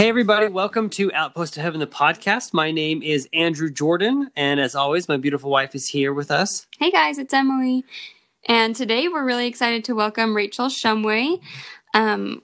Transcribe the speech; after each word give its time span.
Hey, 0.00 0.08
everybody, 0.08 0.48
welcome 0.48 0.88
to 0.92 1.12
Outpost 1.12 1.58
of 1.58 1.62
Heaven, 1.62 1.78
the 1.78 1.86
podcast. 1.86 2.54
My 2.54 2.70
name 2.70 3.02
is 3.02 3.28
Andrew 3.34 3.70
Jordan, 3.70 4.30
and 4.34 4.58
as 4.58 4.74
always, 4.74 5.08
my 5.10 5.18
beautiful 5.18 5.50
wife 5.50 5.74
is 5.74 5.88
here 5.88 6.14
with 6.14 6.30
us. 6.30 6.66
Hey 6.78 6.90
guys, 6.90 7.18
it's 7.18 7.34
Emily. 7.34 7.84
And 8.48 8.74
today 8.74 9.08
we're 9.08 9.26
really 9.26 9.46
excited 9.46 9.84
to 9.84 9.94
welcome 9.94 10.34
Rachel 10.34 10.68
Shumway. 10.68 11.42
Um, 11.92 12.42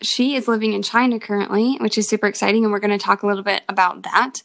she 0.00 0.36
is 0.36 0.48
living 0.48 0.72
in 0.72 0.82
China 0.82 1.20
currently, 1.20 1.76
which 1.82 1.98
is 1.98 2.08
super 2.08 2.26
exciting, 2.26 2.64
and 2.64 2.72
we're 2.72 2.80
going 2.80 2.98
to 2.98 3.04
talk 3.04 3.22
a 3.22 3.26
little 3.26 3.44
bit 3.44 3.60
about 3.68 4.04
that. 4.04 4.36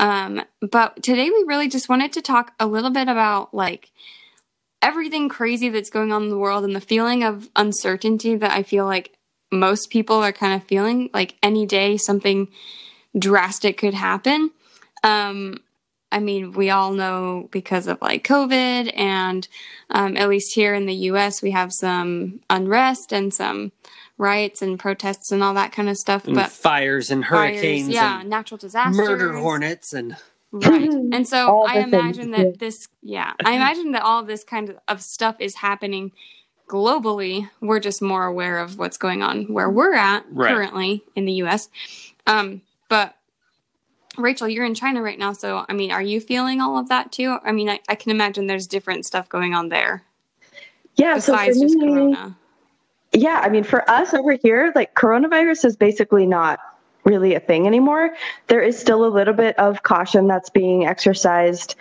Um, 0.00 0.40
but 0.62 1.02
today 1.02 1.28
we 1.28 1.44
really 1.46 1.68
just 1.68 1.90
wanted 1.90 2.14
to 2.14 2.22
talk 2.22 2.54
a 2.58 2.66
little 2.66 2.92
bit 2.92 3.08
about 3.08 3.52
like 3.52 3.90
everything 4.80 5.28
crazy 5.28 5.68
that's 5.68 5.90
going 5.90 6.12
on 6.12 6.22
in 6.22 6.30
the 6.30 6.38
world 6.38 6.64
and 6.64 6.74
the 6.74 6.80
feeling 6.80 7.22
of 7.22 7.50
uncertainty 7.54 8.36
that 8.36 8.52
I 8.52 8.62
feel 8.62 8.86
like 8.86 9.18
most 9.58 9.90
people 9.90 10.16
are 10.16 10.32
kind 10.32 10.54
of 10.54 10.66
feeling. 10.66 11.10
Like 11.12 11.36
any 11.42 11.66
day, 11.66 11.96
something 11.96 12.48
drastic 13.18 13.78
could 13.78 13.94
happen. 13.94 14.50
Um, 15.02 15.58
I 16.10 16.20
mean, 16.20 16.52
we 16.52 16.70
all 16.70 16.92
know 16.92 17.48
because 17.50 17.88
of 17.88 18.00
like 18.00 18.24
COVID, 18.24 18.92
and 18.96 19.46
um, 19.90 20.16
at 20.16 20.28
least 20.28 20.54
here 20.54 20.72
in 20.72 20.86
the 20.86 20.94
US, 20.94 21.42
we 21.42 21.50
have 21.50 21.72
some 21.72 22.40
unrest 22.48 23.12
and 23.12 23.34
some 23.34 23.72
riots 24.16 24.62
and 24.62 24.78
protests 24.78 25.32
and 25.32 25.42
all 25.42 25.54
that 25.54 25.72
kind 25.72 25.88
of 25.88 25.96
stuff. 25.96 26.26
And 26.26 26.36
but 26.36 26.50
fires 26.50 27.10
and 27.10 27.24
hurricanes, 27.24 27.86
fires, 27.86 27.94
yeah, 27.94 28.20
and 28.20 28.30
natural 28.30 28.58
disasters, 28.58 28.96
murder 28.96 29.32
hornets, 29.32 29.92
and 29.92 30.16
right. 30.52 30.88
And 31.12 31.26
so 31.26 31.64
I 31.64 31.82
the 31.82 31.90
things, 31.90 31.94
imagine 31.94 32.30
that 32.30 32.58
this, 32.58 32.86
yeah, 33.02 33.32
I 33.44 33.54
imagine 33.54 33.92
that 33.92 34.02
all 34.02 34.20
of 34.20 34.26
this 34.26 34.44
kind 34.44 34.70
of, 34.70 34.78
of 34.86 35.02
stuff 35.02 35.36
is 35.40 35.56
happening 35.56 36.12
globally. 36.68 37.48
We're 37.60 37.80
just 37.80 38.00
more 38.02 38.24
aware 38.24 38.58
of 38.58 38.78
what's 38.78 38.96
going 38.96 39.22
on 39.22 39.44
where 39.52 39.68
we're 39.70 39.94
at 39.94 40.24
Right. 40.30 40.50
currently 40.52 41.02
in 41.14 41.24
the 41.26 41.32
US. 41.44 41.68
Um, 42.26 42.62
but 42.88 43.16
Rachel, 44.16 44.48
you're 44.48 44.64
in 44.64 44.74
China 44.74 45.02
right 45.02 45.18
now. 45.18 45.32
So, 45.32 45.64
I 45.68 45.72
mean, 45.72 45.90
are 45.90 46.02
you 46.02 46.20
feeling 46.20 46.60
all 46.60 46.78
of 46.78 46.88
that 46.88 47.12
too? 47.12 47.38
I 47.44 47.52
mean, 47.52 47.68
I, 47.68 47.80
I 47.88 47.94
can 47.96 48.10
imagine 48.12 48.46
there's 48.46 48.66
different 48.66 49.04
stuff 49.06 49.28
going 49.28 49.54
on 49.54 49.68
there 49.68 50.04
Yeah, 50.96 51.18
so 51.18 51.36
for 51.36 51.44
just 51.46 51.74
me, 51.76 51.80
Corona. 51.80 52.36
yeah, 53.12 53.40
I 53.42 53.48
mean, 53.48 53.64
for 53.64 53.88
us 53.90 54.14
over 54.14 54.32
here, 54.32 54.72
like 54.74 54.94
coronavirus 54.94 55.64
is 55.66 55.76
basically 55.76 56.26
not 56.26 56.60
really 57.04 57.34
a 57.34 57.40
thing 57.40 57.66
anymore. 57.66 58.10
There 58.46 58.62
is 58.62 58.78
still 58.78 59.04
a 59.04 59.08
little 59.12 59.34
bit 59.34 59.58
of 59.58 59.82
caution 59.82 60.26
that's 60.26 60.48
being 60.48 60.86
exercised 60.86 61.74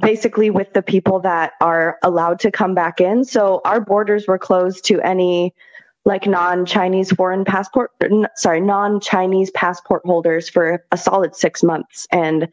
basically 0.00 0.50
with 0.50 0.72
the 0.72 0.82
people 0.82 1.20
that 1.20 1.52
are 1.60 1.98
allowed 2.02 2.40
to 2.40 2.50
come 2.50 2.74
back 2.74 3.00
in. 3.00 3.24
So 3.24 3.60
our 3.64 3.80
borders 3.80 4.26
were 4.26 4.38
closed 4.38 4.84
to 4.86 5.00
any 5.02 5.54
like 6.04 6.26
non-Chinese 6.26 7.10
foreign 7.12 7.44
passport 7.44 7.90
sorry, 8.36 8.60
non-Chinese 8.60 9.50
passport 9.50 10.02
holders 10.06 10.48
for 10.48 10.82
a 10.90 10.96
solid 10.96 11.36
6 11.36 11.62
months 11.62 12.06
and 12.10 12.48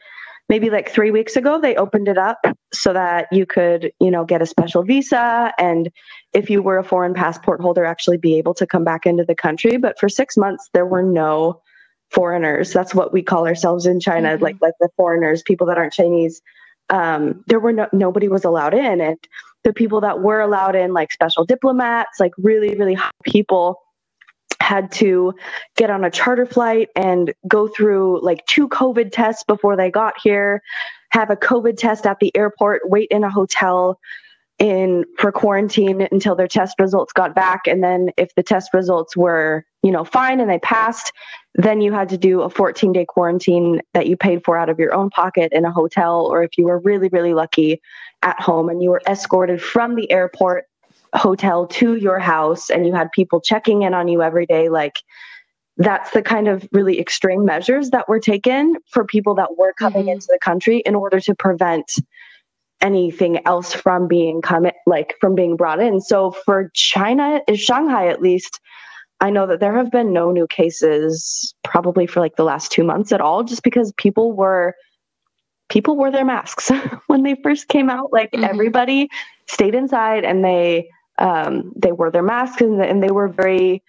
maybe 0.50 0.70
like 0.70 0.90
3 0.90 1.10
weeks 1.12 1.38
ago 1.38 1.60
they 1.62 1.76
opened 1.76 2.10
it 2.10 2.18
up 2.18 2.46
so 2.74 2.92
that 2.92 3.28
you 3.32 3.46
could, 3.46 3.94
you 4.02 4.12
know, 4.12 4.26
get 4.26 4.42
a 4.42 4.46
special 4.46 4.84
visa 4.84 5.54
and 5.58 5.90
if 6.34 6.50
you 6.50 6.62
were 6.62 6.78
a 6.78 6.84
foreign 6.84 7.14
passport 7.14 7.62
holder 7.62 7.86
actually 7.86 8.18
be 8.18 8.38
able 8.38 8.54
to 8.54 8.68
come 8.68 8.84
back 8.84 9.06
into 9.06 9.24
the 9.24 9.36
country, 9.36 9.78
but 9.78 9.98
for 10.00 10.10
6 10.10 10.36
months 10.36 10.70
there 10.74 10.86
were 10.86 11.04
no 11.04 11.62
foreigners. 12.12 12.74
That's 12.74 12.94
what 12.94 13.14
we 13.14 13.22
call 13.22 13.48
ourselves 13.48 13.86
in 13.86 14.02
China, 14.02 14.38
Mhm. 14.38 14.42
like 14.42 14.58
like 14.62 14.74
the 14.82 14.90
foreigners, 14.98 15.42
people 15.44 15.66
that 15.68 15.78
aren't 15.78 15.94
Chinese 15.94 16.42
um, 16.90 17.44
there 17.48 17.60
were 17.60 17.74
no 17.74 17.88
nobody 17.92 18.28
was 18.28 18.46
allowed 18.46 18.74
in, 18.74 19.02
and 19.02 19.18
the 19.64 19.74
people 19.74 20.02
that 20.02 20.22
were 20.22 20.42
allowed 20.42 20.76
in, 20.76 20.94
like 20.94 21.12
special 21.12 21.46
diplomats, 21.46 22.20
like 22.20 22.32
really 22.38 22.76
really 22.76 22.94
high 22.94 23.12
people, 23.24 23.82
had 24.62 24.92
to 24.92 25.34
get 25.76 25.90
on 25.90 26.04
a 26.04 26.12
charter 26.12 26.46
flight 26.46 26.90
and 26.96 27.34
go 27.48 27.68
through 27.68 28.22
like 28.22 28.46
two 28.48 28.68
COVID 28.70 29.12
tests 29.12 29.44
before 29.44 29.76
they 29.76 29.92
got 29.92 30.16
here, 30.22 30.62
have 31.10 31.30
a 31.30 31.36
COVID 31.36 31.78
test 31.78 32.06
at 32.06 32.20
the 32.20 32.36
airport, 32.36 32.90
wait 32.90 33.08
in 33.12 33.24
a 33.24 33.30
hotel 33.30 34.00
in 34.60 35.04
for 35.18 35.32
quarantine 35.32 36.08
until 36.12 36.36
their 36.36 36.48
test 36.48 36.80
results 36.80 37.12
got 37.12 37.36
back 37.36 37.62
and 37.68 37.84
then 37.84 38.10
if 38.16 38.34
the 38.36 38.44
test 38.44 38.74
results 38.74 39.16
were 39.18 39.66
you 39.84 39.92
know 39.92 40.06
fine 40.06 40.40
and 40.40 40.50
they 40.50 40.60
passed 40.60 41.12
then 41.56 41.82
you 41.82 41.92
had 41.92 42.08
to 42.08 42.18
do 42.18 42.42
a 42.42 42.50
14 42.50 42.94
day 42.94 43.06
quarantine 43.06 43.82
that 43.94 44.08
you 44.08 44.16
paid 44.16 44.42
for 44.46 44.58
out 44.58 44.70
of 44.70 44.80
your 44.80 44.94
own 44.94 45.10
pocket 45.10 45.52
in 45.52 45.66
a 45.66 45.72
hotel 45.72 46.26
or 46.26 46.42
if 46.42 46.58
you 46.58 46.64
were 46.66 46.80
really 46.80 47.10
really 47.10 47.34
lucky 47.34 47.82
at 48.22 48.40
home 48.40 48.70
and 48.70 48.82
you 48.82 48.90
were 48.90 49.02
escorted 49.08 49.62
from 49.62 49.96
the 49.96 50.10
airport 50.10 50.66
hotel 51.14 51.68
to 51.68 51.96
your 51.96 52.20
house 52.20 52.70
and 52.70 52.88
you 52.88 52.94
had 52.94 53.12
people 53.12 53.42
checking 53.42 53.82
in 53.82 53.94
on 53.94 54.08
you 54.08 54.22
every 54.24 54.46
day 54.46 54.70
like 54.70 55.00
that's 55.78 56.12
the 56.12 56.22
kind 56.22 56.48
of 56.48 56.66
really 56.72 56.98
extreme 57.02 57.44
measures 57.44 57.90
that 57.90 58.08
were 58.08 58.22
taken 58.22 58.76
for 58.90 59.04
people 59.04 59.36
that 59.36 59.58
were 59.58 59.74
coming 59.74 60.06
Mhm. 60.06 60.14
into 60.14 60.28
the 60.30 60.40
country 60.40 60.78
in 60.86 60.96
order 60.96 61.20
to 61.20 61.36
prevent 61.36 61.92
anything 62.82 63.40
else 63.48 63.74
from 63.74 64.08
being 64.08 64.42
come 64.42 64.68
like 64.86 65.16
from 65.20 65.34
being 65.36 65.56
brought 65.56 65.80
in 65.82 66.00
so 66.02 66.32
for 66.32 66.70
china 66.74 67.40
is 67.48 67.60
shanghai 67.60 68.08
at 68.08 68.22
least 68.22 68.60
I 69.22 69.30
know 69.30 69.48
that 69.48 69.60
there 69.60 69.74
have 69.76 69.92
been 69.92 70.14
no 70.14 70.32
new 70.32 70.46
cases 70.48 71.54
probably 71.64 72.06
for 72.06 72.20
like 72.20 72.36
the 72.36 72.44
last 72.44 72.72
two 72.72 72.84
months 72.84 73.12
at 73.12 73.22
all, 73.22 73.44
just 73.44 73.64
because 73.64 73.94
people 73.98 74.34
were 74.34 74.76
people 75.70 75.96
wore 75.98 76.12
their 76.12 76.26
masks 76.26 76.70
when 77.08 77.24
they 77.24 77.36
first 77.44 77.68
came 77.70 77.90
out. 77.90 78.12
Like 78.12 78.32
Mhm. 78.32 78.48
everybody 78.48 79.10
stayed 79.48 79.74
inside 79.74 80.26
and 80.26 80.44
they 80.44 80.90
um, 81.18 81.72
they 81.78 81.94
wore 81.94 82.12
their 82.12 82.24
masks 82.24 82.62
and, 82.62 82.82
and 82.82 83.02
they 83.02 83.12
were 83.12 83.28
very. 83.30 83.82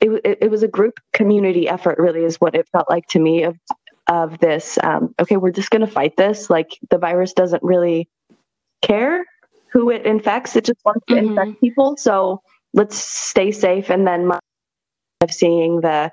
It, 0.00 0.10
it, 0.24 0.38
it 0.42 0.50
was 0.50 0.62
a 0.62 0.68
group 0.68 0.94
community 1.12 1.68
effort, 1.68 1.98
really, 1.98 2.24
is 2.24 2.36
what 2.36 2.54
it 2.54 2.66
felt 2.72 2.88
like 2.88 3.06
to 3.08 3.18
me. 3.18 3.42
Of 3.44 3.56
of 4.10 4.38
this, 4.40 4.78
um, 4.82 5.14
okay, 5.18 5.36
we're 5.38 5.52
just 5.52 5.70
going 5.70 5.80
to 5.80 5.86
fight 5.86 6.16
this. 6.18 6.50
Like 6.50 6.78
the 6.90 6.98
virus 6.98 7.32
doesn't 7.32 7.62
really 7.62 8.08
care 8.82 9.24
who 9.72 9.88
it 9.88 10.04
infects; 10.04 10.56
it 10.56 10.64
just 10.64 10.80
wants 10.84 11.04
to 11.08 11.14
Mhm. 11.14 11.28
infect 11.28 11.60
people. 11.60 11.96
So 11.96 12.42
let's 12.74 12.96
stay 12.96 13.50
safe 13.52 13.88
and 13.90 14.06
then 14.06 14.26
my- 14.26 14.38
of 15.22 15.32
seeing 15.32 15.80
the 15.80 16.10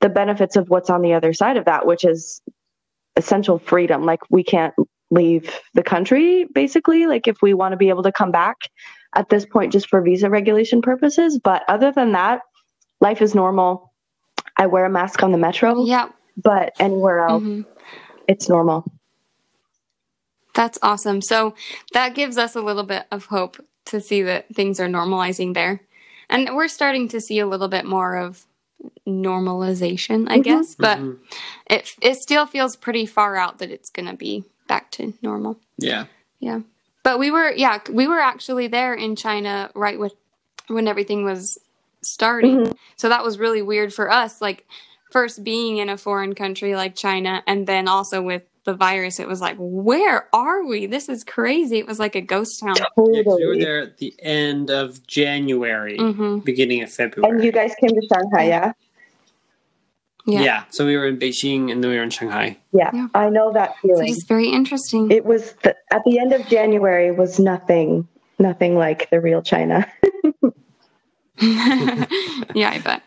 the 0.00 0.08
benefits 0.08 0.54
of 0.56 0.70
what's 0.70 0.90
on 0.90 1.02
the 1.02 1.12
other 1.12 1.32
side 1.32 1.56
of 1.56 1.64
that 1.64 1.84
which 1.84 2.04
is 2.04 2.40
essential 3.16 3.58
freedom 3.58 4.04
like 4.04 4.20
we 4.30 4.42
can't 4.44 4.74
leave 5.10 5.58
the 5.74 5.82
country 5.82 6.44
basically 6.54 7.06
like 7.06 7.26
if 7.26 7.36
we 7.42 7.52
want 7.52 7.72
to 7.72 7.76
be 7.76 7.88
able 7.88 8.02
to 8.02 8.12
come 8.12 8.30
back 8.30 8.56
at 9.16 9.28
this 9.28 9.44
point 9.44 9.72
just 9.72 9.88
for 9.88 10.00
visa 10.00 10.30
regulation 10.30 10.80
purposes 10.80 11.38
but 11.38 11.62
other 11.68 11.90
than 11.92 12.12
that 12.12 12.42
life 13.00 13.20
is 13.20 13.34
normal 13.34 13.92
i 14.56 14.66
wear 14.66 14.84
a 14.84 14.90
mask 14.90 15.22
on 15.22 15.32
the 15.32 15.38
metro 15.38 15.84
Yeah. 15.84 16.08
But 16.42 16.72
anywhere 16.78 17.26
else 17.26 17.42
mhm. 17.42 17.64
it's 18.26 18.48
normal 18.48 18.84
That's 20.54 20.78
awesome. 20.82 21.22
So 21.22 21.54
that 21.92 22.14
gives 22.16 22.36
us 22.36 22.56
a 22.56 22.60
little 22.60 22.82
bit 22.82 23.06
of 23.12 23.26
hope 23.26 23.64
to 23.86 24.00
see 24.00 24.22
that 24.22 24.52
things 24.52 24.80
are 24.80 24.88
normalizing 24.88 25.54
there. 25.54 25.82
And 26.28 26.56
we're 26.56 26.66
starting 26.66 27.06
to 27.10 27.20
see 27.20 27.38
a 27.38 27.46
little 27.46 27.68
bit 27.68 27.84
more 27.84 28.16
of 28.16 28.44
normalization, 29.06 30.26
I 30.28 30.38
Mhm. 30.38 30.42
guess, 30.44 30.74
but 30.74 30.98
Mhm. 30.98 31.18
it 31.70 31.94
it 32.02 32.16
still 32.16 32.44
feels 32.46 32.74
pretty 32.76 33.06
far 33.06 33.36
out 33.36 33.58
that 33.58 33.70
it's 33.70 33.90
going 33.90 34.06
to 34.06 34.14
be 34.16 34.44
back 34.66 34.90
to 34.92 35.14
normal. 35.22 35.58
yeah, 35.78 36.06
Yeah. 36.40 36.60
But 37.04 37.18
we 37.20 37.30
were 37.30 37.52
yeah, 37.52 37.78
we 37.90 38.06
were 38.08 38.18
actually 38.20 38.66
there 38.66 38.94
in 38.94 39.14
China 39.16 39.70
right 39.74 39.98
with 39.98 40.14
when 40.66 40.88
everything 40.88 41.24
was 41.24 41.58
starting. 42.02 42.76
So 42.96 43.08
that 43.08 43.22
was 43.24 43.38
really 43.38 43.62
weird 43.62 43.94
for 43.94 44.10
us 44.10 44.40
like 44.42 44.66
first 45.10 45.42
being 45.44 45.78
in 45.78 45.88
a 45.88 45.96
foreign 45.96 46.34
country 46.34 46.74
like 46.76 46.94
China 46.94 47.42
and 47.46 47.66
then 47.66 47.88
also 47.88 48.20
with 48.22 48.42
the 48.64 48.74
virus 48.74 49.18
it 49.18 49.26
was 49.26 49.40
like 49.40 49.56
where 49.58 50.28
are 50.34 50.64
we? 50.66 50.84
This 50.86 51.08
is 51.08 51.24
crazy. 51.24 51.78
It 51.78 51.86
was 51.86 51.98
like 51.98 52.14
a 52.14 52.20
ghost 52.20 52.60
town. 52.60 52.74
yeah 52.78 52.84
'cause 52.94 53.38
we 53.38 53.46
were 53.46 53.56
there 53.56 53.80
at 53.80 53.96
the 53.98 54.14
end 54.20 54.70
of 54.70 55.06
January, 55.06 55.96
Mhm. 55.98 56.44
beginning 56.44 56.82
of 56.82 56.90
February. 56.92 57.34
and 57.34 57.42
you 57.44 57.50
guys 57.52 57.74
came 57.80 57.90
to 57.90 58.06
shanghai 58.12 58.46
yeah 58.48 58.72
Yeah. 60.26 60.42
yeah. 60.42 60.62
so 60.68 60.84
we 60.84 60.94
were 60.98 61.06
in 61.06 61.16
Beijing 61.18 61.72
and 61.72 61.82
then 61.82 61.90
we 61.90 61.96
were 61.96 62.02
in 62.02 62.10
Shanghai. 62.10 62.58
yeah, 62.72 62.90
Yeah. 62.92 63.06
i 63.14 63.30
know 63.30 63.50
that 63.54 63.78
feeling 63.80 64.08
it's 64.12 64.24
very 64.24 64.48
interesting. 64.50 65.10
it 65.10 65.24
was 65.24 65.54
the, 65.62 65.74
at 65.90 66.02
the 66.04 66.18
end 66.18 66.34
of 66.34 66.46
january 66.48 67.10
was 67.10 67.38
nothing 67.40 68.06
nothing 68.38 68.76
like 68.76 69.08
the 69.08 69.18
real 69.20 69.40
china 69.40 69.86
yeah, 71.40 72.70
I 72.70 72.80
bet. 72.84 73.02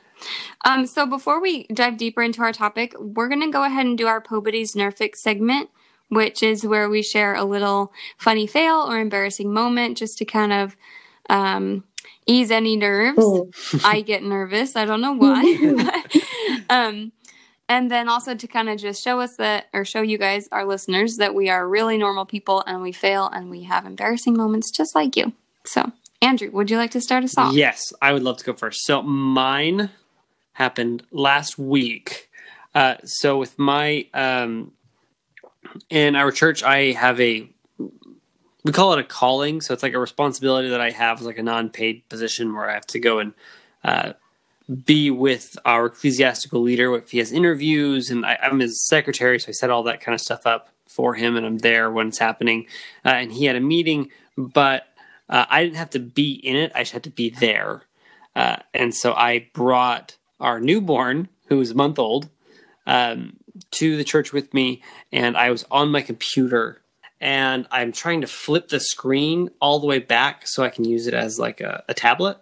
Um, 0.63 0.85
so 0.85 1.05
before 1.05 1.41
we 1.41 1.63
dive 1.65 1.97
deeper 1.97 2.21
into 2.21 2.41
our 2.41 2.53
topic, 2.53 2.93
we're 2.99 3.27
going 3.27 3.41
to 3.41 3.51
go 3.51 3.63
ahead 3.63 3.85
and 3.85 3.97
do 3.97 4.07
our 4.07 4.21
Pobody's 4.21 4.75
Nerfect 4.75 5.15
segment, 5.15 5.69
which 6.09 6.43
is 6.43 6.65
where 6.65 6.89
we 6.89 7.01
share 7.01 7.35
a 7.35 7.43
little 7.43 7.91
funny 8.17 8.45
fail 8.45 8.85
or 8.87 8.99
embarrassing 8.99 9.51
moment 9.53 9.97
just 9.97 10.17
to 10.19 10.25
kind 10.25 10.53
of 10.53 10.75
um, 11.29 11.83
ease 12.27 12.51
any 12.51 12.75
nerves. 12.75 13.17
Mm. 13.17 13.81
I 13.83 14.01
get 14.01 14.23
nervous. 14.23 14.75
I 14.75 14.85
don't 14.85 15.01
know 15.01 15.13
why. 15.13 15.97
um, 16.69 17.11
and 17.67 17.89
then 17.89 18.09
also 18.09 18.35
to 18.35 18.47
kind 18.47 18.69
of 18.69 18.79
just 18.79 19.03
show 19.03 19.19
us 19.21 19.37
that, 19.37 19.67
or 19.73 19.85
show 19.85 20.01
you 20.01 20.17
guys, 20.17 20.47
our 20.51 20.65
listeners, 20.65 21.15
that 21.17 21.33
we 21.33 21.49
are 21.49 21.67
really 21.67 21.97
normal 21.97 22.25
people 22.25 22.63
and 22.67 22.81
we 22.81 22.91
fail 22.91 23.27
and 23.27 23.49
we 23.49 23.63
have 23.63 23.85
embarrassing 23.85 24.35
moments 24.35 24.69
just 24.69 24.93
like 24.93 25.15
you. 25.15 25.33
So, 25.65 25.91
Andrew, 26.21 26.51
would 26.51 26.69
you 26.69 26.77
like 26.77 26.91
to 26.91 27.01
start 27.01 27.23
us 27.23 27.37
off? 27.37 27.53
Yes, 27.53 27.93
I 28.01 28.11
would 28.11 28.23
love 28.23 28.37
to 28.37 28.43
go 28.43 28.53
first. 28.53 28.85
So 28.85 29.01
mine 29.01 29.89
happened 30.61 31.03
last 31.11 31.57
week. 31.57 32.29
Uh, 32.75 32.95
so 33.03 33.37
with 33.37 33.57
my 33.57 34.05
um, 34.13 34.71
in 35.89 36.15
our 36.15 36.31
church, 36.31 36.63
I 36.63 36.91
have 36.91 37.19
a 37.19 37.49
we 38.63 38.71
call 38.71 38.93
it 38.93 38.99
a 38.99 39.03
calling. 39.03 39.61
So 39.61 39.73
it's 39.73 39.83
like 39.83 39.95
a 39.95 39.99
responsibility 39.99 40.69
that 40.69 40.81
I 40.81 40.91
have, 40.91 41.21
like 41.21 41.39
a 41.39 41.43
non-paid 41.43 42.07
position 42.09 42.53
where 42.53 42.69
I 42.69 42.73
have 42.73 42.85
to 42.87 42.99
go 42.99 43.17
and 43.19 43.33
uh, 43.83 44.13
be 44.85 45.09
with 45.09 45.57
our 45.65 45.87
ecclesiastical 45.87 46.61
leader 46.61 46.95
if 46.95 47.11
he 47.11 47.17
has 47.17 47.31
interviews, 47.31 48.11
and 48.11 48.25
I, 48.25 48.37
I'm 48.41 48.59
his 48.59 48.87
secretary, 48.87 49.39
so 49.39 49.49
I 49.49 49.51
set 49.51 49.71
all 49.71 49.83
that 49.83 50.01
kind 50.01 50.13
of 50.13 50.21
stuff 50.21 50.45
up 50.45 50.69
for 50.87 51.15
him, 51.15 51.35
and 51.35 51.45
I'm 51.45 51.57
there 51.57 51.89
when 51.89 52.09
it's 52.09 52.19
happening. 52.19 52.67
Uh, 53.03 53.09
and 53.09 53.31
he 53.31 53.45
had 53.45 53.55
a 53.55 53.61
meeting, 53.61 54.11
but 54.37 54.83
uh, 55.27 55.45
I 55.49 55.63
didn't 55.63 55.77
have 55.77 55.89
to 55.91 55.99
be 55.99 56.33
in 56.33 56.55
it; 56.55 56.71
I 56.75 56.81
just 56.81 56.93
had 56.93 57.03
to 57.03 57.09
be 57.09 57.31
there. 57.31 57.83
Uh, 58.35 58.57
and 58.73 58.93
so 58.93 59.13
I 59.13 59.49
brought 59.53 60.17
our 60.41 60.59
newborn, 60.59 61.29
who 61.47 61.57
was 61.57 61.71
a 61.71 61.75
month 61.75 61.99
old, 61.99 62.29
um, 62.85 63.37
to 63.71 63.95
the 63.95 64.03
church 64.03 64.33
with 64.33 64.53
me, 64.53 64.81
and 65.11 65.37
I 65.37 65.49
was 65.51 65.65
on 65.71 65.89
my 65.89 66.01
computer 66.01 66.81
and 67.21 67.67
I'm 67.69 67.91
trying 67.91 68.21
to 68.21 68.27
flip 68.27 68.69
the 68.69 68.79
screen 68.79 69.51
all 69.61 69.79
the 69.79 69.85
way 69.85 69.99
back 69.99 70.47
so 70.47 70.63
I 70.63 70.69
can 70.69 70.85
use 70.85 71.05
it 71.05 71.13
as 71.13 71.37
like 71.37 71.61
a, 71.61 71.83
a 71.87 71.93
tablet. 71.93 72.39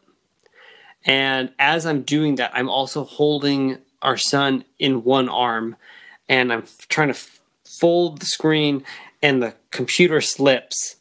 And 1.06 1.51
as 1.60 1.86
I'm 1.86 2.04
doing 2.04 2.36
that, 2.36 2.51
I'm 2.54 2.69
also 2.69 3.04
holding 3.04 3.80
our 4.02 4.16
son 4.16 4.63
in 4.80 5.04
one 5.04 5.28
arm, 5.28 5.75
and 6.30 6.54
I'm 6.54 6.63
trying 6.88 7.10
to 7.10 7.16
f- 7.16 7.42
fold 7.66 8.19
the 8.19 8.25
screen, 8.25 8.86
and 9.22 9.44
the 9.44 9.56
computer 9.72 10.22
slips 10.22 10.95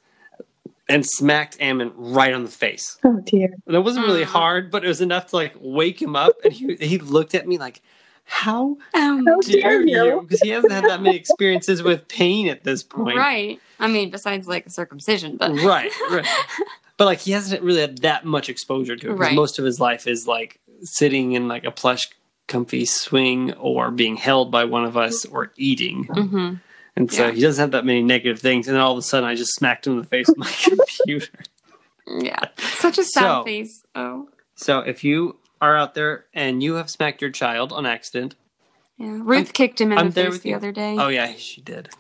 and 0.89 1.05
smacked 1.05 1.57
Ammon 1.61 1.93
right 1.97 2.33
on 2.33 2.45
the 2.45 2.51
face. 2.51 2.99
Oh 3.05 3.21
dear. 3.25 3.55
And 3.67 3.77
it 3.77 3.81
wasn't 3.81 4.07
really 4.07 4.25
hard, 4.25 4.71
but 4.71 4.85
it 4.85 4.89
was 4.89 5.01
enough 5.01 5.27
to 5.29 5.37
like 5.37 5.55
wake 5.61 6.01
him 6.01 6.17
up, 6.17 6.33
and 6.45 6.53
he 6.53 6.75
he 6.77 6.99
looked 6.99 7.35
at 7.35 7.47
me 7.47 7.59
like, 7.59 7.83
"How 8.25 8.77
Um, 8.95 9.25
How 9.27 9.41
dare 9.41 9.61
dare 9.61 9.87
you?" 9.87 10.05
you? 10.05 10.21
Because 10.23 10.41
he 10.41 10.49
hasn't 10.51 10.73
had 10.73 10.85
that 10.85 11.03
many 11.03 11.17
experiences 11.17 11.83
with 11.83 12.09
pain 12.09 12.49
at 12.49 12.65
this 12.65 12.83
point. 12.83 13.19
right. 13.19 13.61
I 13.81 13.87
mean, 13.87 14.11
besides 14.11 14.49
like 14.49 14.67
a 14.67 14.71
circumcision, 14.71 15.37
but 15.37 15.53
right, 15.63 15.93
right. 16.11 16.27
But 16.97 17.05
like 17.05 17.21
he 17.21 17.31
hasn't 17.33 17.63
really 17.63 17.81
had 17.81 17.99
that 17.99 18.25
much 18.25 18.49
exposure 18.49 18.97
to 18.97 19.07
it 19.07 19.11
because 19.11 19.21
Right. 19.21 19.35
most 19.37 19.59
of 19.61 19.65
his 19.65 19.79
life 19.79 20.07
is 20.09 20.27
like 20.27 20.59
sitting 20.83 21.33
in 21.33 21.47
like 21.47 21.65
a 21.65 21.71
plush, 21.71 22.09
comfy 22.49 22.87
swing 22.87 23.53
or 23.55 23.91
being 23.93 24.17
held 24.17 24.51
by 24.51 24.65
one 24.65 24.85
of 24.85 24.97
us 24.97 25.25
or 25.27 25.53
eating. 25.57 26.05
hmm 26.05 26.55
And 26.99 27.13
so 27.13 27.27
Yeah. 27.27 27.33
he 27.33 27.41
doesn't 27.41 27.63
have 27.63 27.71
that 27.71 27.85
many 27.85 28.03
negative 28.03 28.41
things. 28.41 28.67
And 28.67 28.75
then 28.75 28.83
all 28.83 28.93
of 28.93 28.99
a 28.99 29.03
sudden, 29.03 29.29
I 29.29 29.35
just 29.37 29.55
smacked 29.55 29.87
him 29.87 29.93
in 29.95 29.99
the 30.01 30.05
face 30.07 30.27
with 30.29 30.37
my 30.39 30.51
computer. 30.63 31.39
yeah, 32.21 32.41
such 32.79 32.99
a 32.99 33.05
sad 33.05 33.23
So- 33.23 33.45
face. 33.45 33.87
Oh, 33.95 34.29
So 34.57 34.81
if 34.81 35.05
you 35.05 35.37
are 35.61 35.77
out 35.77 35.95
there 35.95 36.25
and 36.35 36.61
you 36.63 36.75
have 36.75 36.91
smacked 36.91 37.21
your 37.23 37.31
child 37.31 37.73
on 37.73 37.87
accident, 37.87 38.35
yeah. 38.97 39.19
Ruth 39.23 39.53
kicked 39.53 39.81
him 39.81 39.93
in 39.93 39.99
I'm 39.99 40.11
the 40.11 40.25
face 40.25 40.39
the 40.41 40.49
you. 40.51 40.57
other 40.57 40.73
day. 40.73 40.97
oh 40.99 41.07
yeah, 41.09 41.33
she 41.37 41.61
did. 41.61 41.91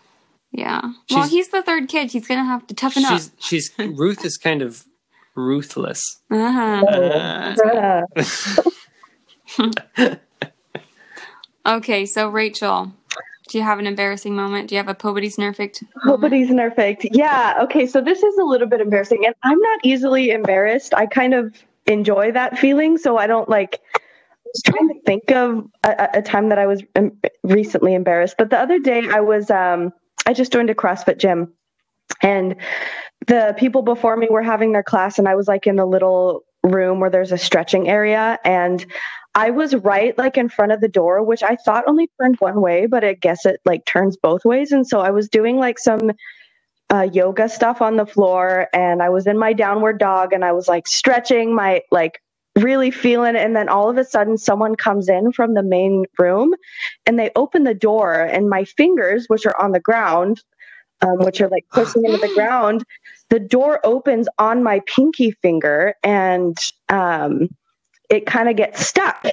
yeah. 0.50 0.80
Well, 1.10 1.28
he's 1.28 1.48
the 1.50 1.62
third 1.62 1.88
kid. 1.88 2.10
He's 2.10 2.26
gonna 2.26 2.44
have 2.44 2.66
to 2.66 2.74
toughen 2.74 3.04
up. 3.04 3.12
She's 3.12 3.30
she's 3.38 3.70
Ruth 3.78 4.24
is 4.24 4.36
kind 4.36 4.62
of 4.62 4.84
ruthless. 5.36 6.02
Uh-huh. 6.30 6.84
Uh, 6.88 8.02
Uh, 9.58 10.14
Okay, 11.66 12.06
so 12.06 12.28
Rachel, 12.30 12.92
do 13.48 13.58
you 13.58 13.64
have 13.64 13.78
an 13.78 13.86
embarrassing 13.86 14.36
moment? 14.36 14.68
Do 14.68 14.74
you 14.74 14.78
have 14.78 14.88
a 14.88 14.94
Pobody's 14.94 15.36
Nerfect? 15.36 15.82
moment? 16.04 16.22
Nobody's 16.22 16.50
perfect. 16.50 17.06
Yeah. 17.12 17.58
Okay. 17.62 17.86
So 17.86 18.00
this 18.00 18.22
is 18.22 18.38
a 18.38 18.44
little 18.44 18.68
bit 18.68 18.80
embarrassing, 18.80 19.24
and 19.26 19.34
I'm 19.42 19.58
not 19.58 19.80
easily 19.84 20.30
embarrassed. 20.30 20.94
I 20.94 21.06
kind 21.06 21.34
of 21.34 21.54
enjoy 21.86 22.32
that 22.32 22.58
feeling, 22.58 22.98
so 22.98 23.16
I 23.16 23.26
don't 23.26 23.48
like. 23.48 23.80
I 23.96 23.98
was 24.44 24.62
trying 24.64 24.88
to 24.88 25.00
think 25.04 25.30
of 25.30 25.66
a, 25.84 26.08
a 26.14 26.22
time 26.22 26.48
that 26.50 26.58
I 26.58 26.66
was 26.66 26.82
um, 26.96 27.12
recently 27.42 27.94
embarrassed, 27.94 28.36
but 28.38 28.50
the 28.50 28.58
other 28.58 28.78
day 28.78 29.08
I 29.10 29.20
was. 29.20 29.50
Um, 29.50 29.92
I 30.26 30.34
just 30.34 30.52
joined 30.52 30.68
a 30.68 30.74
CrossFit 30.74 31.18
gym, 31.18 31.52
and 32.22 32.56
the 33.26 33.54
people 33.58 33.82
before 33.82 34.16
me 34.16 34.28
were 34.30 34.42
having 34.42 34.72
their 34.72 34.82
class, 34.82 35.18
and 35.18 35.26
I 35.26 35.34
was 35.34 35.48
like 35.48 35.66
in 35.66 35.76
the 35.76 35.86
little 35.86 36.44
room 36.62 37.00
where 37.00 37.10
there's 37.10 37.32
a 37.32 37.38
stretching 37.38 37.88
area, 37.88 38.38
and 38.44 38.84
I 39.38 39.50
was 39.50 39.72
right 39.76 40.18
like 40.18 40.36
in 40.36 40.48
front 40.48 40.72
of 40.72 40.80
the 40.80 40.88
door, 40.88 41.22
which 41.22 41.44
I 41.44 41.54
thought 41.54 41.84
only 41.86 42.10
turned 42.20 42.34
one 42.40 42.60
way, 42.60 42.86
but 42.86 43.04
I 43.04 43.14
guess 43.14 43.46
it 43.46 43.60
like 43.64 43.84
turns 43.84 44.16
both 44.16 44.44
ways. 44.44 44.72
And 44.72 44.84
so 44.84 44.98
I 44.98 45.10
was 45.10 45.28
doing 45.28 45.58
like 45.58 45.78
some 45.78 46.10
uh, 46.92 47.08
yoga 47.12 47.48
stuff 47.48 47.80
on 47.80 47.96
the 47.96 48.04
floor 48.04 48.66
and 48.72 49.00
I 49.00 49.10
was 49.10 49.28
in 49.28 49.38
my 49.38 49.52
downward 49.52 50.00
dog 50.00 50.32
and 50.32 50.44
I 50.44 50.50
was 50.50 50.66
like 50.66 50.88
stretching 50.88 51.54
my 51.54 51.82
like 51.92 52.20
really 52.58 52.90
feeling 52.90 53.36
it. 53.36 53.42
And 53.42 53.54
then 53.54 53.68
all 53.68 53.88
of 53.88 53.96
a 53.96 54.04
sudden 54.04 54.38
someone 54.38 54.74
comes 54.74 55.08
in 55.08 55.30
from 55.30 55.54
the 55.54 55.62
main 55.62 56.06
room 56.18 56.52
and 57.06 57.16
they 57.16 57.30
open 57.36 57.62
the 57.62 57.74
door 57.74 58.14
and 58.14 58.50
my 58.50 58.64
fingers, 58.64 59.26
which 59.28 59.46
are 59.46 59.62
on 59.62 59.70
the 59.70 59.78
ground, 59.78 60.42
um, 61.00 61.18
which 61.18 61.40
are 61.40 61.48
like 61.48 61.66
pushing 61.70 62.04
into 62.04 62.18
the 62.18 62.28
ground, 62.34 62.82
the 63.30 63.38
door 63.38 63.78
opens 63.84 64.26
on 64.40 64.64
my 64.64 64.80
pinky 64.88 65.30
finger 65.30 65.94
and 66.02 66.58
um, 66.88 67.48
it 68.10 68.26
kind 68.26 68.48
of 68.48 68.56
gets 68.56 68.86
stuck. 68.86 69.26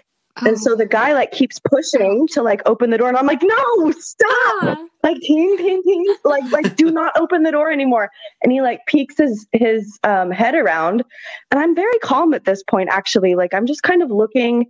And 0.46 0.60
so 0.60 0.76
the 0.76 0.86
guy 0.86 1.14
like 1.14 1.32
keeps 1.32 1.60
pushing 1.60 2.28
to 2.32 2.42
like 2.42 2.62
open 2.66 2.90
the 2.90 2.98
door, 2.98 3.08
and 3.08 3.16
I'm 3.18 3.26
like, 3.26 3.42
no, 3.42 3.92
stop! 3.92 4.30
Ah, 4.64 4.78
Like 5.02 5.18
ting 5.22 5.56
ting 5.58 5.82
ting, 5.84 6.16
like 6.26 6.44
like 6.52 6.76
do 6.76 6.92
not 6.92 7.18
open 7.18 7.44
the 7.44 7.52
door 7.52 7.72
anymore. 7.72 8.10
And 8.44 8.52
he 8.52 8.62
like 8.62 8.82
peeks 8.86 9.18
his 9.18 9.48
his 9.54 9.98
um, 10.04 10.32
head 10.32 10.54
around, 10.56 11.04
and 11.52 11.60
I'm 11.60 11.74
very 11.74 11.98
calm 12.04 12.34
at 12.34 12.44
this 12.44 12.64
point. 12.64 12.90
Actually, 12.92 13.36
like 13.36 13.54
I'm 13.54 13.66
just 13.66 13.84
kind 13.84 14.04
of 14.04 14.12
looking 14.12 14.66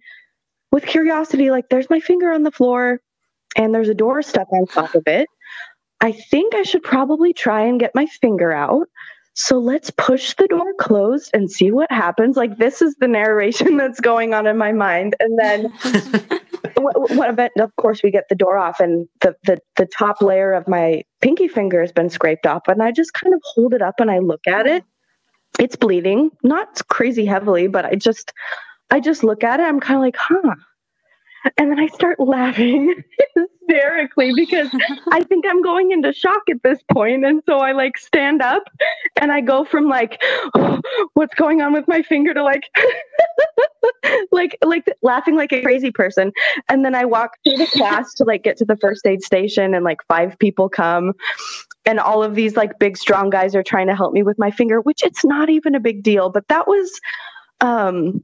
with 0.72 0.86
curiosity. 0.86 1.50
Like 1.50 1.70
there's 1.70 1.90
my 1.90 2.00
finger 2.00 2.32
on 2.32 2.44
the 2.44 2.52
floor, 2.52 3.00
and 3.56 3.74
there's 3.74 3.90
a 3.90 3.96
door 3.96 4.22
stuck 4.22 4.48
on 4.54 4.68
top 4.68 4.94
of 4.94 5.04
it. 5.08 5.28
I 6.02 6.12
think 6.12 6.54
I 6.54 6.62
should 6.62 6.84
probably 6.84 7.34
try 7.34 7.62
and 7.64 7.80
get 7.80 7.96
my 7.96 8.06
finger 8.06 8.52
out. 8.52 8.88
So 9.36 9.60
let's 9.60 9.92
push 9.92 10.34
the 10.36 10.48
door 10.48 10.74
closed 10.80 11.30
and 11.34 11.52
see 11.52 11.70
what 11.70 11.92
happens. 11.92 12.38
Like 12.38 12.58
this 12.58 12.82
is 12.82 12.96
the 13.00 13.08
narration 13.08 13.76
that's 13.78 14.00
going 14.00 14.34
on 14.34 14.48
in 14.48 14.58
my 14.58 14.72
mind, 14.72 15.16
and 15.20 15.38
then 15.38 15.64
what, 16.78 17.30
event? 17.30 17.52
Of 17.60 17.76
course, 17.76 18.02
we 18.02 18.12
get 18.12 18.24
the 18.30 18.36
door 18.36 18.58
off, 18.58 18.80
and 18.80 19.08
the, 19.22 19.36
the 19.44 19.60
the 19.76 19.88
top 19.88 20.22
layer 20.22 20.54
of 20.54 20.68
my 20.68 21.04
pinky 21.22 21.50
finger 21.50 21.82
has 21.82 21.92
been 21.92 22.10
scraped 22.10 22.48
off, 22.48 22.64
and 22.68 22.82
I 22.82 22.92
just 22.92 23.14
kind 23.14 23.34
of 23.34 23.42
hold 23.44 23.74
it 23.74 23.82
up 23.82 23.96
and 24.00 24.10
I 24.10 24.20
look 24.20 24.48
at 24.48 24.68
it. 24.68 24.86
It's 25.60 25.76
bleeding, 25.76 26.32
not 26.44 26.82
crazy 26.88 27.26
heavily, 27.26 27.68
but 27.68 27.86
I 27.86 27.96
just 27.96 28.32
I 28.90 29.02
just 29.02 29.24
look 29.24 29.44
at 29.44 29.60
it. 29.60 29.64
I'm 29.64 29.82
kind 29.82 29.98
of 29.98 30.02
like, 30.02 30.18
huh. 30.18 30.56
And 31.58 31.72
then 31.72 31.80
I 31.80 31.88
start 31.88 32.20
laughing 32.20 33.04
hysterically 33.68 34.34
because 34.36 34.70
I 35.12 35.24
think 35.24 35.46
I'm 35.48 35.62
going 35.62 35.92
into 35.92 36.12
shock 36.14 36.42
at 36.50 36.64
this 36.64 36.80
point. 36.92 37.26
And 37.26 37.42
so 37.46 37.60
I 37.60 37.72
like 37.74 37.98
stand 37.98 38.42
up 38.42 38.64
and 39.16 39.32
I 39.32 39.42
go 39.42 39.66
from 39.66 39.88
like, 39.88 40.22
what's 41.14 41.36
going 41.36 41.62
on 41.62 41.74
with 41.74 41.88
my 41.88 42.02
finger 42.02 42.34
to 42.34 42.44
like, 42.44 42.64
like, 44.32 44.58
like 44.64 44.86
laughing 45.02 45.36
like 45.36 45.54
a 45.54 45.62
crazy 45.62 45.92
person. 45.92 46.32
And 46.70 46.84
then 46.84 46.96
I 46.96 47.06
walk 47.06 47.32
through 47.44 47.58
the 47.58 47.68
class 47.68 48.14
to 48.16 48.24
like 48.24 48.44
get 48.44 48.58
to 48.58 48.66
the 48.66 48.78
first 48.78 49.06
aid 49.06 49.24
station 49.24 49.74
and 49.74 49.84
like 49.84 50.00
five 50.08 50.38
people 50.40 50.70
come 50.70 51.14
and 51.86 52.00
all 52.00 52.24
of 52.24 52.36
these 52.36 52.56
like 52.56 52.80
big 52.80 52.98
strong 52.98 53.30
guys 53.30 53.56
are 53.56 53.64
trying 53.64 53.88
to 53.88 53.96
help 53.96 54.14
me 54.14 54.24
with 54.24 54.40
my 54.40 54.52
finger, 54.52 54.82
which 54.82 55.04
it's 55.04 55.24
not 55.24 55.50
even 55.50 55.76
a 55.76 55.80
big 55.80 56.02
deal. 56.02 56.30
But 56.30 56.48
that 56.48 56.68
was, 56.68 57.00
um, 57.62 58.24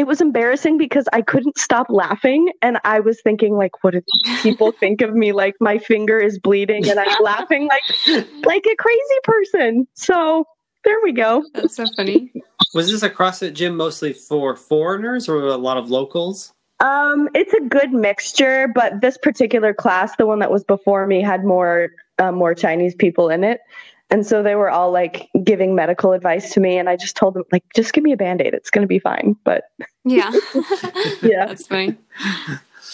it 0.00 0.06
was 0.06 0.22
embarrassing 0.22 0.78
because 0.78 1.06
I 1.12 1.20
couldn't 1.20 1.58
stop 1.58 1.88
laughing 1.90 2.54
and 2.62 2.78
I 2.84 3.00
was 3.00 3.20
thinking 3.20 3.58
like 3.58 3.84
what 3.84 3.92
do 3.92 4.00
people 4.40 4.72
think 4.80 5.02
of 5.02 5.14
me 5.14 5.32
like 5.32 5.56
my 5.60 5.76
finger 5.76 6.18
is 6.18 6.38
bleeding 6.38 6.88
and 6.88 6.98
I'm 6.98 7.22
laughing 7.22 7.68
like 7.68 8.26
like 8.46 8.64
a 8.66 8.76
crazy 8.76 9.20
person. 9.24 9.86
So 9.92 10.46
there 10.84 10.96
we 11.02 11.12
go. 11.12 11.44
That's 11.52 11.76
so 11.76 11.84
funny. 11.98 12.32
Was 12.72 12.90
this 12.90 13.02
a 13.02 13.10
CrossFit 13.10 13.52
gym 13.52 13.76
mostly 13.76 14.14
for 14.14 14.56
foreigners 14.56 15.28
or 15.28 15.48
a 15.48 15.58
lot 15.58 15.76
of 15.76 15.90
locals? 15.90 16.54
Um 16.82 17.28
it's 17.34 17.52
a 17.52 17.60
good 17.60 17.92
mixture, 17.92 18.68
but 18.74 19.02
this 19.02 19.18
particular 19.18 19.74
class, 19.74 20.16
the 20.16 20.24
one 20.24 20.38
that 20.38 20.50
was 20.50 20.64
before 20.64 21.06
me 21.06 21.20
had 21.20 21.44
more 21.44 21.90
uh, 22.18 22.32
more 22.32 22.54
Chinese 22.54 22.94
people 22.94 23.28
in 23.28 23.44
it. 23.44 23.60
And 24.10 24.26
so 24.26 24.42
they 24.42 24.56
were 24.56 24.70
all 24.70 24.90
like 24.90 25.28
giving 25.44 25.74
medical 25.74 26.12
advice 26.12 26.52
to 26.54 26.60
me. 26.60 26.78
And 26.78 26.88
I 26.88 26.96
just 26.96 27.16
told 27.16 27.34
them, 27.34 27.44
like, 27.52 27.64
just 27.74 27.92
give 27.92 28.02
me 28.02 28.12
a 28.12 28.16
band 28.16 28.40
aid. 28.40 28.54
It's 28.54 28.70
going 28.70 28.82
to 28.82 28.88
be 28.88 28.98
fine. 28.98 29.36
But 29.44 29.64
Yeah. 30.04 30.30
yeah. 31.22 31.46
That's 31.46 31.66
funny. 31.66 31.96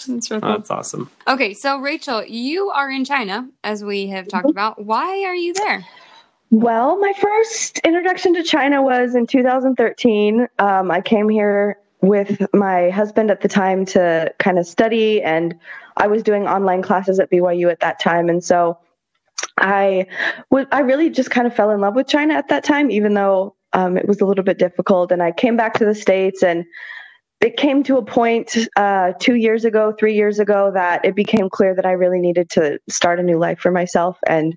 That's 0.05 0.31
real 0.31 0.39
Oh, 0.43 0.51
that's 0.53 0.69
awesome. 0.69 1.09
Okay, 1.27 1.53
so 1.53 1.79
Rachel, 1.79 2.23
you 2.23 2.69
are 2.69 2.89
in 2.89 3.03
China, 3.03 3.49
as 3.63 3.83
we 3.83 4.07
have 4.07 4.27
talked 4.27 4.49
about. 4.49 4.83
Why 4.83 5.23
are 5.23 5.35
you 5.35 5.53
there? 5.53 5.85
Well, 6.49 6.97
my 6.99 7.13
first 7.19 7.79
introduction 7.79 8.33
to 8.35 8.43
China 8.43 8.81
was 8.81 9.15
in 9.15 9.27
2013. 9.27 10.47
Um, 10.59 10.91
I 10.91 11.01
came 11.01 11.27
here 11.27 11.77
with 12.01 12.45
my 12.53 12.89
husband 12.89 13.31
at 13.31 13.41
the 13.41 13.47
time 13.47 13.85
to 13.87 14.33
kind 14.39 14.59
of 14.59 14.65
study, 14.65 15.21
and 15.21 15.55
I 15.97 16.07
was 16.07 16.23
doing 16.23 16.47
online 16.47 16.83
classes 16.83 17.19
at 17.19 17.29
BYU 17.31 17.71
at 17.71 17.79
that 17.81 17.99
time. 17.99 18.29
And 18.29 18.43
so 18.43 18.77
I 19.57 20.05
I 20.71 20.79
really 20.81 21.09
just 21.09 21.31
kind 21.31 21.47
of 21.47 21.55
fell 21.55 21.71
in 21.71 21.81
love 21.81 21.95
with 21.95 22.07
China 22.07 22.33
at 22.35 22.49
that 22.49 22.63
time, 22.63 22.91
even 22.91 23.13
though 23.13 23.55
um, 23.73 23.97
it 23.97 24.07
was 24.07 24.21
a 24.21 24.25
little 24.25 24.43
bit 24.43 24.59
difficult. 24.59 25.11
And 25.11 25.21
I 25.21 25.31
came 25.31 25.57
back 25.57 25.73
to 25.75 25.85
the 25.85 25.95
States 25.95 26.43
and 26.43 26.65
it 27.41 27.57
came 27.57 27.83
to 27.83 27.97
a 27.97 28.05
point 28.05 28.57
uh, 28.77 29.13
two 29.19 29.35
years 29.35 29.63
ago, 29.65 29.93
three 29.99 30.15
years 30.15 30.39
ago, 30.39 30.71
that 30.73 31.05
it 31.05 31.15
became 31.15 31.49
clear 31.49 31.75
that 31.75 31.85
I 31.85 31.91
really 31.91 32.19
needed 32.19 32.49
to 32.51 32.79
start 32.89 33.19
a 33.19 33.23
new 33.23 33.37
life 33.37 33.59
for 33.59 33.71
myself 33.71 34.17
and 34.27 34.55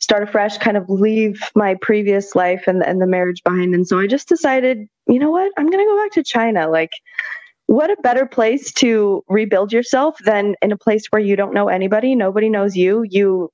start 0.00 0.22
afresh, 0.22 0.58
kind 0.58 0.76
of 0.76 0.90
leave 0.90 1.40
my 1.54 1.76
previous 1.80 2.34
life 2.34 2.64
and, 2.66 2.82
and 2.82 3.00
the 3.00 3.06
marriage 3.06 3.42
behind. 3.44 3.74
And 3.74 3.86
so 3.86 3.98
I 3.98 4.06
just 4.06 4.28
decided, 4.28 4.88
you 5.06 5.18
know 5.18 5.30
what, 5.30 5.52
I'm 5.56 5.70
going 5.70 5.84
to 5.84 5.90
go 5.90 6.02
back 6.02 6.12
to 6.12 6.24
China. 6.24 6.68
Like, 6.68 6.90
what 7.66 7.90
a 7.90 7.96
better 8.02 8.26
place 8.26 8.72
to 8.74 9.24
rebuild 9.28 9.72
yourself 9.72 10.18
than 10.24 10.54
in 10.62 10.72
a 10.72 10.76
place 10.76 11.06
where 11.10 11.22
you 11.22 11.36
don't 11.36 11.54
know 11.54 11.68
anybody, 11.68 12.14
nobody 12.14 12.48
knows 12.48 12.76
you. 12.76 13.04
You 13.08 13.50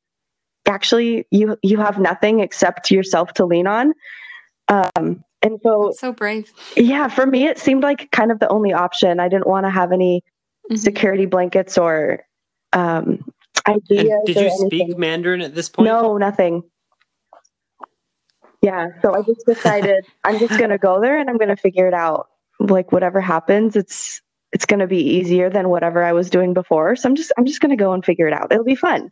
actually 0.68 1.26
you 1.30 1.56
you 1.62 1.78
have 1.78 1.98
nothing 1.98 2.40
except 2.40 2.90
yourself 2.90 3.32
to 3.34 3.44
lean 3.44 3.66
on. 3.66 3.92
Um, 4.68 5.24
and 5.42 5.58
so 5.62 5.86
That's 5.86 6.00
so 6.00 6.12
brave. 6.12 6.52
yeah, 6.76 7.08
for 7.08 7.26
me, 7.26 7.46
it 7.46 7.58
seemed 7.58 7.82
like 7.82 8.10
kind 8.12 8.30
of 8.30 8.38
the 8.38 8.48
only 8.48 8.72
option. 8.72 9.20
I 9.20 9.28
didn't 9.28 9.46
want 9.46 9.66
to 9.66 9.70
have 9.70 9.92
any 9.92 10.22
Mhm. 10.70 10.78
security 10.78 11.26
blankets 11.26 11.76
or 11.76 12.20
um, 12.72 13.24
And 13.66 13.82
ideas. 13.90 14.20
did 14.26 14.36
or 14.36 14.42
you 14.44 14.50
speak. 14.50 14.96
Mandarin 14.98 15.40
at 15.42 15.54
this 15.54 15.68
point? 15.68 15.86
No, 15.86 16.16
nothing. 16.16 16.62
Yeah, 18.62 18.86
so 19.02 19.12
I 19.14 19.22
just 19.22 19.44
decided 19.46 20.04
I'm 20.24 20.38
just 20.38 20.58
gonna 20.58 20.78
go 20.78 21.00
there 21.00 21.18
and 21.18 21.28
I'm 21.28 21.36
gonna 21.38 21.56
figure 21.56 21.88
it 21.88 21.94
out. 21.94 22.28
Like 22.60 22.92
whatever 22.92 23.20
happens, 23.20 23.74
it's 23.76 24.22
it's 24.52 24.66
gonna 24.66 24.86
be 24.86 24.98
easier 25.02 25.50
than 25.50 25.68
whatever 25.68 26.02
I 26.04 26.12
was 26.12 26.30
doing 26.30 26.54
before. 26.54 26.94
So 26.96 27.08
I'm 27.08 27.16
just 27.16 27.32
I'm 27.36 27.44
just 27.44 27.60
gonna 27.60 27.76
go 27.76 27.92
and 27.92 28.04
figure 28.04 28.28
it 28.28 28.32
out. 28.32 28.52
It'll 28.52 28.64
be 28.64 28.76
fun. 28.76 29.10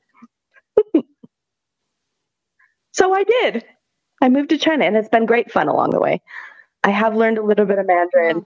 So 2.93 3.13
I 3.13 3.25
did. 3.25 3.65
I 4.23 4.29
moved 4.29 4.51
to 4.51 4.59
China 4.59 4.85
and 4.85 4.97
it's 4.97 5.09
been 5.09 5.27
great 5.27 5.51
fun 5.51 5.69
along 5.69 5.91
the 5.91 6.01
way. 6.01 6.21
I 6.85 6.91
have 6.91 7.15
learned 7.15 7.39
a 7.39 7.43
little 7.43 7.67
bit 7.67 7.79
of 7.79 7.87
Mandarin. 7.87 8.45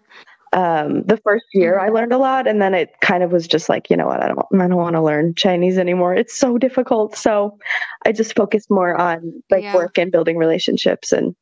Um, 0.53 1.03
the 1.03 1.17
first 1.17 1.47
year 1.53 1.81
I 1.81 1.89
learned 1.89 2.13
a 2.13 2.19
lot 2.19 2.47
and 2.47 2.63
then 2.63 2.75
it 2.75 2.91
kind 3.01 3.25
of 3.25 3.33
was 3.33 3.49
just 3.49 3.69
like, 3.69 3.91
you 3.91 3.97
know 3.97 4.07
what, 4.07 4.23
I 4.23 4.29
don't 4.29 4.39
I 4.55 4.69
don't 4.69 4.77
want 4.77 4.95
to 4.95 5.03
learn 5.03 5.35
Chinese 5.35 5.79
anymore. 5.79 6.15
It's 6.15 6.37
so 6.37 6.59
difficult. 6.59 7.17
So 7.17 7.59
I 8.07 8.13
just 8.13 8.37
focused 8.37 8.71
more 8.71 8.95
on 8.95 9.43
like 9.51 9.65
Yeah. 9.65 9.75
work 9.75 9.99
and 9.99 10.13
building 10.13 10.37
relationships 10.37 11.11
and 11.11 11.35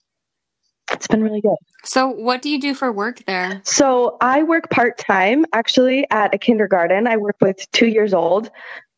it's 0.92 1.06
been 1.06 1.22
really 1.22 1.40
good. 1.40 1.56
So, 1.84 2.08
what 2.08 2.42
do 2.42 2.50
you 2.50 2.60
do 2.60 2.74
for 2.74 2.92
work 2.92 3.24
there? 3.26 3.60
So 3.64 4.16
I 4.20 4.42
work 4.42 4.70
part 4.70 4.98
time 4.98 5.44
actually 5.52 6.06
at 6.10 6.34
a 6.34 6.38
kindergarten. 6.38 7.06
I 7.06 7.16
work 7.16 7.36
with 7.40 7.70
two 7.72 7.86
years 7.88 8.12
old. 8.12 8.50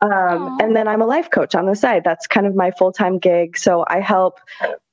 Um, 0.04 0.58
and 0.60 0.76
then 0.76 0.86
I'm 0.86 1.00
a 1.00 1.06
life 1.06 1.30
coach 1.30 1.54
on 1.54 1.66
the 1.66 1.74
side. 1.74 2.02
That's 2.04 2.26
kind 2.26 2.46
of 2.46 2.54
my 2.54 2.70
full 2.72 2.92
time 2.92 3.18
gig. 3.18 3.56
So 3.56 3.84
I 3.88 4.00
help 4.00 4.38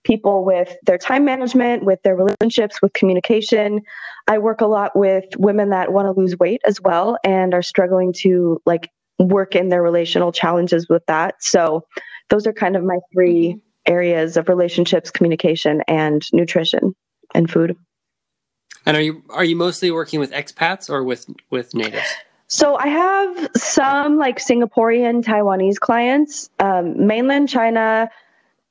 people 0.04 0.46
with 0.46 0.76
their 0.86 0.98
time 0.98 1.26
management, 1.26 1.84
with 1.84 2.02
their 2.04 2.16
relationships, 2.16 2.82
with 2.82 2.94
communication. 2.94 3.82
I 4.28 4.38
work 4.38 4.62
a 4.62 4.68
lot 4.68 4.96
with 4.96 5.26
women 5.38 5.70
that 5.70 5.92
want 5.92 6.06
to 6.06 6.20
lose 6.20 6.38
weight 6.38 6.62
as 6.66 6.80
well 6.80 7.18
and 7.24 7.54
are 7.54 7.62
struggling 7.62 8.14
to 8.20 8.62
like 8.66 8.90
work 9.20 9.56
in 9.56 9.70
their 9.70 9.84
relational 9.84 10.32
challenges 10.32 10.88
with 10.88 11.06
that. 11.08 11.36
So 11.40 11.86
those 12.30 12.48
are 12.48 12.54
kind 12.54 12.76
of 12.76 12.84
my 12.84 12.98
3 13.14 13.58
areas 13.88 14.38
of 14.38 14.48
relationships, 14.48 15.12
communication, 15.12 15.82
and 15.88 16.26
nutrition 16.32 16.96
and 17.36 17.52
food. 17.52 17.76
And 18.86 18.96
are 18.98 19.02
you 19.02 19.24
are 19.30 19.44
you 19.44 19.56
mostly 19.56 19.92
working 19.92 20.20
with 20.20 20.32
expats 20.32 20.90
or 20.90 21.04
with 21.04 21.28
with 21.50 21.76
natives? 21.76 22.08
So 22.54 22.76
I 22.76 22.88
have 22.88 23.50
some 23.56 24.18
like 24.18 24.40
Singaporean, 24.40 25.24
Taiwanese 25.24 25.80
clients. 25.80 26.50
Um, 26.60 27.08
mainland 27.08 27.48
China 27.48 28.10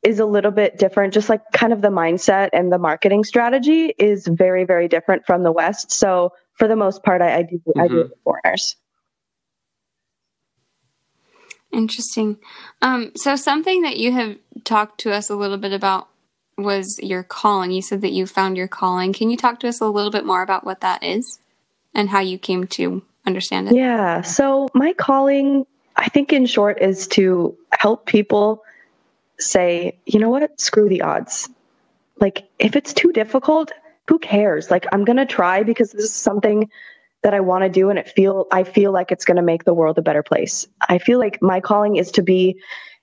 is 0.02 0.18
a 0.18 0.26
little 0.26 0.50
bit 0.50 0.78
different, 0.78 1.14
just 1.14 1.30
like 1.30 1.40
kind 1.54 1.72
of 1.72 1.80
the 1.80 1.88
mindset 1.88 2.50
and 2.52 2.70
the 2.70 2.76
marketing 2.76 3.24
strategy 3.24 3.94
is 3.98 4.26
very, 4.26 4.64
very 4.64 4.86
different 4.86 5.24
from 5.24 5.44
the 5.44 5.50
West. 5.50 5.90
So 5.90 6.34
for 6.52 6.68
the 6.68 6.76
most 6.76 7.02
part, 7.02 7.22
I, 7.22 7.38
I 7.38 7.42
do 7.42 7.62
I 7.78 7.88
do 7.88 8.00
it 8.00 8.10
with 8.10 8.18
foreigners. 8.22 8.76
Interesting. 11.72 12.36
Um, 12.82 13.12
so, 13.14 13.34
something 13.34 13.80
that 13.80 13.96
you 13.96 14.12
have 14.12 14.36
talked 14.64 15.00
to 15.00 15.12
us 15.12 15.30
a 15.30 15.36
little 15.36 15.56
bit 15.56 15.72
about 15.72 16.08
was 16.58 16.98
your 17.02 17.22
calling. 17.22 17.70
You 17.70 17.80
said 17.80 18.02
that 18.02 18.12
you 18.12 18.26
found 18.26 18.58
your 18.58 18.68
calling. 18.68 19.14
Can 19.14 19.30
you 19.30 19.38
talk 19.38 19.58
to 19.60 19.68
us 19.68 19.80
a 19.80 19.86
little 19.86 20.10
bit 20.10 20.26
more 20.26 20.42
about 20.42 20.64
what 20.64 20.82
that 20.82 21.02
is 21.02 21.38
and 21.94 22.10
how 22.10 22.20
you 22.20 22.36
came 22.38 22.66
to 22.66 23.04
understand 23.26 23.68
it? 23.68 23.74
Yeah. 23.74 24.22
So 24.22 24.68
my 24.74 24.92
calling, 24.94 25.66
I 25.96 26.08
think 26.08 26.32
in 26.32 26.46
short, 26.46 26.80
is 26.80 27.06
to 27.08 27.56
help 27.72 28.06
people 28.06 28.62
say, 29.38 29.98
you 30.06 30.18
know 30.18 30.30
what, 30.30 30.60
screw 30.60 30.88
the 30.88 31.02
odds. 31.02 31.48
Like, 32.20 32.48
if 32.58 32.76
it's 32.76 32.92
too 32.92 33.12
difficult, 33.12 33.72
who 34.08 34.18
cares? 34.18 34.70
Like, 34.70 34.86
I'm 34.92 35.04
going 35.04 35.16
to 35.16 35.26
try 35.26 35.62
because 35.62 35.92
this 35.92 36.04
is 36.04 36.14
something 36.14 36.68
that 37.22 37.34
I 37.34 37.40
want 37.40 37.64
to 37.64 37.68
do 37.68 37.90
and 37.90 37.98
it 37.98 38.08
feel 38.08 38.46
I 38.50 38.64
feel 38.64 38.92
like 38.92 39.12
it's 39.12 39.24
going 39.24 39.36
to 39.36 39.42
make 39.42 39.64
the 39.64 39.74
world 39.74 39.98
a 39.98 40.02
better 40.02 40.22
place. 40.22 40.66
I 40.88 40.98
feel 40.98 41.18
like 41.18 41.40
my 41.42 41.60
calling 41.60 41.96
is 41.96 42.10
to 42.12 42.22
be 42.22 42.58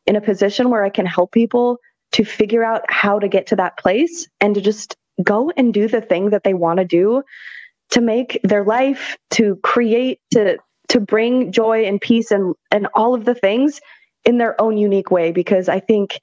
in 0.05 0.15
a 0.15 0.21
position 0.21 0.69
where 0.69 0.83
I 0.83 0.89
can 0.89 1.05
help 1.05 1.31
people 1.31 1.77
to 2.13 2.23
figure 2.23 2.63
out 2.63 2.81
how 2.89 3.19
to 3.19 3.27
get 3.27 3.47
to 3.47 3.55
that 3.57 3.77
place 3.77 4.27
and 4.39 4.55
to 4.55 4.61
just 4.61 4.95
go 5.23 5.51
and 5.57 5.73
do 5.73 5.87
the 5.87 6.01
thing 6.01 6.29
that 6.29 6.43
they 6.43 6.53
want 6.53 6.79
to 6.79 6.85
do 6.85 7.21
to 7.91 8.01
make 8.01 8.39
their 8.43 8.63
life 8.63 9.17
to 9.31 9.57
create 9.63 10.19
to 10.33 10.57
to 10.89 10.99
bring 10.99 11.51
joy 11.51 11.85
and 11.85 11.99
peace 12.01 12.31
and 12.31 12.55
and 12.71 12.87
all 12.93 13.13
of 13.13 13.25
the 13.25 13.35
things 13.35 13.79
in 14.25 14.37
their 14.37 14.59
own 14.61 14.77
unique 14.77 15.11
way 15.11 15.31
because 15.31 15.69
I 15.69 15.79
think 15.79 16.19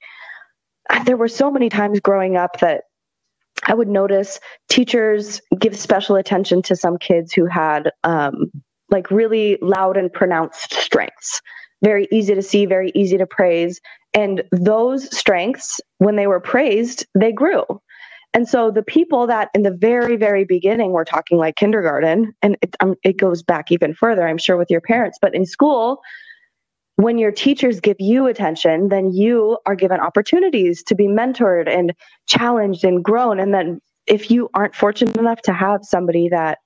there 1.05 1.17
were 1.17 1.27
so 1.27 1.49
many 1.49 1.69
times 1.69 1.99
growing 1.99 2.37
up 2.37 2.59
that 2.59 2.83
I 3.63 3.73
would 3.73 3.87
notice 3.87 4.39
teachers 4.69 5.41
give 5.59 5.75
special 5.77 6.15
attention 6.15 6.61
to 6.63 6.75
some 6.75 6.97
kids 6.97 7.33
who 7.33 7.45
had 7.45 7.91
um, 8.03 8.51
like 8.89 9.09
really 9.09 9.57
loud 9.61 9.97
and 9.97 10.11
pronounced 10.11 10.73
strengths, 10.73 11.41
very 11.83 12.07
easy 12.11 12.35
to 12.35 12.41
see, 12.41 12.65
very 12.65 12.91
easy 12.93 13.17
to 13.17 13.25
praise. 13.25 13.79
And 14.13 14.43
those 14.51 15.15
strengths, 15.15 15.79
when 15.97 16.15
they 16.15 16.27
were 16.27 16.39
praised, 16.39 17.05
they 17.17 17.31
grew. 17.31 17.63
And 18.35 18.49
so 18.49 18.69
the 18.69 18.83
people 18.83 19.27
that 19.27 19.49
in 19.55 19.63
the 19.63 19.71
very, 19.71 20.17
very 20.17 20.43
beginning, 20.43 20.91
we're 20.91 21.05
talking 21.05 21.37
like 21.37 21.55
kindergarten, 21.55 22.33
and 22.41 22.57
it, 22.61 22.75
um, 22.81 22.95
it 23.01 23.15
goes 23.17 23.41
back 23.41 23.71
even 23.71 23.93
further, 23.93 24.27
I'm 24.27 24.37
sure, 24.37 24.57
with 24.57 24.69
your 24.69 24.81
parents, 24.81 25.17
but 25.21 25.33
in 25.33 25.45
school, 25.45 26.01
when 26.97 27.17
your 27.17 27.31
teachers 27.31 27.79
give 27.79 27.95
you 27.97 28.27
attention, 28.27 28.89
then 28.89 29.13
you 29.13 29.57
are 29.65 29.75
given 29.75 30.01
opportunities 30.01 30.83
to 30.83 30.95
be 30.95 31.07
mentored 31.07 31.69
and 31.69 31.93
challenged 32.27 32.83
and 32.83 33.01
grown. 33.01 33.39
And 33.39 33.53
then 33.53 33.79
if 34.05 34.29
you 34.29 34.49
aren't 34.53 34.75
fortunate 34.75 35.15
enough 35.15 35.41
to 35.43 35.53
have 35.53 35.85
somebody 35.85 36.27
that 36.27 36.57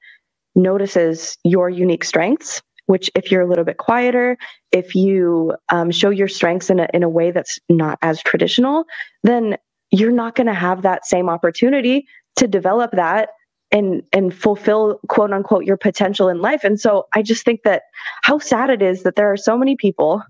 notices 0.55 1.37
your 1.43 1.69
unique 1.69 2.03
strengths, 2.03 2.63
which 2.87 3.11
if 3.13 3.31
you're 3.31 3.43
a 3.43 3.47
little 3.47 3.63
bit 3.63 3.77
quieter, 3.77 4.37
if 4.71 4.95
you 4.95 5.53
um, 5.71 5.91
show 5.91 6.09
your 6.09 6.27
strengths 6.27 6.71
in 6.71 6.79
a, 6.79 6.87
in 6.95 7.03
a 7.03 7.09
way 7.09 7.29
that's 7.29 7.59
not 7.69 7.99
as 8.01 8.23
traditional, 8.23 8.85
then 9.23 9.55
you're 9.91 10.11
not 10.11 10.35
going 10.35 10.47
to 10.47 10.53
have 10.53 10.81
that 10.81 11.05
same 11.05 11.29
opportunity 11.29 12.05
to 12.35 12.47
develop 12.47 12.91
that 12.91 13.29
and 13.71 14.01
and 14.13 14.33
fulfill 14.33 14.99
quote 15.09 15.31
unquote 15.31 15.65
your 15.65 15.77
potential 15.77 16.27
in 16.27 16.41
life. 16.41 16.63
And 16.63 16.79
so 16.79 17.07
i 17.13 17.21
just 17.21 17.45
think 17.45 17.63
that 17.63 17.83
how 18.23 18.39
sad 18.39 18.69
it 18.69 18.81
is 18.81 19.03
that 19.03 19.15
there 19.15 19.31
are 19.31 19.37
so 19.37 19.57
many 19.57 19.75
people 19.75 20.23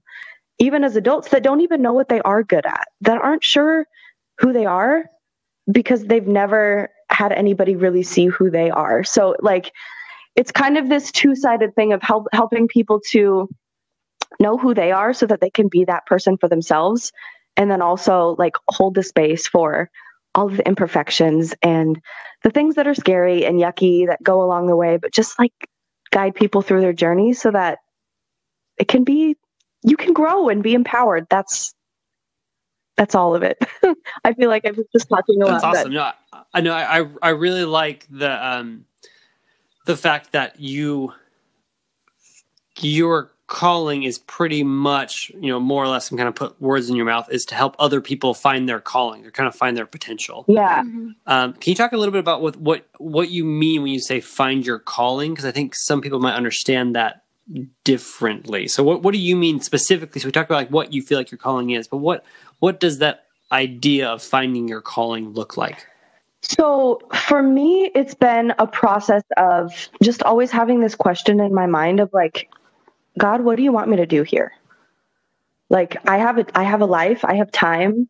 even 0.59 0.83
as 0.83 0.95
adults 0.97 1.29
that 1.29 1.43
don't 1.43 1.61
even 1.61 1.81
know 1.81 1.93
what 1.93 2.09
they 2.09 2.21
are 2.21 2.43
good 2.43 2.65
at 2.65 2.87
that 3.01 3.17
aren't 3.21 3.43
sure 3.43 3.87
who 4.39 4.51
they 4.51 4.65
are 4.65 5.05
because 5.71 6.05
they've 6.05 6.27
never 6.27 6.89
had 7.09 7.31
anybody 7.31 7.75
really 7.75 8.03
see 8.03 8.27
who 8.27 8.49
they 8.49 8.69
are. 8.69 9.03
So 9.03 9.35
like 9.39 9.71
it's 10.35 10.51
kind 10.51 10.77
of 10.77 10.89
this 10.89 11.11
two-sided 11.11 11.75
thing 11.75 11.93
of 11.93 12.01
help, 12.01 12.27
helping 12.33 12.67
people 12.67 13.01
to 13.11 13.49
know 14.39 14.57
who 14.57 14.73
they 14.73 14.91
are 14.91 15.13
so 15.13 15.25
that 15.25 15.41
they 15.41 15.49
can 15.49 15.67
be 15.67 15.83
that 15.85 16.05
person 16.05 16.37
for 16.37 16.47
themselves 16.47 17.11
and 17.59 17.69
then 17.69 17.81
also 17.83 18.35
like 18.39 18.55
hold 18.69 18.95
the 18.95 19.03
space 19.03 19.47
for 19.47 19.91
all 20.33 20.47
of 20.49 20.57
the 20.57 20.67
imperfections 20.67 21.53
and 21.61 22.01
the 22.43 22.49
things 22.49 22.75
that 22.75 22.87
are 22.87 22.95
scary 22.95 23.45
and 23.45 23.59
yucky 23.59 24.07
that 24.07 24.23
go 24.23 24.41
along 24.41 24.67
the 24.67 24.75
way 24.75 24.97
but 24.97 25.13
just 25.13 25.37
like 25.37 25.53
guide 26.11 26.33
people 26.33 26.63
through 26.63 26.81
their 26.81 26.93
journey 26.93 27.33
so 27.33 27.51
that 27.51 27.79
it 28.77 28.87
can 28.87 29.03
be 29.03 29.35
you 29.83 29.97
can 29.97 30.13
grow 30.13 30.49
and 30.49 30.63
be 30.63 30.73
empowered 30.73 31.27
that's 31.29 31.75
that's 32.99 33.15
all 33.15 33.33
of 33.33 33.43
it. 33.43 33.57
I 34.25 34.33
feel 34.33 34.49
like 34.49 34.65
I 34.65 34.71
was 34.71 34.85
just 34.91 35.07
talking 35.07 35.41
a 35.41 35.45
That's 35.45 35.63
lot. 35.63 35.77
awesome. 35.77 35.93
No, 35.93 36.01
I, 36.01 36.13
I 36.53 36.61
know. 36.61 36.73
I 36.73 37.07
I 37.21 37.29
really 37.29 37.63
like 37.63 38.05
the 38.09 38.45
um 38.45 38.83
the 39.85 39.95
fact 39.95 40.33
that 40.33 40.59
you 40.59 41.13
your 42.81 43.31
calling 43.49 44.03
is 44.03 44.19
pretty 44.19 44.63
much 44.63 45.31
you 45.41 45.49
know 45.49 45.59
more 45.59 45.83
or 45.83 45.87
less. 45.87 46.09
I'm 46.09 46.17
kind 46.17 46.29
of 46.29 46.35
put 46.35 46.61
words 46.61 46.89
in 46.89 46.95
your 46.95 47.05
mouth 47.05 47.27
is 47.31 47.43
to 47.45 47.55
help 47.55 47.75
other 47.79 47.99
people 47.99 48.33
find 48.33 48.69
their 48.69 48.79
calling 48.79 49.25
or 49.25 49.31
kind 49.31 49.47
of 49.47 49.55
find 49.55 49.75
their 49.75 49.87
potential. 49.87 50.45
yeah. 50.47 50.83
Mhm. 50.83 51.15
Um, 51.27 51.53
can 51.53 51.71
you 51.71 51.75
talk 51.75 51.91
a 51.91 51.97
little 51.97 52.11
bit 52.11 52.19
about 52.19 52.41
what 52.41 52.55
what 52.57 52.87
what 52.99 53.29
you 53.29 53.43
mean 53.43 53.81
when 53.81 53.91
you 53.91 53.99
say 53.99 54.21
find 54.21 54.65
your 54.65 54.79
calling? 54.79 55.31
Because 55.31 55.45
I 55.45 55.51
think 55.51 55.73
some 55.75 55.99
people 55.99 56.19
might 56.19 56.35
understand 56.35 56.95
that 56.95 57.23
differently. 57.83 58.67
So 58.67 58.83
what 58.83 59.01
what 59.01 59.13
do 59.13 59.19
you 59.19 59.35
mean 59.35 59.59
specifically? 59.61 60.21
So 60.21 60.27
we 60.27 60.31
talked 60.31 60.49
about 60.49 60.57
like 60.57 60.69
what 60.69 60.93
you 60.93 61.01
feel 61.01 61.17
like 61.17 61.31
your 61.31 61.39
calling 61.39 61.71
is, 61.71 61.87
but 61.87 61.97
what 61.97 62.23
what 62.59 62.79
does 62.79 62.99
that 62.99 63.25
idea 63.51 64.07
of 64.07 64.21
finding 64.21 64.67
your 64.67 64.81
calling 64.81 65.29
look 65.31 65.57
like? 65.57 65.87
So 66.41 67.01
for 67.27 67.41
me, 67.41 67.91
it's 67.95 68.13
been 68.13 68.53
a 68.59 68.67
process 68.67 69.23
of 69.37 69.73
just 70.01 70.23
always 70.23 70.51
having 70.51 70.79
this 70.79 70.95
question 70.95 71.39
in 71.39 71.53
my 71.53 71.65
mind 71.65 71.99
of 71.99 72.09
like, 72.13 72.49
God, 73.17 73.41
what 73.41 73.57
do 73.57 73.63
you 73.63 73.71
want 73.71 73.89
me 73.89 73.97
to 73.97 74.05
do 74.05 74.23
here? 74.23 74.53
Like 75.69 75.97
I 76.07 76.17
have 76.19 76.39
a, 76.39 76.45
I 76.55 76.63
have 76.63 76.81
a 76.81 76.85
life, 76.85 77.25
I 77.25 77.35
have 77.35 77.51
time, 77.51 78.09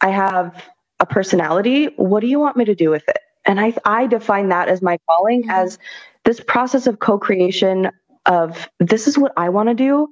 I 0.00 0.10
have 0.10 0.64
a 1.00 1.06
personality. 1.06 1.86
What 1.96 2.20
do 2.20 2.26
you 2.28 2.40
want 2.40 2.56
me 2.56 2.66
to 2.66 2.74
do 2.74 2.90
with 2.90 3.04
it? 3.08 3.18
And 3.46 3.60
I, 3.60 3.74
I 3.84 4.06
define 4.06 4.50
that 4.50 4.68
as 4.68 4.82
my 4.82 4.98
calling 5.08 5.44
Mhm. 5.44 5.50
as 5.50 5.78
this 6.24 6.40
process 6.40 6.86
of 6.86 6.98
co-creation 7.00 7.90
of 8.26 8.68
this 8.80 9.08
is 9.08 9.18
what 9.18 9.32
I 9.36 9.50
want 9.50 9.70
to 9.70 9.74
do. 9.74 10.08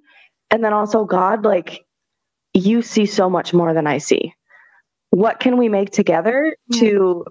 And 0.50 0.64
then 0.64 0.72
also 0.72 1.04
God, 1.04 1.44
like 1.44 1.84
you 2.54 2.82
see 2.82 3.06
so 3.06 3.30
much 3.30 3.54
more 3.54 3.74
than 3.74 3.86
I 3.86 3.98
see. 3.98 4.34
What 5.10 5.40
can 5.40 5.58
we 5.58 5.68
make 5.68 5.90
together 5.92 6.56
Yeah. 6.68 6.80
to 6.80 7.24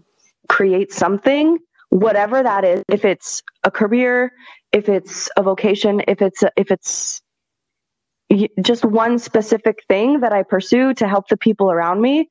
create 0.50 0.94
something, 0.94 1.60
whatever 1.90 2.44
that 2.44 2.66
is, 2.66 2.84
if 2.90 3.06
it's 3.06 3.44
a 3.64 3.72
career, 3.72 4.34
if 4.76 4.90
it's 4.90 5.30
a 5.38 5.42
vocation, 5.42 6.02
if 6.06 6.22
it's 6.22 6.44
if 6.58 6.70
it's 6.70 7.22
just 8.62 8.84
one 8.84 9.18
specific 9.18 9.78
thing 9.88 10.20
that 10.20 10.34
I 10.34 10.44
pursue 10.44 10.94
to 10.96 11.08
help 11.08 11.30
the 11.30 11.38
people 11.38 11.72
around 11.72 12.02
me, 12.02 12.28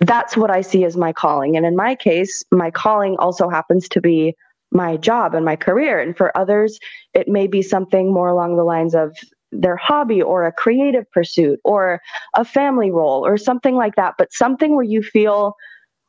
that's 0.00 0.36
what 0.36 0.50
I 0.52 0.60
see 0.60 0.84
as 0.84 0.96
my 0.96 1.12
calling. 1.12 1.56
And 1.56 1.66
in 1.66 1.74
my 1.74 1.96
case, 1.96 2.44
my 2.52 2.70
calling 2.70 3.16
also 3.18 3.48
happens 3.48 3.88
to 3.88 4.00
be 4.00 4.34
my 4.70 4.98
job 4.98 5.34
and 5.34 5.44
my 5.44 5.56
career. 5.56 5.98
And 5.98 6.16
for 6.16 6.36
others, 6.38 6.78
it 7.12 7.26
may 7.26 7.48
be 7.48 7.60
something 7.60 8.14
more 8.14 8.28
along 8.28 8.56
the 8.56 8.62
lines 8.62 8.94
of 8.94 9.16
their 9.50 9.76
hobby 9.76 10.22
or 10.22 10.44
a 10.44 10.52
creative 10.52 11.10
pursuit 11.10 11.58
or 11.64 12.00
a 12.36 12.44
family 12.44 12.92
role 12.92 13.26
or 13.26 13.36
something 13.36 13.74
like 13.74 13.96
that, 13.96 14.14
but 14.16 14.32
something 14.32 14.76
where 14.76 14.84
you 14.84 15.02
feel 15.02 15.54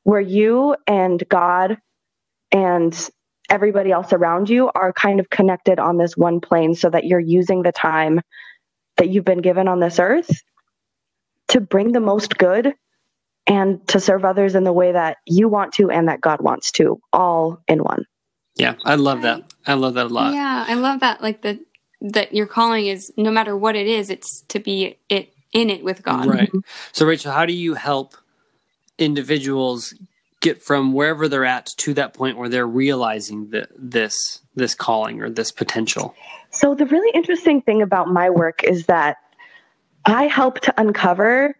where 0.03 0.21
you 0.21 0.75
and 0.85 1.23
God 1.27 1.77
and 2.51 3.09
everybody 3.51 3.91
else 3.91 4.13
around 4.13 4.49
you 4.49 4.71
are 4.73 4.93
kind 4.93 5.19
of 5.19 5.29
connected 5.29 5.77
on 5.77 5.97
this 5.97 6.15
one 6.15 6.39
plane 6.39 6.73
so 6.73 6.89
that 6.89 7.03
you're 7.03 7.19
using 7.19 7.61
the 7.61 7.71
time 7.71 8.21
that 8.97 9.09
you've 9.09 9.25
been 9.25 9.41
given 9.41 9.67
on 9.67 9.79
this 9.79 9.99
earth 9.99 10.41
to 11.49 11.59
bring 11.59 11.91
the 11.91 11.99
most 11.99 12.37
good 12.37 12.73
and 13.45 13.85
to 13.89 13.99
serve 13.99 14.23
others 14.23 14.55
in 14.55 14.63
the 14.63 14.71
way 14.71 14.93
that 14.93 15.17
you 15.25 15.49
want 15.49 15.73
to 15.73 15.91
and 15.91 16.07
that 16.07 16.21
God 16.21 16.41
wants 16.41 16.71
to, 16.73 17.01
all 17.11 17.61
in 17.67 17.79
one. 17.79 18.05
Yeah, 18.55 18.75
I 18.85 18.95
love 18.95 19.21
that. 19.23 19.53
I 19.67 19.73
love 19.73 19.95
that 19.95 20.05
a 20.05 20.09
lot. 20.09 20.33
Yeah, 20.33 20.65
I 20.67 20.75
love 20.75 21.01
that. 21.01 21.21
Like 21.21 21.41
the 21.41 21.59
that 22.01 22.33
your 22.33 22.47
calling 22.47 22.87
is 22.87 23.11
no 23.17 23.31
matter 23.31 23.55
what 23.55 23.75
it 23.75 23.87
is, 23.87 24.09
it's 24.09 24.41
to 24.49 24.59
be 24.59 24.97
it 25.09 25.33
in 25.53 25.69
it 25.69 25.83
with 25.83 26.03
God. 26.03 26.25
Right. 26.25 26.51
So, 26.91 27.05
Rachel, 27.05 27.31
how 27.31 27.45
do 27.45 27.53
you 27.53 27.73
help 27.73 28.15
individuals 28.97 29.93
get 30.41 30.61
from 30.61 30.93
wherever 30.93 31.27
they're 31.27 31.45
at 31.45 31.67
to 31.77 31.93
that 31.93 32.13
point 32.13 32.37
where 32.37 32.49
they're 32.49 32.67
realizing 32.67 33.51
this 33.77 34.41
this 34.55 34.75
calling 34.75 35.21
or 35.21 35.29
this 35.29 35.51
potential? 35.51 36.13
So, 36.49 36.75
the 36.75 36.85
really 36.85 37.11
interesting 37.13 37.61
thing 37.61 37.81
about 37.81 38.07
my 38.09 38.29
work 38.29 38.63
is 38.63 38.87
that 38.87 39.17
I 40.05 40.27
help 40.27 40.59
to 40.61 40.73
uncover 40.81 41.55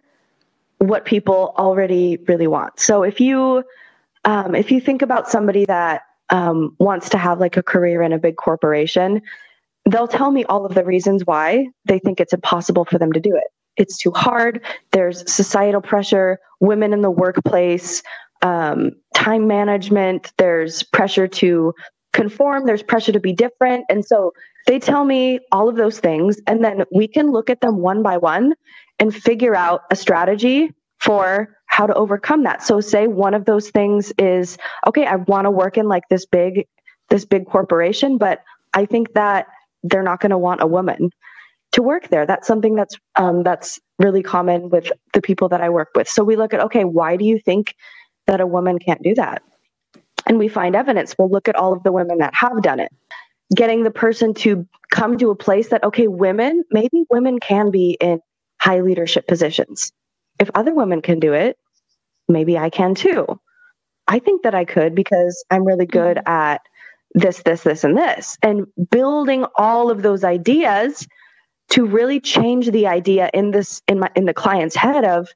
what 0.80 1.06
people 1.06 1.54
already 1.58 2.18
really 2.28 2.48
want. 2.48 2.80
So, 2.80 3.04
if 3.04 3.22
you 3.22 3.64
um, 4.26 4.54
if 4.56 4.72
you 4.72 4.82
think 4.82 5.02
about 5.02 5.30
somebody 5.30 5.66
that 5.66 6.02
um, 6.30 6.76
wants 6.80 7.10
to 7.10 7.18
have 7.18 7.40
like 7.40 7.58
a 7.58 7.64
career 7.64 8.02
in 8.02 8.14
a 8.14 8.20
big 8.20 8.36
corporation, 8.36 9.22
they'll 9.90 10.08
tell 10.08 10.32
me 10.32 10.44
all 10.46 10.66
of 10.66 10.74
the 10.74 10.84
reasons 10.84 11.26
why 11.26 11.68
they 11.86 12.00
think 12.00 12.20
it's 12.20 12.34
impossible 12.34 12.86
for 12.86 12.98
them 12.98 13.12
to 13.14 13.20
do 13.20 13.36
it. 13.36 13.46
It's 13.78 13.98
too 13.98 14.12
hard. 14.12 14.62
There's 14.92 15.30
societal 15.32 15.82
pressure, 15.82 16.40
women 16.60 16.94
in 16.94 17.02
the 17.02 17.12
workplace, 17.12 18.04
um, 18.42 18.92
time 19.14 19.48
management. 19.48 20.32
There's 20.38 20.84
pressure 20.84 21.28
to 21.28 21.74
conform. 22.14 22.66
There's 22.66 22.84
pressure 22.84 23.12
to 23.12 23.20
be 23.20 23.34
different. 23.34 23.86
And 23.90 24.06
so 24.06 24.34
they 24.68 24.80
tell 24.80 25.06
me 25.06 25.40
all 25.52 25.70
of 25.70 25.76
those 25.76 26.00
things. 26.00 26.40
And 26.48 26.64
then 26.64 26.84
we 26.92 27.08
can 27.08 27.32
look 27.32 27.50
at 27.50 27.62
them 27.62 27.78
one 27.78 28.04
by 28.04 28.18
one 28.18 28.54
and 29.00 29.14
figure 29.14 29.56
out 29.56 29.82
a 29.92 29.96
strategy 29.96 30.72
for 31.00 31.56
how 31.66 31.88
to 31.88 31.94
overcome 31.94 32.44
that. 32.44 32.62
So 32.62 32.80
say 32.82 33.08
one 33.08 33.34
of 33.34 33.46
those 33.46 33.70
things 33.70 34.12
is, 34.18 34.58
okay, 34.86 35.06
I 35.06 35.16
want 35.16 35.46
to 35.46 35.52
work 35.52 35.78
in 35.78 35.88
like 35.88 36.04
this 36.10 36.26
big, 36.26 36.68
this 37.10 37.26
big 37.26 37.48
corporation, 37.48 38.18
but 38.18 38.44
I 38.74 38.86
think 38.86 39.14
that 39.14 39.48
they're 39.84 40.04
not 40.04 40.20
going 40.20 40.32
to 40.32 40.38
want 40.38 40.62
a 40.62 40.68
woman 40.68 41.10
to 41.72 41.82
work 41.82 42.10
there. 42.10 42.26
That's 42.26 42.48
something 42.48 42.76
that's 42.76 42.96
um, 43.16 43.44
that's 43.44 43.80
really 43.98 44.22
common 44.22 44.70
with 44.70 44.92
the 45.14 45.22
people 45.22 45.50
that 45.50 45.62
I 45.62 45.70
work 45.70 45.90
with. 45.96 46.08
So 46.08 46.24
we 46.24 46.36
look 46.36 46.54
at 46.54 46.60
okay, 46.60 46.84
why 46.84 47.16
do 47.16 47.26
you 47.26 47.40
think 47.40 47.74
that 48.28 48.42
a 48.42 48.48
woman 48.48 48.80
can't 48.80 49.02
do 49.02 49.16
that? 49.16 49.42
And 50.28 50.38
we 50.38 50.48
find 50.48 50.76
evidence. 50.76 51.16
We'll 51.18 51.30
look 51.30 51.48
at 51.48 51.56
all 51.56 51.74
of 51.74 51.84
the 51.84 51.92
women 51.92 52.20
that 52.20 52.34
have 52.36 52.62
done 52.62 52.80
it. 52.80 52.92
Getting 53.56 53.84
the 53.84 53.92
person 53.92 54.34
to 54.36 54.68
come 54.92 55.18
to 55.18 55.30
a 55.30 55.36
place 55.36 55.70
that 55.70 55.84
okay, 55.84 56.08
women, 56.08 56.64
maybe 56.72 57.06
women 57.10 57.40
can 57.40 57.72
be 57.72 57.98
in 58.00 58.22
high 58.60 58.82
leadership 58.82 59.28
positions. 59.28 59.92
If 60.40 60.50
other 60.56 60.74
women 60.74 61.02
can 61.02 61.20
do 61.20 61.34
it, 61.34 61.58
maybe 62.28 62.58
I 62.58 62.70
can 62.70 62.96
too. 62.96 63.40
I 64.08 64.20
think 64.20 64.44
that 64.44 64.56
I 64.56 64.66
could 64.66 64.96
because 64.96 65.44
I'm 65.50 65.66
really 65.66 65.86
mm-hmm. 65.86 66.00
good 66.00 66.20
at 66.26 66.62
this, 67.14 67.44
this, 67.44 67.64
this, 67.64 67.84
and 67.84 67.98
this. 67.98 68.38
And 68.42 68.68
building 68.90 69.46
all 69.58 69.92
of 69.92 70.02
those 70.02 70.24
ideas 70.24 71.08
to 71.72 71.86
really 71.86 72.20
change 72.20 72.72
the 72.72 72.88
idea 72.88 73.30
in 73.34 73.52
this 73.52 73.82
in 73.88 74.00
my 74.00 74.10
in 74.16 74.26
the 74.26 74.34
client's 74.34 74.76
head 74.76 75.06
of 75.06 75.30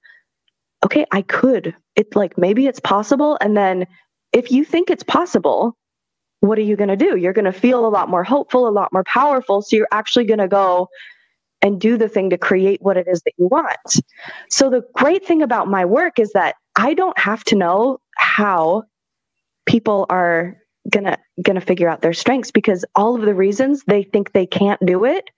okay 0.86 1.06
i 1.14 1.22
could 1.24 1.76
it 1.98 2.16
like 2.16 2.38
maybe 2.38 2.68
it's 2.68 2.82
possible 2.82 3.38
and 3.42 3.58
then 3.58 3.88
if 4.34 4.52
you 4.52 4.66
think 4.66 4.90
it's 4.92 5.04
possible 5.04 5.76
what 6.42 6.58
are 6.58 6.64
you 6.64 6.76
going 6.76 6.90
to 6.90 6.96
do? 6.98 7.18
You're 7.18 7.34
going 7.34 7.46
to 7.46 7.54
feel 7.54 7.86
a 7.86 7.90
lot 7.90 8.10
more 8.10 8.24
hopeful 8.24 8.68
a 8.68 8.72
lot 8.72 8.94
more 8.94 9.04
powerful 9.06 9.62
so 9.62 9.76
you're 9.76 9.88
actually 9.92 10.26
going 10.26 10.40
to 10.40 10.48
go 10.48 10.90
and 11.62 11.82
do 11.82 11.98
the 11.98 12.10
thing 12.10 12.32
to 12.32 12.38
create 12.40 12.82
what 12.82 12.98
it 12.98 13.08
is 13.10 13.22
that 13.24 13.34
you 13.38 13.48
want. 13.48 13.78
So 14.50 14.70
the 14.70 14.84
great 14.96 15.26
thing 15.26 15.44
about 15.44 15.68
my 15.70 15.86
work 15.86 16.20
is 16.20 16.32
that 16.34 16.56
i 16.78 16.94
don't 16.94 17.18
have 17.20 17.44
to 17.46 17.56
know 17.56 18.00
how 18.18 18.84
people 19.66 20.06
are 20.10 20.58
going 20.92 21.06
to 21.06 21.18
going 21.44 21.56
to 21.56 21.62
figure 21.66 21.90
out 21.90 22.02
their 22.02 22.14
strengths 22.14 22.52
because 22.52 22.86
all 22.96 23.16
of 23.16 23.24
the 23.24 23.36
reasons 23.36 23.84
they 23.88 24.04
think 24.04 24.32
they 24.34 24.48
can't 24.48 24.84
do 24.86 25.06
it 25.06 25.30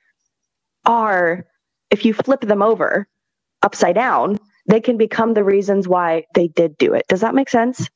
are 0.85 1.45
if 1.91 2.05
you 2.05 2.13
flip 2.13 2.41
them 2.41 2.61
over 2.63 3.07
upside 3.63 3.95
down, 3.95 4.39
they 4.67 4.81
can 4.81 4.97
become 4.97 5.33
the 5.33 5.43
reasons 5.43 5.87
why 5.87 6.25
they 6.33 6.47
did 6.49 6.77
do 6.77 6.93
it. 6.93 7.07
Does 7.07 7.21
that 7.21 7.35
make 7.35 7.49
sense? 7.49 7.89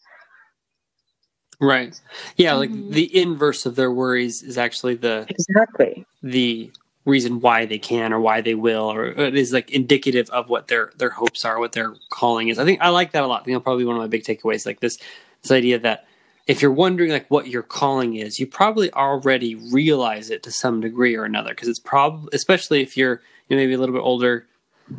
Right. 1.59 1.99
Yeah, 2.37 2.53
like 2.53 2.71
Mhm. 2.71 2.91
the 2.91 3.15
inverse 3.15 3.65
of 3.67 3.75
their 3.75 3.91
worries 3.91 4.41
is 4.41 4.57
actually 4.57 4.95
the 4.95 5.27
Exactly. 5.29 6.05
the 6.23 6.71
reason 7.05 7.39
why 7.39 7.65
they 7.65 7.77
can 7.79 8.13
or 8.13 8.19
why 8.19 8.41
they 8.41 8.53
will 8.55 8.91
or 8.91 9.07
it 9.07 9.35
is 9.35 9.51
like 9.53 9.71
indicative 9.71 10.29
of 10.29 10.49
what 10.49 10.67
their 10.67 10.91
their 10.97 11.09
hopes 11.09 11.45
are, 11.45 11.59
what 11.59 11.73
their 11.73 11.93
calling 12.09 12.47
is. 12.47 12.57
I 12.57 12.65
think 12.65 12.79
I 12.81 12.89
like 12.89 13.11
that 13.11 13.23
a 13.23 13.27
lot. 13.27 13.41
I 13.41 13.45
think 13.45 13.55
that's 13.55 13.63
probably 13.63 13.85
one 13.85 13.95
of 13.95 14.01
my 14.01 14.07
big 14.07 14.23
takeaways 14.23 14.65
like 14.65 14.79
this 14.79 14.97
this 15.43 15.51
idea 15.51 15.77
that 15.79 16.05
if 16.47 16.61
you're 16.61 16.71
wondering 16.71 17.11
like 17.11 17.29
what 17.29 17.47
your 17.47 17.63
calling 17.63 18.15
is, 18.15 18.39
you 18.39 18.47
probably 18.47 18.91
already 18.93 19.55
realize 19.55 20.29
it 20.31 20.41
to 20.43 20.51
some 20.51 20.81
degree 20.81 21.15
or 21.15 21.25
another 21.25 21.51
because 21.51 21.67
it's 21.67 21.79
probably 21.79 22.29
especially 22.33 22.81
if 22.81 22.97
you're 22.97 23.21
you 23.49 23.55
know 23.55 23.61
maybe 23.61 23.73
a 23.73 23.77
little 23.77 23.93
bit 23.95 24.01
older 24.01 24.47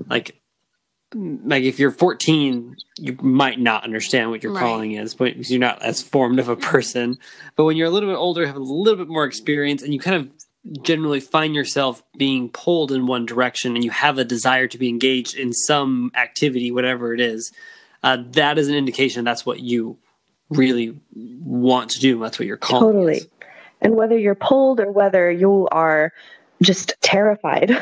like 0.08 0.36
like 1.14 1.62
if 1.64 1.78
you're 1.78 1.90
14 1.90 2.76
you 2.98 3.16
might 3.20 3.58
not 3.60 3.84
understand 3.84 4.30
what 4.30 4.42
your 4.42 4.52
Right. 4.52 4.60
calling 4.60 4.92
is 4.92 5.14
but 5.14 5.32
because 5.32 5.50
you're 5.50 5.60
not 5.60 5.82
as 5.82 6.02
formed 6.02 6.38
of 6.38 6.48
a 6.48 6.56
person 6.56 7.18
but 7.56 7.64
when 7.64 7.76
you're 7.76 7.88
a 7.88 7.90
little 7.90 8.08
bit 8.08 8.16
older 8.16 8.46
have 8.46 8.56
a 8.56 8.60
little 8.60 8.96
bit 8.96 9.08
more 9.08 9.24
experience 9.24 9.82
and 9.82 9.92
you 9.92 10.00
kind 10.00 10.16
of 10.16 10.82
generally 10.82 11.20
find 11.20 11.54
yourself 11.54 12.02
being 12.16 12.48
pulled 12.48 12.92
in 12.92 13.06
one 13.06 13.26
direction 13.26 13.74
and 13.74 13.84
you 13.84 13.90
have 13.90 14.16
a 14.18 14.24
desire 14.24 14.68
to 14.68 14.78
be 14.78 14.88
engaged 14.88 15.34
in 15.36 15.52
some 15.52 16.10
activity 16.14 16.70
whatever 16.70 17.12
it 17.12 17.20
is 17.20 17.52
uh, 18.02 18.18
that 18.30 18.58
is 18.58 18.68
an 18.68 18.74
indication 18.74 19.24
that's 19.24 19.44
what 19.44 19.60
you 19.60 19.96
really 20.50 20.94
want 21.14 21.90
to 21.90 21.98
do 22.00 22.18
that's 22.20 22.38
what 22.38 22.46
your 22.46 22.56
calling 22.56 22.94
Totally. 22.94 23.16
is 23.18 23.26
And 23.80 23.96
whether 23.96 24.16
you're 24.16 24.34
pulled 24.36 24.80
or 24.80 24.90
whether 24.92 25.30
you 25.30 25.66
are 25.72 26.12
just 26.60 26.94
terrified, 27.00 27.72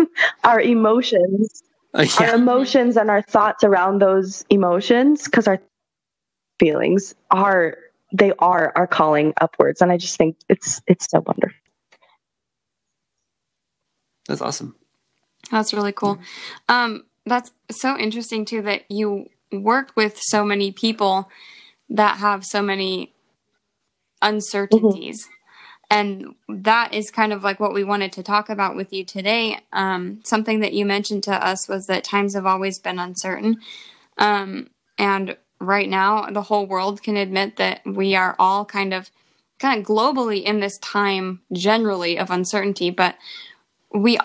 our 0.44 0.58
emotions 0.60 1.62
Uh, 1.94 2.06
our 2.20 2.34
emotions 2.34 2.96
and 2.96 3.10
our 3.10 3.22
thoughts 3.22 3.62
around 3.64 4.00
those 4.00 4.44
emotions 4.48 5.24
because 5.24 5.46
our 5.46 5.60
feelings 6.58 7.14
are 7.30 7.76
they 8.12 8.32
are 8.38 8.72
our 8.76 8.86
calling 8.86 9.34
upwards 9.40 9.82
and 9.82 9.92
i 9.92 9.96
just 9.96 10.16
think 10.16 10.36
it's 10.48 10.80
it's 10.86 11.06
so 11.10 11.22
wonderful 11.26 11.56
That's 14.28 14.40
awesome. 14.40 14.76
That's 15.50 15.74
really 15.74 15.92
cool. 15.92 16.18
Um, 16.68 17.04
that's 17.26 17.50
so 17.70 17.98
interesting 17.98 18.44
too 18.44 18.62
that 18.62 18.90
you 18.90 19.26
work 19.52 19.92
with 19.96 20.18
so 20.20 20.44
many 20.44 20.72
people 20.72 21.28
that 21.90 22.18
have 22.18 22.44
so 22.44 22.62
many 22.62 23.12
uncertainties. 24.22 25.28
And 25.92 26.36
that 26.48 26.94
is 26.94 27.10
kind 27.10 27.34
of 27.34 27.44
like 27.44 27.60
what 27.60 27.74
we 27.74 27.84
wanted 27.84 28.12
to 28.12 28.22
talk 28.22 28.48
about 28.48 28.74
with 28.74 28.94
you 28.94 29.04
today. 29.04 29.58
Um, 29.74 30.20
something 30.24 30.60
that 30.60 30.72
you 30.72 30.86
mentioned 30.86 31.22
to 31.24 31.32
us 31.32 31.68
was 31.68 31.86
that 31.86 32.02
times 32.02 32.34
have 32.34 32.46
always 32.46 32.78
been 32.78 32.98
uncertain. 32.98 33.58
Um, 34.16 34.70
and 34.96 35.36
right 35.60 35.90
now, 35.90 36.30
the 36.30 36.40
whole 36.40 36.64
world 36.66 37.02
can 37.02 37.18
admit 37.18 37.56
that 37.56 37.82
we 37.84 38.14
are 38.14 38.34
all 38.38 38.64
kind 38.64 38.94
of 38.94 39.10
kind 39.58 39.78
of 39.78 39.86
globally 39.86 40.42
in 40.42 40.60
this 40.60 40.78
time 40.78 41.42
generally 41.52 42.18
of 42.18 42.30
uncertainty, 42.30 42.88
but 42.88 43.16
we 43.94 44.18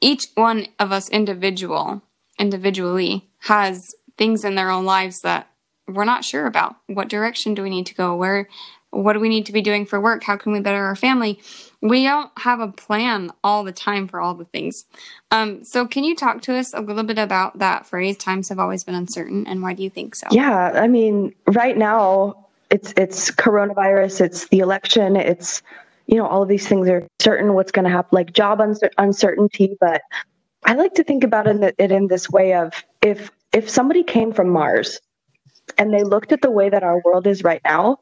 each 0.00 0.26
one 0.36 0.68
of 0.78 0.92
us 0.92 1.08
individual 1.10 2.00
individually 2.38 3.28
has 3.40 3.92
things 4.16 4.44
in 4.44 4.54
their 4.54 4.70
own 4.70 4.84
lives 4.84 5.20
that 5.22 5.48
we're 5.88 6.04
not 6.04 6.24
sure 6.24 6.46
about 6.46 6.76
what 6.86 7.08
direction 7.08 7.54
do 7.54 7.62
we 7.64 7.70
need 7.70 7.86
to 7.86 7.94
go 7.94 8.14
where 8.14 8.48
what 8.92 9.14
do 9.14 9.20
we 9.20 9.28
need 9.28 9.46
to 9.46 9.52
be 9.52 9.62
doing 9.62 9.86
for 9.86 10.00
work? 10.00 10.22
How 10.22 10.36
can 10.36 10.52
we 10.52 10.60
better 10.60 10.84
our 10.84 10.96
family? 10.96 11.40
We 11.80 12.04
don't 12.04 12.30
have 12.38 12.60
a 12.60 12.68
plan 12.68 13.32
all 13.42 13.64
the 13.64 13.72
time 13.72 14.06
for 14.06 14.20
all 14.20 14.34
the 14.34 14.44
things. 14.44 14.84
Um, 15.30 15.64
so 15.64 15.86
can 15.86 16.04
you 16.04 16.14
talk 16.14 16.42
to 16.42 16.54
us 16.54 16.72
a 16.72 16.80
little 16.80 17.02
bit 17.02 17.18
about 17.18 17.58
that 17.58 17.86
phrase 17.86 18.16
times 18.16 18.48
have 18.50 18.58
always 18.58 18.84
been 18.84 18.94
uncertain 18.94 19.46
and 19.46 19.62
why 19.62 19.72
do 19.74 19.82
you 19.82 19.90
think 19.90 20.14
so? 20.14 20.28
Yeah 20.30 20.72
i 20.74 20.86
mean 20.86 21.34
right 21.48 21.76
now 21.76 22.46
it's 22.70 22.94
it's 22.96 23.30
coronavirus 23.30 24.20
it's 24.22 24.48
the 24.48 24.60
election 24.60 25.16
it's 25.16 25.62
you 26.06 26.16
know 26.16 26.26
all 26.26 26.42
of 26.42 26.48
these 26.48 26.66
things 26.66 26.88
are 26.88 27.06
certain 27.20 27.54
what's 27.54 27.70
going 27.70 27.84
to 27.84 27.90
happen 27.90 28.08
like 28.12 28.32
job 28.32 28.58
uncer- 28.58 28.90
uncertainty 28.98 29.76
but 29.80 30.02
i 30.64 30.74
like 30.74 30.94
to 30.94 31.04
think 31.04 31.22
about 31.22 31.46
it, 31.46 31.74
it 31.78 31.92
in 31.92 32.08
this 32.08 32.30
way 32.30 32.54
of 32.54 32.72
if 33.02 33.30
if 33.52 33.68
somebody 33.68 34.02
came 34.02 34.32
from 34.32 34.48
mars 34.48 35.00
and 35.78 35.92
they 35.92 36.02
looked 36.02 36.32
at 36.32 36.40
the 36.40 36.50
way 36.50 36.68
that 36.68 36.82
our 36.82 37.00
world 37.04 37.26
is 37.26 37.44
right 37.44 37.60
now 37.64 37.98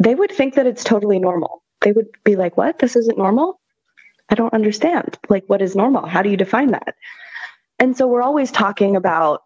they 0.00 0.14
would 0.14 0.32
think 0.32 0.54
that 0.54 0.66
it's 0.66 0.82
totally 0.82 1.18
normal. 1.18 1.62
They 1.82 1.92
would 1.92 2.08
be 2.24 2.34
like 2.34 2.56
what? 2.56 2.80
This 2.80 2.96
isn't 2.96 3.18
normal? 3.18 3.60
I 4.28 4.34
don't 4.34 4.54
understand. 4.54 5.18
Like 5.28 5.44
what 5.46 5.62
is 5.62 5.76
normal? 5.76 6.06
How 6.06 6.22
do 6.22 6.30
you 6.30 6.36
define 6.36 6.72
that? 6.72 6.94
And 7.78 7.96
so 7.96 8.06
we're 8.08 8.22
always 8.22 8.50
talking 8.50 8.96
about 8.96 9.42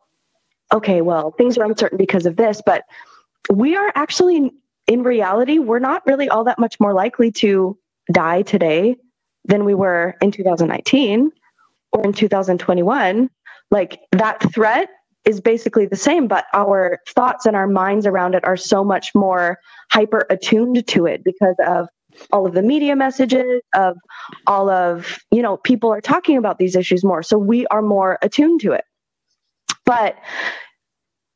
okay 0.72 1.02
well 1.02 1.30
things 1.32 1.58
are 1.58 1.64
uncertain 1.64 1.98
because 1.98 2.24
of 2.24 2.36
this 2.36 2.62
but 2.64 2.84
we 3.50 3.76
are 3.76 3.92
actually 3.94 4.50
in 4.86 5.02
reality, 5.02 5.58
we're 5.58 5.78
not 5.78 6.06
really 6.06 6.28
all 6.28 6.44
that 6.44 6.58
much 6.58 6.78
more 6.78 6.92
likely 6.92 7.30
to 7.32 7.78
die 8.12 8.42
today 8.42 8.96
than 9.44 9.64
we 9.64 9.74
were 9.74 10.14
in 10.20 10.30
2019 10.30 11.30
or 11.92 12.04
in 12.04 12.12
2021. 12.12 13.30
Like 13.70 14.00
that 14.12 14.52
threat 14.52 14.88
is 15.24 15.40
basically 15.40 15.86
the 15.86 15.96
same, 15.96 16.28
but 16.28 16.46
our 16.54 16.98
thoughts 17.08 17.46
and 17.46 17.56
our 17.56 17.66
minds 17.66 18.06
around 18.06 18.34
it 18.34 18.44
are 18.44 18.56
so 18.56 18.84
much 18.84 19.14
more 19.14 19.58
hyper 19.90 20.26
attuned 20.30 20.86
to 20.88 21.06
it 21.06 21.22
because 21.24 21.56
of 21.66 21.88
all 22.32 22.46
of 22.46 22.54
the 22.54 22.62
media 22.62 22.94
messages 22.94 23.60
of 23.74 23.96
all 24.46 24.70
of 24.70 25.18
you 25.30 25.42
know 25.42 25.56
people 25.58 25.90
are 25.92 26.00
talking 26.00 26.36
about 26.36 26.58
these 26.58 26.76
issues 26.76 27.04
more. 27.04 27.22
So 27.22 27.38
we 27.38 27.66
are 27.68 27.82
more 27.82 28.18
attuned 28.22 28.60
to 28.62 28.72
it. 28.72 28.84
But 29.84 30.16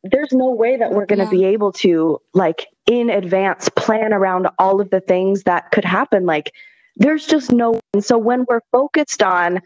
there's 0.05 0.33
no 0.33 0.51
way 0.51 0.77
that 0.77 0.93
we're 0.93 1.07
going 1.07 1.19
to 1.19 1.25
Yeah. 1.25 1.31
be 1.31 1.45
able 1.45 1.73
to 1.73 2.21
like 2.35 2.67
in 2.87 3.11
advance 3.11 3.69
plan 3.71 4.13
around 4.13 4.49
all 4.59 4.81
of 4.81 4.91
the 4.91 5.01
things 5.01 5.43
that 5.43 5.71
could 5.73 5.85
happen. 5.85 6.25
Like 6.25 6.53
there's 6.97 7.27
just 7.27 7.53
no 7.53 7.81
and 7.93 8.05
so 8.05 8.17
when 8.19 8.45
we're 8.49 8.61
focused 8.73 9.23
on 9.23 9.61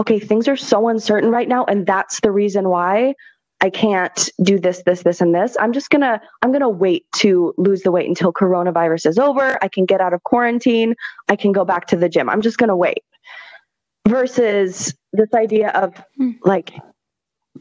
okay 0.00 0.18
things 0.18 0.48
are 0.48 0.56
so 0.56 0.88
uncertain 0.88 1.30
right 1.30 1.48
now 1.48 1.64
and 1.64 1.86
that's 1.86 2.20
the 2.20 2.30
reason 2.30 2.68
why 2.68 3.14
i 3.64 3.70
can't 3.70 4.30
do 4.42 4.58
this 4.58 4.82
this 4.84 5.02
this 5.02 5.20
and 5.20 5.34
this 5.34 5.56
i'm 5.58 5.72
just 5.72 5.90
gonna 5.90 6.20
i'm 6.42 6.52
gonna 6.52 6.68
wait 6.68 7.06
to 7.14 7.54
lose 7.56 7.82
the 7.82 7.90
weight 7.90 8.08
until 8.08 8.32
coronavirus 8.32 9.06
is 9.06 9.18
over 9.18 9.58
i 9.62 9.68
can 9.68 9.84
get 9.84 10.00
out 10.00 10.12
of 10.12 10.22
quarantine 10.24 10.94
i 11.28 11.36
can 11.36 11.52
go 11.52 11.64
back 11.64 11.86
to 11.86 11.96
the 11.96 12.08
gym 12.08 12.28
i'm 12.28 12.42
just 12.42 12.58
gonna 12.58 12.76
wait 12.76 13.02
versus 14.06 14.94
this 15.12 15.32
idea 15.34 15.70
of 15.70 15.94
Hmm. 16.16 16.32
like 16.44 16.72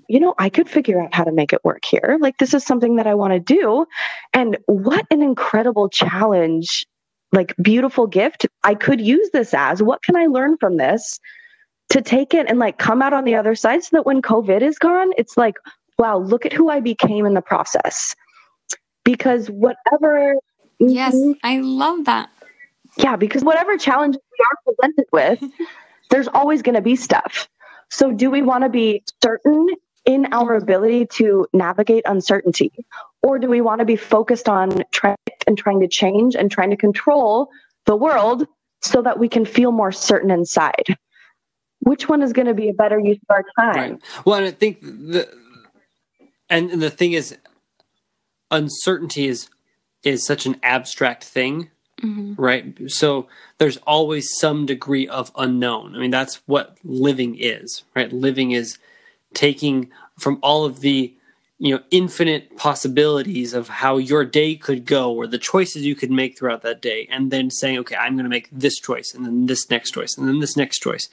you 0.08 0.20
know, 0.20 0.34
I 0.40 0.50
could 0.50 0.70
figure 0.70 1.02
out 1.02 1.14
how 1.14 1.24
to 1.24 1.32
make 1.32 1.54
it 1.54 1.64
work 1.64 1.86
here. 1.86 2.18
Like, 2.20 2.38
this 2.38 2.54
is 2.54 2.64
something 2.66 2.96
that 2.96 3.08
I 3.08 3.14
want 3.14 3.34
to 3.34 3.40
do. 3.40 3.86
And 4.34 4.58
what 4.66 5.06
an 5.12 5.22
incredible 5.22 5.90
challenge, 5.90 6.86
like, 7.32 7.54
beautiful 7.62 8.08
gift 8.08 8.46
I 8.64 8.76
could 8.76 9.00
use 9.00 9.30
this 9.34 9.54
as. 9.54 9.84
What 9.84 10.02
can 10.02 10.16
I 10.16 10.26
learn 10.26 10.58
from 10.58 10.78
this 10.78 11.20
to 11.90 12.02
take 12.02 12.34
it 12.34 12.50
and 12.50 12.60
like 12.60 12.80
come 12.80 13.02
out 13.02 13.14
on 13.14 13.24
the 13.24 13.36
other 13.36 13.54
side 13.56 13.84
so 13.84 13.90
that 13.98 14.06
when 14.06 14.22
COVID 14.22 14.62
is 14.62 14.80
gone, 14.80 15.12
it's 15.18 15.38
like, 15.38 15.56
wow, 15.98 16.18
look 16.18 16.46
at 16.46 16.54
who 16.54 16.70
I 16.70 16.80
became 16.80 17.26
in 17.26 17.34
the 17.34 17.42
process. 17.42 18.16
Because 19.04 19.50
whatever, 19.50 20.36
yes 20.80 21.14
Mhm. 21.14 21.36
i 21.44 21.60
love 21.60 22.06
that 22.06 22.30
yeah, 22.98 23.16
because 23.16 23.44
whatever 23.44 23.78
challenges 23.78 24.22
we 24.32 24.46
are 24.46 24.74
presented 24.76 25.06
with, 25.12 25.52
there's 26.10 26.28
always 26.28 26.62
going 26.62 26.76
to 26.76 26.82
be 26.82 26.96
stuff. 26.96 27.48
So, 27.90 28.12
do 28.12 28.30
we 28.30 28.42
want 28.42 28.64
to 28.64 28.70
be 28.70 29.04
certain 29.24 29.68
in 30.06 30.28
our 30.34 30.56
ability 30.56 31.08
to 31.14 31.48
navigate 31.54 32.04
uncertainty? 32.06 32.72
Or 33.22 33.40
do 33.40 33.48
we 33.48 33.62
want 33.62 33.80
to 33.80 33.86
be 33.86 33.96
focused 33.96 34.50
on 34.50 34.84
trying 34.92 35.16
and 35.48 35.58
trying 35.58 35.80
to 35.80 35.88
change 35.88 36.36
and 36.36 36.52
trying 36.52 36.70
to 36.72 36.76
control 36.78 37.50
the 37.86 37.96
world 37.96 38.46
so 38.82 39.02
that 39.02 39.18
we 39.18 39.30
can 39.30 39.46
feel 39.46 39.72
more 39.72 39.92
certain 39.92 40.30
inside? 40.32 40.98
Which 41.80 42.08
one 42.10 42.22
is 42.22 42.32
going 42.34 42.48
to 42.48 42.54
be 42.54 42.70
a 42.70 42.74
better 42.74 43.00
use 43.00 43.18
of 43.30 43.36
our 43.36 43.44
time? 43.58 43.92
Right. 43.94 44.02
Well, 44.26 44.38
and 44.38 44.46
I 44.48 44.52
think 44.52 44.82
the 44.82 45.28
and, 46.50 46.70
the 46.82 46.90
thing 46.90 47.14
is, 47.14 47.38
uncertainty 48.52 49.28
is 49.28 49.50
is 50.04 50.26
such 50.26 50.46
an 50.46 50.58
abstract 50.64 51.24
thing, 51.24 51.70
Mhm. 52.02 52.36
right? 52.38 52.76
So 52.88 53.28
there's 53.58 53.78
always 53.88 54.30
some 54.38 54.66
degree 54.66 55.08
of 55.08 55.32
unknown. 55.38 55.96
I 55.96 56.00
mean, 56.00 56.12
that's 56.12 56.42
what 56.46 56.78
living 56.84 57.38
is, 57.40 57.84
right? 57.96 58.12
Living 58.12 58.52
is 58.52 58.78
taking 59.34 59.90
from 60.20 60.40
all 60.44 60.66
of 60.66 60.82
the 60.82 61.14
you 61.60 61.74
know 61.74 61.82
infinite 61.92 62.58
possibilities 62.58 63.54
of 63.54 63.70
how 63.70 63.96
your 63.98 64.26
day 64.26 64.56
could 64.56 64.86
go 64.86 65.14
or 65.14 65.26
the 65.26 65.38
choices 65.38 65.86
you 65.86 65.96
could 65.96 66.12
make 66.12 66.38
throughout 66.38 66.62
that 66.64 66.82
day 66.82 67.08
and 67.10 67.32
then 67.32 67.50
saying 67.50 67.78
okay 67.78 67.96
i'm 67.96 68.14
going 68.16 68.26
to 68.26 68.30
make 68.30 68.50
this 68.52 68.80
choice 68.80 69.14
and 69.14 69.24
then 69.26 69.46
this 69.46 69.70
next 69.70 69.92
choice 69.92 70.18
and 70.18 70.28
then 70.28 70.40
this 70.40 70.58
next 70.58 70.80
choice 70.80 71.08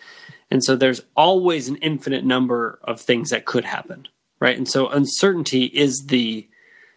and 0.50 0.64
so 0.64 0.74
there's 0.74 1.02
always 1.14 1.68
an 1.68 1.76
infinite 1.76 2.24
number 2.24 2.78
of 2.82 3.00
things 3.00 3.30
that 3.30 3.44
could 3.44 3.64
happen 3.64 4.08
right? 4.40 4.57
And 4.57 4.68
so 4.68 4.88
uncertainty 4.88 5.64
is 5.64 6.07
the 6.09 6.48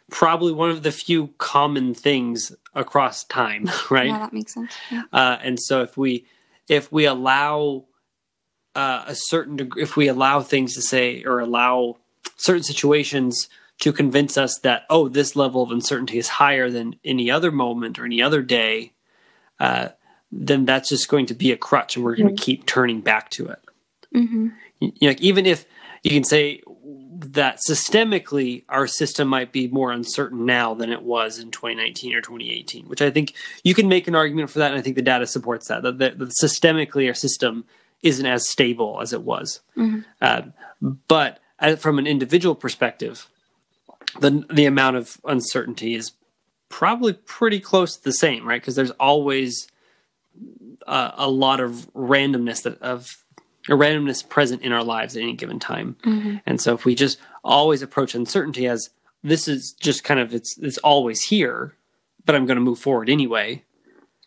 probably 0.10 0.52
one 0.52 0.70
of 0.70 0.84
the 0.84 0.92
few 0.92 1.28
common 1.38 1.94
things 1.94 2.52
across 2.74 3.24
time 3.26 3.70
right? 3.90 4.08
Yeah 4.08 4.20
that 4.20 4.34
makes 4.34 4.54
sense. 4.54 4.74
Yeah. 4.92 5.04
uh, 5.12 5.38
and 5.42 5.60
so 5.60 5.82
if 5.82 5.98
we 5.98 6.26
if 6.68 6.92
we 6.92 7.06
allow 7.06 7.86
uh, 8.76 9.04
a 9.06 9.16
certain 9.16 9.58
degree, 9.58 9.84
if 9.84 9.96
we 9.96 10.08
allow 10.08 10.42
things 10.42 10.74
to 10.74 10.82
say 10.82 11.24
or 11.24 11.40
allow 11.40 11.98
certain 12.38 12.64
situations 12.64 13.50
to 13.80 13.92
convince 13.92 14.38
us 14.38 14.60
that 14.60 14.84
oh 14.90 15.08
this 15.08 15.36
level 15.36 15.62
of 15.62 15.72
uncertainty 15.72 16.18
is 16.18 16.28
higher 16.28 16.70
than 16.70 16.96
any 17.04 17.30
other 17.30 17.52
moment 17.52 18.00
or 18.00 18.06
any 18.06 18.22
other 18.22 18.42
day 18.42 18.94
uh, 19.60 19.90
then 20.32 20.66
that's 20.66 20.90
just 20.90 21.10
going 21.10 21.28
to 21.28 21.34
be 21.34 21.52
a 21.52 21.58
crutch 21.58 21.96
and 21.96 22.04
we're 22.04 22.16
going 22.16 22.36
to 22.36 22.42
keep 22.42 22.66
turning 22.66 23.02
back 23.02 23.30
to 23.30 23.48
it. 23.48 23.60
Hmm 24.12 24.50
you 24.92 24.92
know, 25.02 25.08
like, 25.10 25.22
even 25.22 25.46
if 25.46 25.66
you 26.04 26.12
can 26.12 26.24
say 26.24 26.62
that 27.32 27.60
systemically 27.68 28.64
our 28.70 28.86
system 28.88 29.28
might 29.28 29.52
be 29.52 29.68
more 29.68 29.92
uncertain 29.92 30.46
now 30.46 30.74
than 30.74 30.92
it 30.92 31.02
was 31.04 31.40
in 31.40 31.50
2019 31.52 32.14
or 32.14 32.22
2018 32.22 32.86
which 32.88 33.02
i 33.02 33.10
think 33.10 33.34
you 33.64 33.74
can 33.74 33.88
make 33.88 34.08
an 34.08 34.16
argument 34.16 34.50
for 34.50 34.60
that 34.60 34.72
and 34.72 34.80
i 34.80 34.82
think 34.82 34.96
the 34.96 35.02
data 35.02 35.26
supports 35.26 35.68
that 35.68 35.84
that, 35.84 35.98
that, 36.00 36.20
that 36.20 36.30
systemically 36.42 37.08
our 37.08 37.14
system 37.14 37.64
isn't 38.02 38.26
as 38.26 38.50
stable 38.50 39.00
as 39.02 39.14
it 39.14 39.22
was 39.22 39.62
Mhm. 39.78 40.04
uh, 40.22 40.42
but 41.08 41.40
uh, 41.60 41.76
from 41.76 41.98
an 42.00 42.08
individual 42.08 42.56
perspective 42.56 43.28
the 44.20 44.46
the 44.52 44.66
amount 44.66 44.98
of 44.98 45.20
uncertainty 45.26 45.96
is 45.96 46.12
probably 46.70 47.14
pretty 47.14 47.60
close 47.60 47.96
to 47.96 48.04
the 48.04 48.12
same 48.14 48.46
right 48.48 48.62
because 48.62 48.76
there's 48.76 48.92
always 48.92 49.68
uh, 50.88 51.12
a 51.16 51.30
lot 51.30 51.60
of 51.60 51.88
randomness 51.94 52.64
that 52.64 52.82
of 52.82 53.23
a 53.70 53.74
randomness 53.74 54.28
present 54.28 54.62
in 54.62 54.72
our 54.72 54.84
lives 54.84 55.16
at 55.16 55.24
any 55.24 55.34
given 55.34 55.60
time. 55.60 55.96
Mhm. 56.04 56.42
And 56.46 56.60
so 56.62 56.74
if 56.74 56.84
we 56.86 56.96
just 56.96 57.18
always 57.44 57.82
approach 57.82 58.14
uncertainty 58.16 58.68
as 58.68 58.90
this 59.24 59.48
is 59.48 59.72
just 59.74 60.04
kind 60.04 60.20
of 60.20 60.34
it's 60.34 60.58
it's 60.58 60.78
always 60.80 61.24
here, 61.24 61.76
but 62.26 62.36
I'm 62.36 62.46
going 62.46 62.58
to 62.58 62.62
move 62.62 62.80
forward 62.80 63.10
anyway. 63.10 63.64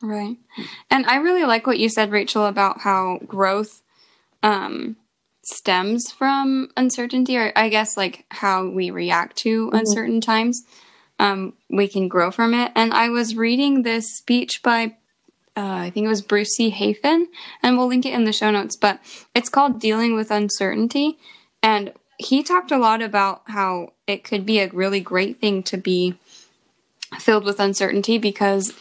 Right. 0.03 0.37
And 0.90 1.07
I 1.07 1.16
really 1.16 1.44
like 1.44 1.66
what 1.66 1.79
you 1.79 1.88
said, 1.88 2.11
Rachel, 2.12 2.46
about 2.46 2.81
how 2.81 3.18
growth 3.27 3.83
um, 4.42 4.96
stems 5.42 6.11
from 6.11 6.70
uncertainty, 6.77 7.37
or 7.37 7.53
I 7.57 7.68
guess 7.68 7.96
like 7.96 8.25
how 8.31 8.66
we 8.68 8.90
react 8.90 9.37
to 9.38 9.70
Mhm. 9.70 9.79
uncertain 9.79 10.20
times. 10.20 10.64
Um, 11.18 11.55
we 11.70 11.88
can 11.88 12.09
grow 12.09 12.31
from 12.31 12.53
it. 12.55 12.72
And 12.75 12.92
I 12.92 13.09
was 13.09 13.37
reading 13.37 13.83
this 13.83 14.14
speech 14.14 14.62
by, 14.62 14.96
uh, 15.57 15.61
I 15.62 15.90
think 15.90 16.05
it 16.05 16.09
was 16.09 16.23
Bruce 16.23 16.55
C. 16.55 16.71
Hafen, 16.71 17.27
and 17.62 17.79
we'll 17.79 17.87
link 17.87 18.05
it 18.05 18.12
in 18.12 18.25
the 18.25 18.33
show 18.33 18.51
notes, 18.51 18.77
but 18.77 19.01
it's 19.35 19.49
called 19.49 19.81
Dealing 19.81 20.14
with 20.14 20.31
Uncertainty. 20.31 21.19
And 21.62 21.92
he 22.19 22.42
talked 22.42 22.71
a 22.71 22.79
lot 22.79 23.01
about 23.01 23.42
how 23.47 23.95
it 24.07 24.23
could 24.23 24.45
be 24.45 24.61
a 24.61 24.69
really 24.69 25.01
great 25.01 25.40
thing 25.40 25.62
to 25.64 25.77
be 25.77 26.19
filled 27.19 27.45
with 27.45 27.61
uncertainty 27.61 28.19
because, 28.19 28.75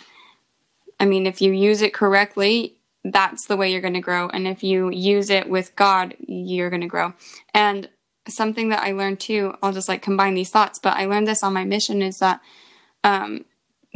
I 0.99 1.05
mean, 1.05 1.25
if 1.25 1.41
you 1.41 1.51
use 1.51 1.81
it 1.81 1.93
correctly, 1.93 2.75
that's 3.03 3.45
the 3.45 3.55
way 3.55 3.71
you're 3.71 3.81
going 3.81 3.93
to 3.93 4.01
grow. 4.01 4.27
And 4.29 4.47
if 4.47 4.63
you 4.63 4.89
use 4.89 5.29
it 5.29 5.49
with 5.49 5.75
God, 5.75 6.15
you're 6.19 6.69
going 6.69 6.81
to 6.81 6.87
grow. 6.87 7.13
And 7.53 7.87
something 8.27 8.69
that 8.69 8.83
I 8.83 8.91
learned 8.91 9.19
too, 9.19 9.55
I'll 9.61 9.73
just 9.73 9.87
like 9.87 10.01
combine 10.01 10.33
these 10.33 10.49
thoughts, 10.49 10.79
but 10.79 10.97
I 10.97 11.05
learned 11.05 11.27
this 11.27 11.43
on 11.43 11.53
my 11.53 11.63
mission 11.63 12.01
is 12.01 12.17
that 12.19 12.41
um, 13.03 13.45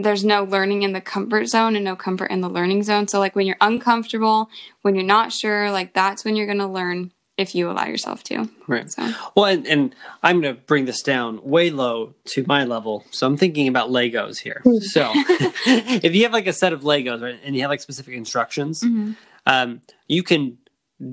there's 0.01 0.23
no 0.23 0.43
learning 0.45 0.83
in 0.83 0.93
the 0.93 1.01
comfort 1.01 1.45
zone 1.47 1.75
and 1.75 1.83
no 1.83 1.95
comfort 1.95 2.31
in 2.31 2.39
the 2.41 2.49
learning 2.49 2.83
zone. 2.83 3.07
So, 3.07 3.19
like 3.19 3.35
when 3.35 3.45
you're 3.45 3.57
uncomfortable, 3.62 4.49
when 4.81 4.95
you're 4.95 5.03
not 5.03 5.31
sure, 5.33 5.71
like 5.71 5.93
that's 5.93 6.23
when 6.23 6.35
you're 6.35 6.45
going 6.45 6.57
to 6.59 6.67
learn 6.67 7.12
if 7.38 7.55
you 7.55 7.69
allow 7.71 7.85
yourself 7.85 8.21
to. 8.23 8.49
Right. 8.67 8.91
So, 8.91 9.13
Well, 9.35 9.45
and, 9.45 9.65
and 9.67 9.95
I'm 10.23 10.41
going 10.41 10.55
to 10.55 10.62
bring 10.62 10.85
this 10.85 11.01
down 11.01 11.41
way 11.43 11.69
low 11.69 12.13
to 12.33 12.43
my 12.47 12.65
level. 12.65 13.05
So 13.12 13.25
I'm 13.27 13.38
thinking 13.38 13.67
about 13.69 13.89
Legos 13.89 14.38
here. 14.39 14.62
So 14.81 15.12
if 15.15 16.13
you 16.15 16.23
have 16.23 16.33
like 16.33 16.47
a 16.47 16.53
set 16.53 16.73
of 16.73 16.81
Legos 16.81 17.21
right, 17.21 17.39
and 17.43 17.55
you 17.55 17.62
have 17.62 17.69
like 17.69 17.81
specific 17.81 18.13
instructions, 18.15 18.81
Mhm. 18.83 19.15
um, 19.45 19.81
you 20.07 20.23
can 20.23 20.57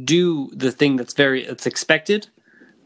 do 0.04 0.50
the 0.52 0.72
thing 0.72 0.96
that's 0.96 1.14
very 1.14 1.44
it's 1.44 1.66
expected, 1.66 2.28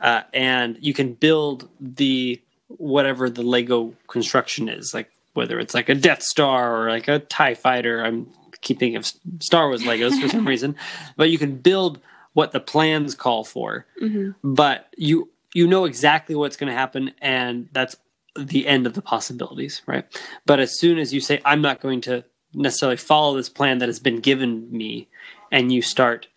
uh, 0.02 0.22
and 0.34 0.76
you 0.80 0.92
can 0.92 1.14
build 1.14 1.68
the 1.80 2.40
whatever 2.68 3.30
the 3.30 3.42
Lego 3.42 3.94
construction 4.06 4.68
is, 4.68 4.92
like 4.94 5.10
whether 5.34 5.58
it's 5.58 5.74
like 5.74 5.88
a 5.88 5.94
Death 5.94 6.22
Star 6.22 6.82
or 6.84 6.90
like 6.90 7.08
a 7.08 7.18
Tie 7.20 7.54
Fighter. 7.54 8.04
I'm 8.04 8.26
keep 8.60 8.78
thinking 8.78 8.96
of 8.96 9.10
Star 9.38 9.68
Wars 9.68 9.82
Legos 9.82 10.20
for 10.20 10.28
some 10.28 10.46
reason, 10.54 10.76
but 11.16 11.30
you 11.30 11.38
can 11.38 11.56
build 11.56 11.98
what 12.32 12.52
the 12.52 12.60
plans 12.60 13.14
call 13.14 13.42
for 13.42 13.86
mhm. 14.00 14.34
but 14.44 14.86
you 14.96 15.28
you 15.52 15.66
know 15.66 15.84
exactly 15.84 16.34
what's 16.36 16.56
going 16.56 16.70
to 16.70 16.76
happen 16.78 17.12
and 17.20 17.68
that's 17.72 17.96
the 18.38 18.68
end 18.68 18.86
of 18.86 18.94
the 18.94 19.02
possibilities 19.02 19.82
right 19.86 20.04
but 20.46 20.60
as 20.60 20.78
soon 20.78 20.96
as 20.96 21.12
you 21.12 21.20
say 21.20 21.40
i'm 21.44 21.60
not 21.60 21.80
going 21.80 22.00
to 22.00 22.22
necessarily 22.54 22.96
follow 22.96 23.34
this 23.36 23.48
plan 23.48 23.78
that 23.78 23.88
has 23.88 23.98
been 23.98 24.20
given 24.20 24.70
me 24.70 25.08
and 25.50 25.72
you 25.72 25.82
start 25.82 26.28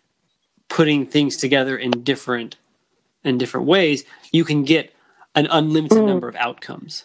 putting 0.68 1.06
things 1.06 1.36
together 1.36 1.76
in 1.76 1.92
different 2.02 2.56
in 3.22 3.38
different 3.38 3.66
ways 3.66 4.02
you 4.32 4.44
can 4.44 4.64
get 4.64 4.92
an 5.36 5.46
unlimited 5.50 5.98
Mm. 5.98 6.06
number 6.08 6.28
of 6.28 6.34
outcomes 6.36 7.04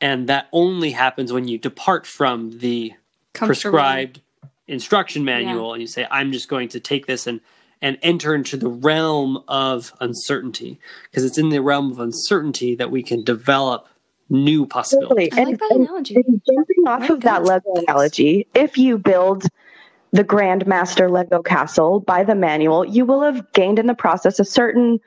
and 0.00 0.28
that 0.28 0.48
only 0.52 0.90
happens 0.90 1.32
when 1.32 1.48
you 1.48 1.58
depart 1.58 2.06
from 2.06 2.58
the 2.58 2.92
prescribed 3.32 4.20
instruction 4.68 5.24
manual 5.24 5.72
and 5.72 5.80
you 5.80 5.86
say 5.86 6.06
i'm 6.10 6.32
just 6.32 6.48
going 6.48 6.68
to 6.68 6.80
take 6.80 7.06
this 7.06 7.26
and 7.26 7.40
and 7.82 7.98
enter 8.02 8.34
into 8.34 8.56
the 8.56 8.68
realm 8.70 9.44
of 9.48 9.92
uncertainty. 10.00 10.80
Because 11.10 11.24
it's 11.24 11.36
in 11.36 11.50
the 11.50 11.60
realm 11.60 11.92
of 11.92 12.00
uncertainty 12.00 12.74
that 12.76 12.90
we 12.90 13.02
can 13.02 13.22
develop 13.22 13.86
new 14.30 14.64
possibilities. 14.64 15.28
Totally. 15.28 15.46
I 15.46 15.50
like 15.50 15.58
that 15.58 15.72
analogy. 15.76 16.14
and 16.16 16.40
jumping 16.46 16.84
off 16.86 17.00
Right, 17.02 17.10
of 17.10 17.20
that 17.20 17.44
Lego 17.44 17.62
that's- 17.74 17.84
analogy, 17.86 18.46
if 18.54 18.78
you 18.78 18.96
build 18.96 19.44
the 20.10 20.24
Grandmaster 20.24 21.10
Lego 21.10 21.42
castle 21.42 22.00
by 22.00 22.24
the 22.24 22.34
manual, 22.34 22.82
you 22.82 23.04
will 23.04 23.20
have 23.20 23.52
gained 23.52 23.78
in 23.78 23.86
the 23.86 23.94
process 23.94 24.40
a 24.40 24.44
certain 24.44 24.98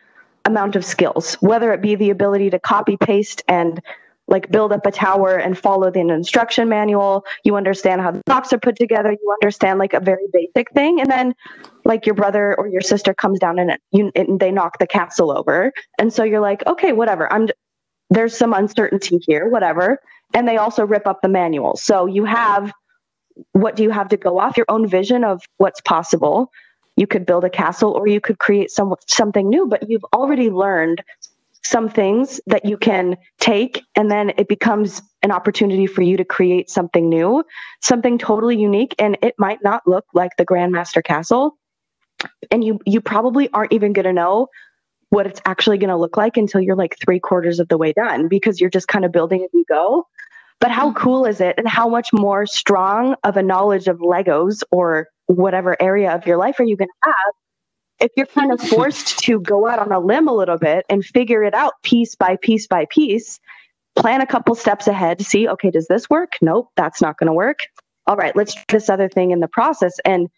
amount 0.45 0.75
of 0.75 0.85
skills, 0.85 1.33
whether 1.41 1.73
it 1.73 1.81
be 1.81 1.95
the 1.95 2.11
ability 2.11 2.51
to 2.51 2.59
copy 2.59 2.97
paste 2.97 3.41
and 3.47 3.81
like 4.29 4.49
build 4.51 4.71
up 4.71 4.85
a 4.85 4.91
tower 4.91 5.37
and 5.37 5.57
follow 5.57 5.91
the 5.91 5.99
instruction 5.99 6.69
manual. 6.69 7.25
You 7.43 7.55
understand 7.55 8.01
how 8.01 8.11
the 8.11 8.21
blocks 8.25 8.53
are 8.53 8.59
put 8.59 8.75
together. 8.75 9.11
You 9.11 9.35
understand 9.41 9.79
like 9.79 9.93
a 9.93 9.99
very 9.99 10.27
basic 10.31 10.71
thing, 10.71 11.01
and 11.01 11.09
then 11.09 11.33
like 11.85 12.05
your 12.05 12.15
brother 12.15 12.55
or 12.57 12.67
your 12.67 12.81
sister 12.81 13.13
comes 13.13 13.39
down 13.39 13.59
and 13.59 13.77
you 13.91 14.11
and 14.15 14.39
they 14.39 14.51
knock 14.51 14.77
the 14.79 14.87
castle 14.87 15.35
over, 15.35 15.73
and 15.97 16.13
so 16.13 16.23
you're 16.23 16.39
like, 16.39 16.65
okay, 16.67 16.93
whatever. 16.93 17.31
I'm 17.33 17.49
there's 18.09 18.35
some 18.35 18.53
uncertainty 18.53 19.19
here, 19.25 19.49
whatever. 19.49 19.99
And 20.33 20.47
they 20.47 20.57
also 20.57 20.85
rip 20.85 21.07
up 21.07 21.21
the 21.21 21.29
manual. 21.29 21.75
So 21.75 22.05
you 22.05 22.25
have 22.25 22.71
what 23.53 23.75
do 23.75 23.83
you 23.83 23.89
have 23.89 24.09
to 24.09 24.17
go 24.17 24.39
off? 24.39 24.57
Your 24.57 24.65
own 24.69 24.87
vision 24.87 25.23
of 25.23 25.41
what's 25.57 25.81
possible. 25.81 26.51
You 26.97 27.07
could 27.07 27.25
build 27.25 27.45
a 27.45 27.49
castle 27.49 27.93
or 27.93 28.07
you 28.07 28.19
could 28.19 28.39
create 28.39 28.69
some 28.71 28.93
something 29.07 29.49
new, 29.49 29.67
but 29.67 29.89
you've 29.89 30.05
already 30.13 30.49
learned 30.49 31.01
some 31.63 31.89
things 31.89 32.39
that 32.47 32.65
you 32.65 32.77
can 32.77 33.17
take 33.39 33.83
and 33.95 34.09
then 34.09 34.31
it 34.37 34.47
becomes 34.47 35.01
an 35.23 35.31
opportunity 35.31 35.87
for 35.87 36.01
you 36.01 36.17
to 36.17 36.23
create 36.23 36.69
something 36.69 37.09
new, 37.09 37.43
something 37.81 38.17
totally 38.17 38.57
unique 38.57 38.95
and 38.97 39.17
it 39.21 39.35
might 39.37 39.59
not 39.63 39.81
look 39.85 40.05
like 40.13 40.31
the 40.37 40.45
Grandmaster 40.45 41.03
Castle. 41.03 41.57
And 42.51 42.63
you 42.63 42.79
you 42.85 43.01
probably 43.01 43.49
aren't 43.49 43.73
even 43.73 43.93
going 43.93 44.05
to 44.05 44.13
know 44.13 44.47
what 45.09 45.25
it's 45.25 45.41
actually 45.45 45.77
going 45.77 45.89
to 45.89 45.97
look 45.97 46.17
like 46.17 46.37
until 46.37 46.61
you're 46.61 46.75
like 46.75 46.97
three 47.03 47.19
quarters 47.19 47.59
of 47.59 47.67
the 47.67 47.77
way 47.77 47.93
done 47.93 48.27
because 48.27 48.59
you're 48.61 48.69
just 48.69 48.87
kind 48.87 49.05
of 49.05 49.11
building 49.11 49.41
as 49.41 49.49
you 49.53 49.65
go. 49.67 50.05
But 50.59 50.71
how 50.71 50.91
cool 50.93 51.25
is 51.25 51.39
it, 51.39 51.55
and 51.57 51.67
how 51.69 51.87
much 51.87 52.09
more 52.11 52.45
strong 52.45 53.15
of 53.23 53.37
a 53.37 53.43
knowledge 53.43 53.87
of 53.87 53.99
Legos 53.99 54.61
or 54.71 55.07
whatever 55.27 55.81
area 55.81 56.13
of 56.13 56.27
your 56.27 56.35
life 56.35 56.59
are 56.59 56.65
you 56.65 56.75
going 56.75 56.89
to 56.89 57.09
have 57.09 57.33
if 57.99 58.11
you're 58.15 58.25
kind 58.25 58.51
of 58.51 58.61
forced 58.61 59.19
to 59.23 59.39
go 59.41 59.67
out 59.67 59.79
on 59.79 59.91
a 59.91 59.99
limb 59.99 60.27
a 60.27 60.33
little 60.33 60.57
bit 60.57 60.85
and 60.89 61.03
figure 61.03 61.43
it 61.43 61.53
out 61.53 61.73
piece 61.83 62.15
by 62.15 62.37
piece 62.41 62.67
by 62.67 62.85
piece? 62.89 63.39
Plan 63.95 64.21
a 64.21 64.27
couple 64.27 64.55
steps 64.55 64.87
ahead 64.87 65.17
to 65.17 65.25
see, 65.25 65.47
okay, 65.47 65.71
does 65.71 65.87
this 65.87 66.09
work? 66.09 66.33
Nope, 66.41 66.69
that's 66.75 67.01
not 67.01 67.17
going 67.17 67.27
to 67.27 67.33
work. 67.33 67.59
All 68.07 68.15
right, 68.15 68.35
let's 68.35 68.53
try 68.53 68.63
this 68.69 68.89
other 68.89 69.09
thing 69.09 69.31
in 69.31 69.39
the 69.39 69.47
process. 69.47 69.93
And 70.05 70.29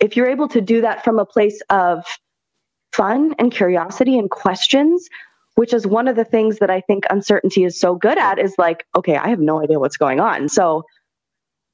if 0.00 0.16
you're 0.16 0.28
able 0.28 0.48
to 0.48 0.60
do 0.60 0.80
that 0.80 1.04
from 1.04 1.18
a 1.18 1.24
place 1.24 1.60
of 1.70 2.04
fun 2.92 3.34
and 3.38 3.52
curiosity 3.52 4.18
and 4.18 4.30
questions, 4.30 5.08
which 5.54 5.72
is 5.72 5.86
one 5.86 6.08
of 6.08 6.16
the 6.16 6.24
things 6.24 6.58
that 6.58 6.70
I 6.70 6.80
think 6.80 7.04
uncertainty 7.10 7.64
is 7.64 7.78
so 7.78 7.94
good 7.94 8.18
at 8.18 8.38
is 8.38 8.54
like, 8.58 8.84
okay, 8.96 9.16
I 9.16 9.28
have 9.28 9.40
no 9.40 9.62
idea 9.62 9.78
what's 9.78 9.96
going 9.96 10.20
on. 10.20 10.48
So 10.48 10.84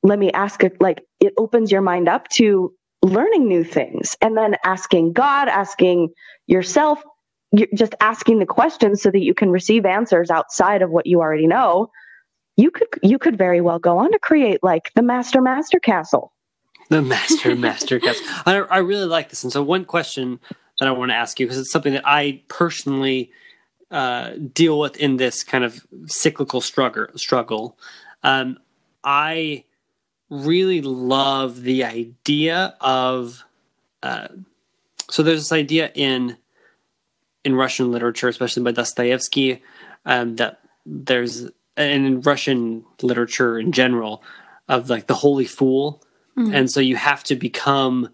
let 0.02 0.18
me 0.18 0.30
ask 0.32 0.62
it, 0.64 0.80
like, 0.80 1.02
it 1.20 1.32
opens 1.36 1.72
your 1.72 1.80
mind 1.80 2.08
up 2.08 2.28
to 2.28 2.72
learning 3.02 3.48
new 3.48 3.64
things 3.64 4.16
and 4.20 4.36
then 4.36 4.56
asking 4.64 5.12
God, 5.12 5.48
asking 5.48 6.10
yourself, 6.46 7.02
you- 7.52 7.68
just 7.74 7.94
asking 8.00 8.38
the 8.38 8.46
questions 8.46 9.02
so 9.02 9.10
that 9.10 9.20
you 9.22 9.34
can 9.34 9.50
receive 9.50 9.84
answers 9.86 10.30
outside 10.30 10.82
of 10.82 10.90
what 10.90 11.06
you 11.06 11.20
already 11.20 11.46
know. 11.46 11.90
You 12.56 12.70
could 12.70 12.88
you 13.02 13.18
could 13.18 13.38
very 13.38 13.60
well 13.60 13.78
go 13.78 13.98
on 13.98 14.12
to 14.12 14.18
create 14.18 14.62
like 14.62 14.90
the 14.94 15.02
master 15.02 15.40
master 15.40 15.80
castle. 15.80 16.32
the 16.90 17.00
master 17.00 17.54
master 17.56 17.98
Castle. 18.00 18.26
I, 18.46 18.56
I 18.58 18.78
really 18.78 19.06
like 19.06 19.30
this 19.30 19.44
and 19.44 19.52
so 19.52 19.62
one 19.62 19.84
question 19.84 20.40
that 20.78 20.88
i 20.88 20.90
want 20.90 21.10
to 21.10 21.14
ask 21.14 21.38
you 21.38 21.46
because 21.46 21.58
it's 21.58 21.70
something 21.70 21.92
that 21.92 22.02
i 22.04 22.42
personally 22.48 23.30
uh, 23.92 24.32
deal 24.52 24.78
with 24.78 24.96
in 24.98 25.16
this 25.16 25.42
kind 25.44 25.64
of 25.64 25.86
cyclical 26.06 26.60
struggle 26.60 27.06
struggle 27.16 27.78
um, 28.24 28.58
i 29.04 29.64
really 30.30 30.80
love 30.80 31.62
the 31.62 31.84
idea 31.84 32.74
of 32.80 33.44
uh, 34.02 34.28
so 35.10 35.22
there's 35.22 35.40
this 35.40 35.52
idea 35.52 35.90
in 35.94 36.36
in 37.44 37.54
russian 37.54 37.90
literature 37.90 38.28
especially 38.28 38.62
by 38.62 38.70
dostoevsky 38.72 39.62
um, 40.06 40.36
that 40.36 40.60
there's 40.86 41.42
and 41.76 42.06
in 42.06 42.20
russian 42.22 42.84
literature 43.02 43.58
in 43.58 43.72
general 43.72 44.22
of 44.68 44.88
like 44.88 45.06
the 45.08 45.14
holy 45.14 45.46
fool. 45.46 46.02
And 46.36 46.70
so 46.70 46.80
you 46.80 46.96
have 46.96 47.22
to 47.24 47.34
become 47.36 48.08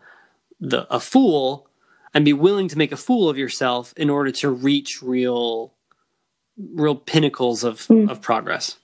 the 0.58 0.92
a 0.92 0.98
fool 0.98 1.68
and 2.12 2.24
be 2.24 2.32
willing 2.32 2.66
to 2.68 2.78
make 2.78 2.90
a 2.90 2.96
fool 2.96 3.28
of 3.28 3.38
yourself 3.38 3.94
in 3.96 4.10
order 4.10 4.32
to 4.32 4.50
reach 4.50 5.00
real 5.00 5.72
real 6.56 6.96
pinnacles 6.96 7.62
of 7.62 7.86
Mm. 7.86 8.10
of 8.10 8.20
progress 8.20 8.78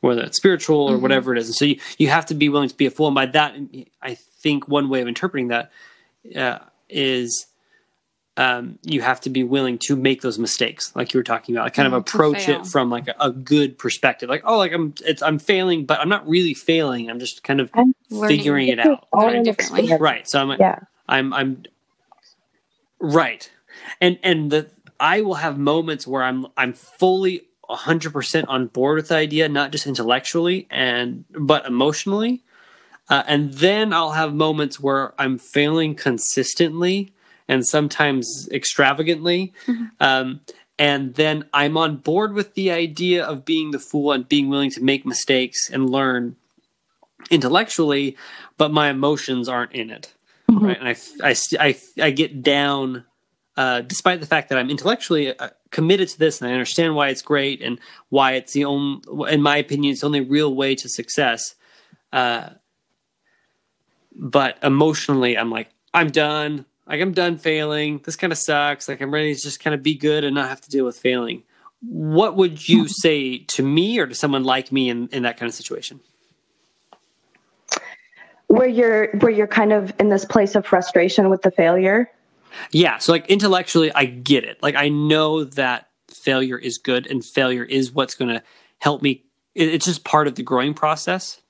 whether 0.00 0.22
it's 0.22 0.36
spiritual 0.36 0.76
or 0.88 0.96
whatever 0.98 1.34
it 1.34 1.38
is. 1.38 1.46
And 1.48 1.54
so 1.56 1.64
you, 1.64 1.80
you 1.98 2.08
have 2.08 2.26
to 2.26 2.34
be 2.34 2.48
willing 2.48 2.68
to 2.68 2.76
be 2.76 2.86
a 2.86 2.90
fool. 2.90 3.08
And 3.08 3.14
by 3.14 3.26
that 3.26 3.54
i 4.02 4.14
think 4.14 4.68
one 4.68 4.88
way 4.88 5.00
of 5.00 5.08
interpreting 5.08 5.48
that 5.48 5.70
uh, 6.36 6.58
is 6.88 7.46
um, 8.36 8.78
you 8.84 9.00
have 9.02 9.20
to 9.22 9.30
be 9.30 9.42
willing 9.42 9.78
to 9.88 9.96
make 9.96 10.22
those 10.22 10.38
mistakes 10.38 10.94
like 10.94 11.12
you 11.12 11.18
were 11.18 11.24
talking 11.24 11.56
about 11.56 11.64
like 11.64 11.74
kind 11.74 11.88
Mm, 11.88 11.96
of 11.96 12.00
approach 12.02 12.48
it 12.48 12.66
from 12.66 12.88
like 12.88 13.08
a, 13.08 13.14
a 13.18 13.30
good 13.32 13.78
perspective. 13.78 14.28
Like 14.28 14.42
oh 14.44 14.58
like 14.58 14.72
i'm 14.72 14.94
it's 15.04 15.22
i'm 15.22 15.38
failing 15.40 15.86
but 15.86 15.98
i'm 15.98 16.08
not 16.08 16.28
really 16.28 16.54
failing. 16.54 17.10
I'm 17.10 17.18
just 17.18 17.42
kind 17.42 17.60
of 17.60 17.72
figuring 18.28 18.68
it 18.68 18.78
out 18.78 19.08
All 19.12 19.26
differently. 19.42 19.92
right. 19.98 20.28
So 20.28 20.40
i'm 20.40 20.50
Yeah. 20.60 20.78
i'm 21.08 21.32
i'm 21.32 21.64
right. 23.00 23.50
And 24.00 24.18
and 24.22 24.52
the 24.52 24.70
i 25.00 25.20
will 25.20 25.34
have 25.34 25.58
moments 25.58 26.06
where 26.06 26.22
i'm 26.22 26.46
i'm 26.56 26.72
fully 26.74 27.47
100% 27.70 28.44
on 28.48 28.66
board 28.68 28.96
with 28.96 29.08
the 29.08 29.16
idea 29.16 29.48
not 29.48 29.72
just 29.72 29.86
intellectually 29.86 30.66
and 30.70 31.24
but 31.30 31.66
emotionally 31.66 32.42
uh, 33.10 33.22
and 33.26 33.52
then 33.54 33.92
i'll 33.92 34.12
have 34.12 34.32
moments 34.34 34.80
where 34.80 35.12
i'm 35.20 35.38
failing 35.38 35.94
consistently 35.94 37.12
and 37.48 37.66
sometimes 37.66 38.48
extravagantly. 38.52 39.52
Mm-hmm. 39.66 39.84
Um, 40.00 40.40
and 40.78 41.14
then 41.14 41.46
I'm 41.52 41.76
on 41.76 41.96
board 41.96 42.34
with 42.34 42.54
the 42.54 42.70
idea 42.70 43.24
of 43.24 43.44
being 43.44 43.72
the 43.72 43.80
fool 43.80 44.12
and 44.12 44.28
being 44.28 44.48
willing 44.48 44.70
to 44.72 44.82
make 44.82 45.04
mistakes 45.04 45.68
and 45.70 45.90
learn 45.90 46.36
intellectually, 47.30 48.16
but 48.58 48.70
my 48.70 48.90
emotions 48.90 49.48
aren't 49.48 49.72
in 49.72 49.90
it. 49.90 50.12
Mm-hmm. 50.48 50.64
Right. 50.64 50.78
And 50.78 50.88
I, 50.88 50.96
I, 51.28 51.36
I, 51.58 51.78
I 52.00 52.10
get 52.10 52.42
down, 52.42 53.04
uh, 53.58 53.80
despite 53.80 54.20
the 54.20 54.26
fact 54.26 54.50
that 54.50 54.56
I'm 54.56 54.70
intellectually 54.70 55.36
uh, 55.36 55.48
committed 55.72 56.08
to 56.10 56.18
this 56.18 56.40
and 56.40 56.48
I 56.48 56.52
understand 56.54 56.94
why 56.94 57.08
it's 57.08 57.22
great 57.22 57.60
and 57.60 57.80
why 58.08 58.34
it's 58.34 58.52
the 58.52 58.64
only, 58.64 59.02
in 59.32 59.42
my 59.42 59.56
opinion, 59.56 59.90
it's 59.90 60.02
the 60.02 60.06
only 60.06 60.20
real 60.20 60.54
way 60.54 60.76
to 60.76 60.88
success. 60.88 61.56
Uh, 62.12 62.50
but 64.14 64.58
emotionally, 64.62 65.36
I'm 65.36 65.50
like, 65.50 65.70
I'm 65.92 66.10
done. 66.10 66.66
Like, 66.86 67.00
I'm 67.00 67.10
done 67.10 67.36
failing. 67.36 68.00
This 68.04 68.14
kind 68.14 68.32
of 68.32 68.38
sucks. 68.38 68.88
Like, 68.88 69.00
I'm 69.00 69.12
ready 69.12 69.34
to 69.34 69.40
just 69.40 69.58
kind 69.58 69.74
of 69.74 69.82
be 69.82 69.96
good 69.96 70.22
and 70.22 70.36
not 70.36 70.48
have 70.48 70.60
to 70.60 70.70
deal 70.70 70.84
with 70.84 70.96
failing. 70.96 71.42
What 71.80 72.36
would 72.36 72.68
you 72.68 72.84
mm-hmm. 72.84 72.92
say 73.02 73.38
to 73.38 73.64
me 73.64 73.98
or 73.98 74.06
to 74.06 74.14
someone 74.14 74.44
like 74.44 74.70
me 74.70 74.88
in, 74.88 75.08
in 75.08 75.24
that 75.24 75.36
kind 75.36 75.48
of 75.48 75.54
situation? 75.54 75.98
where 78.46 78.68
you're 78.68 79.10
where 79.18 79.30
you're 79.30 79.46
kind 79.46 79.74
of 79.74 79.92
in 80.00 80.08
this 80.08 80.24
place 80.24 80.54
of 80.54 80.64
frustration 80.64 81.28
with 81.28 81.42
the 81.42 81.50
failure 81.50 82.10
yeah 82.72 82.98
so 82.98 83.12
like 83.12 83.26
intellectually 83.26 83.92
i 83.92 84.04
get 84.04 84.44
it. 84.44 84.62
Like 84.62 84.74
i 84.74 84.88
know 84.88 85.44
that 85.44 85.88
failure 86.08 86.58
is 86.58 86.78
good 86.78 87.06
and 87.06 87.24
failure 87.24 87.64
is 87.64 87.92
what's 87.92 88.14
going 88.14 88.30
to 88.30 88.42
help 88.78 89.02
me. 89.02 89.24
It's 89.54 89.84
just 89.84 90.04
part 90.04 90.26
of 90.26 90.36
the 90.36 90.42
growing 90.42 90.72
process. 90.72 91.40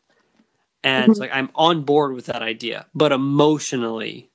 And 0.82 1.02
mm-hmm. 1.02 1.10
it's 1.10 1.20
like 1.20 1.30
i'm 1.32 1.50
on 1.54 1.82
board 1.82 2.14
with 2.14 2.26
that 2.26 2.42
idea 2.42 2.86
but 2.94 3.12
emotionally 3.12 4.30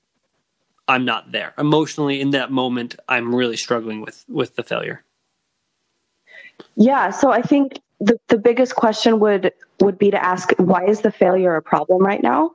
i'm 0.88 1.06
not 1.06 1.32
there. 1.32 1.54
Emotionally 1.58 2.22
in 2.22 2.32
that 2.32 2.52
moment 2.52 2.96
i'm 3.08 3.34
really 3.34 3.58
struggling 3.58 4.02
with 4.02 4.26
with 4.28 4.56
the 4.56 4.64
failure. 4.64 5.04
Yeah 6.76 7.12
so 7.12 7.32
i 7.32 7.42
think 7.42 7.80
the, 8.04 8.20
the 8.28 8.38
biggest 8.38 8.76
question 8.76 9.20
would 9.20 9.54
would 9.80 9.98
be 9.98 10.12
to 10.12 10.24
ask 10.24 10.52
why 10.58 10.86
is 10.86 11.02
the 11.02 11.12
failure 11.12 11.56
a 11.56 11.62
problem 11.62 12.04
right 12.04 12.22
now? 12.22 12.52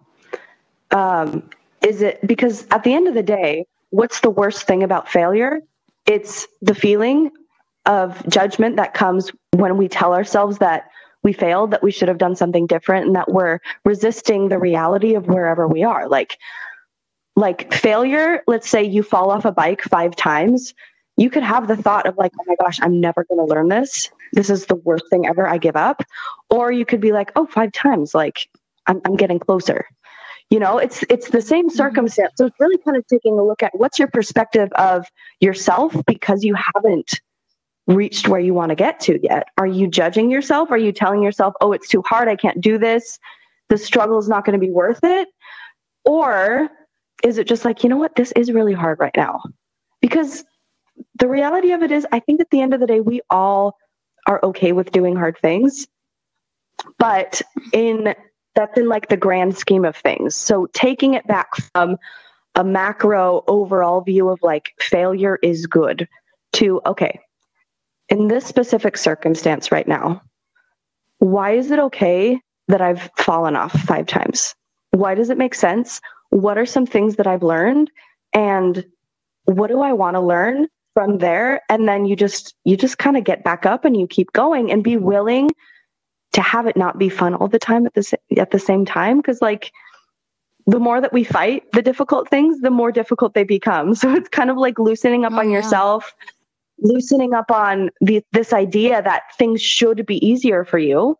Um, 0.90 1.48
is 1.82 2.02
it 2.02 2.24
because 2.26 2.66
at 2.70 2.84
the 2.84 2.92
end 2.94 3.08
of 3.08 3.14
the 3.14 3.22
day 3.22 3.66
what's 3.90 4.20
the 4.20 4.30
worst 4.30 4.62
thing 4.66 4.82
about 4.82 5.08
failure 5.08 5.60
it's 6.06 6.46
the 6.62 6.74
feeling 6.74 7.30
of 7.86 8.26
judgment 8.28 8.76
that 8.76 8.94
comes 8.94 9.30
when 9.54 9.76
we 9.76 9.88
tell 9.88 10.14
ourselves 10.14 10.58
that 10.58 10.90
we 11.22 11.32
failed 11.32 11.70
that 11.70 11.82
we 11.82 11.90
should 11.90 12.08
have 12.08 12.18
done 12.18 12.36
something 12.36 12.66
different 12.66 13.06
and 13.06 13.16
that 13.16 13.30
we're 13.32 13.58
resisting 13.84 14.48
the 14.48 14.58
reality 14.58 15.14
of 15.14 15.26
wherever 15.26 15.66
we 15.66 15.82
are 15.82 16.08
like 16.08 16.38
like 17.36 17.72
failure 17.72 18.42
let's 18.46 18.68
say 18.68 18.82
you 18.82 19.02
fall 19.02 19.30
off 19.30 19.44
a 19.44 19.52
bike 19.52 19.82
five 19.82 20.14
times 20.16 20.74
you 21.16 21.30
could 21.30 21.42
have 21.42 21.66
the 21.66 21.76
thought 21.76 22.06
of 22.06 22.16
like 22.16 22.32
oh 22.40 22.44
my 22.46 22.56
gosh 22.60 22.78
i'm 22.82 23.00
never 23.00 23.24
going 23.24 23.38
to 23.38 23.52
learn 23.52 23.68
this 23.68 24.10
this 24.32 24.50
is 24.50 24.66
the 24.66 24.76
worst 24.76 25.04
thing 25.10 25.26
ever. 25.26 25.48
I 25.48 25.58
give 25.58 25.76
up. 25.76 26.02
Or 26.50 26.72
you 26.72 26.84
could 26.84 27.00
be 27.00 27.12
like, 27.12 27.32
oh, 27.36 27.46
five 27.46 27.72
times, 27.72 28.14
like 28.14 28.48
I'm, 28.86 29.00
I'm 29.04 29.16
getting 29.16 29.38
closer. 29.38 29.86
You 30.50 30.58
know, 30.58 30.78
it's 30.78 31.04
it's 31.10 31.30
the 31.30 31.42
same 31.42 31.68
mm-hmm. 31.68 31.76
circumstance. 31.76 32.32
So 32.36 32.46
it's 32.46 32.58
really 32.58 32.78
kind 32.78 32.96
of 32.96 33.06
taking 33.06 33.38
a 33.38 33.44
look 33.44 33.62
at 33.62 33.72
what's 33.78 33.98
your 33.98 34.08
perspective 34.08 34.72
of 34.72 35.06
yourself 35.40 35.94
because 36.06 36.42
you 36.42 36.54
haven't 36.74 37.20
reached 37.86 38.28
where 38.28 38.40
you 38.40 38.54
want 38.54 38.68
to 38.68 38.76
get 38.76 39.00
to 39.00 39.18
yet. 39.22 39.48
Are 39.56 39.66
you 39.66 39.88
judging 39.88 40.30
yourself? 40.30 40.70
Are 40.70 40.78
you 40.78 40.92
telling 40.92 41.22
yourself, 41.22 41.54
oh, 41.60 41.72
it's 41.72 41.88
too 41.88 42.02
hard, 42.06 42.28
I 42.28 42.36
can't 42.36 42.60
do 42.60 42.78
this, 42.78 43.18
the 43.68 43.78
struggle 43.78 44.18
is 44.18 44.28
not 44.28 44.44
going 44.44 44.58
to 44.58 44.64
be 44.64 44.70
worth 44.70 45.00
it? 45.02 45.28
Or 46.04 46.68
is 47.24 47.38
it 47.38 47.48
just 47.48 47.64
like, 47.64 47.82
you 47.82 47.88
know 47.88 47.96
what, 47.96 48.14
this 48.14 48.32
is 48.32 48.52
really 48.52 48.74
hard 48.74 48.98
right 49.00 49.16
now? 49.16 49.42
Because 50.00 50.44
the 51.18 51.28
reality 51.28 51.72
of 51.72 51.82
it 51.82 51.90
is, 51.90 52.06
I 52.12 52.20
think 52.20 52.40
at 52.40 52.50
the 52.50 52.60
end 52.60 52.74
of 52.74 52.80
the 52.80 52.86
day, 52.86 53.00
we 53.00 53.20
all 53.30 53.76
are 54.26 54.40
okay 54.44 54.72
with 54.72 54.92
doing 54.92 55.16
hard 55.16 55.38
things. 55.38 55.86
But 56.98 57.40
in 57.72 58.14
that's 58.58 58.76
in 58.76 58.88
like 58.88 59.08
the 59.08 59.16
grand 59.16 59.56
scheme 59.56 59.84
of 59.84 59.94
things. 59.94 60.34
So 60.34 60.66
taking 60.72 61.14
it 61.14 61.24
back 61.28 61.46
from 61.72 61.96
a 62.56 62.64
macro 62.64 63.44
overall 63.46 64.00
view 64.00 64.28
of 64.30 64.40
like 64.42 64.72
failure 64.80 65.38
is 65.44 65.68
good 65.68 66.08
to 66.54 66.80
okay, 66.84 67.20
in 68.08 68.26
this 68.26 68.44
specific 68.44 68.96
circumstance 68.96 69.70
right 69.70 69.86
now, 69.86 70.20
why 71.18 71.52
is 71.52 71.70
it 71.70 71.78
okay 71.78 72.40
that 72.66 72.80
I've 72.80 73.08
fallen 73.16 73.54
off 73.54 73.70
five 73.82 74.08
times? 74.08 74.56
Why 74.90 75.14
does 75.14 75.30
it 75.30 75.38
make 75.38 75.54
sense? 75.54 76.00
What 76.30 76.58
are 76.58 76.66
some 76.66 76.84
things 76.84 77.14
that 77.14 77.28
I've 77.28 77.44
learned? 77.44 77.92
And 78.32 78.84
what 79.44 79.68
do 79.68 79.82
I 79.82 79.92
want 79.92 80.16
to 80.16 80.20
learn? 80.20 80.66
from 80.94 81.18
there 81.18 81.60
and 81.68 81.86
then 81.86 82.06
you 82.06 82.16
just 82.16 82.56
you 82.64 82.76
just 82.76 82.98
kind 82.98 83.16
of 83.16 83.22
get 83.22 83.44
back 83.44 83.64
up 83.64 83.84
and 83.84 83.96
you 83.96 84.04
keep 84.04 84.32
going 84.32 84.72
and 84.72 84.82
be 84.82 84.96
willing 84.96 85.48
to 86.32 86.42
have 86.42 86.66
it 86.66 86.76
not 86.76 86.98
be 86.98 87.08
fun 87.08 87.34
all 87.34 87.48
the 87.48 87.58
time 87.58 87.86
at 87.86 87.94
the 87.94 88.18
at 88.36 88.50
the 88.50 88.58
same 88.58 88.84
time 88.84 89.18
because 89.18 89.40
like 89.40 89.72
the 90.66 90.78
more 90.78 91.00
that 91.00 91.12
we 91.12 91.24
fight 91.24 91.64
the 91.72 91.82
difficult 91.82 92.28
things 92.28 92.60
the 92.60 92.70
more 92.70 92.92
difficult 92.92 93.34
they 93.34 93.44
become 93.44 93.94
so 94.02 94.14
it's 94.14 94.28
kind 94.28 94.50
of 94.50 94.56
like 94.56 94.78
loosening 94.78 95.24
up 95.24 95.32
oh, 95.32 95.38
on 95.38 95.50
yeah. 95.50 95.56
yourself 95.56 96.14
loosening 96.80 97.34
up 97.34 97.50
on 97.50 97.90
the, 98.00 98.24
this 98.32 98.52
idea 98.52 99.02
that 99.02 99.22
things 99.36 99.60
should 99.60 100.06
be 100.06 100.24
easier 100.24 100.64
for 100.64 100.78
you 100.78 101.18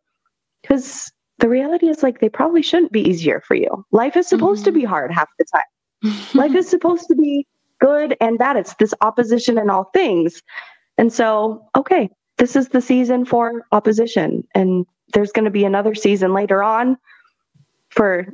because 0.63 1.11
the 1.39 1.49
reality 1.49 1.89
is 1.89 2.03
like 2.03 2.21
they 2.21 2.29
probably 2.29 2.63
shouldn't 2.63 2.93
be 2.93 3.01
easier 3.01 3.41
for 3.41 3.55
you 3.55 3.85
life 3.91 4.17
is 4.17 4.29
supposed 4.29 4.61
mm-hmm. 4.61 4.75
to 4.75 4.81
be 4.81 4.85
hard 4.85 5.11
half 5.11 5.29
the 5.39 5.45
time 5.53 6.15
life 6.35 6.55
is 6.55 6.69
supposed 6.69 7.09
to 7.09 7.17
be 7.17 7.47
good 7.81 8.17
and 8.21 8.39
bad. 8.39 8.57
It's 8.57 8.75
this 8.75 8.95
opposition 9.01 9.59
in 9.59 9.71
all 9.71 9.91
things. 9.95 10.43
And 10.97 11.13
so, 11.13 11.67
okay, 11.77 12.11
this 12.39 12.57
is 12.57 12.69
the 12.69 12.81
season 12.81 13.25
for 13.25 13.65
opposition. 13.73 14.47
And 14.55 14.87
there's 15.13 15.33
going 15.33 15.45
to 15.45 15.51
be 15.51 15.65
another 15.65 15.95
season 15.95 16.33
later 16.33 16.63
on 16.63 16.97
for 17.91 18.27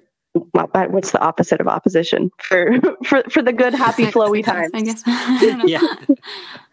well, 0.53 0.69
what's 0.89 1.13
the 1.13 1.21
opposite 1.21 1.61
of 1.61 1.69
opposition 1.69 2.31
for 2.39 2.73
for 3.05 3.23
for 3.31 3.43
the 3.43 3.53
good, 3.53 3.75
happy, 3.75 4.07
flowy 4.07 4.45
time? 4.45 4.71
I 4.75 4.83
guess. 4.83 5.03
yeah. 5.65 5.81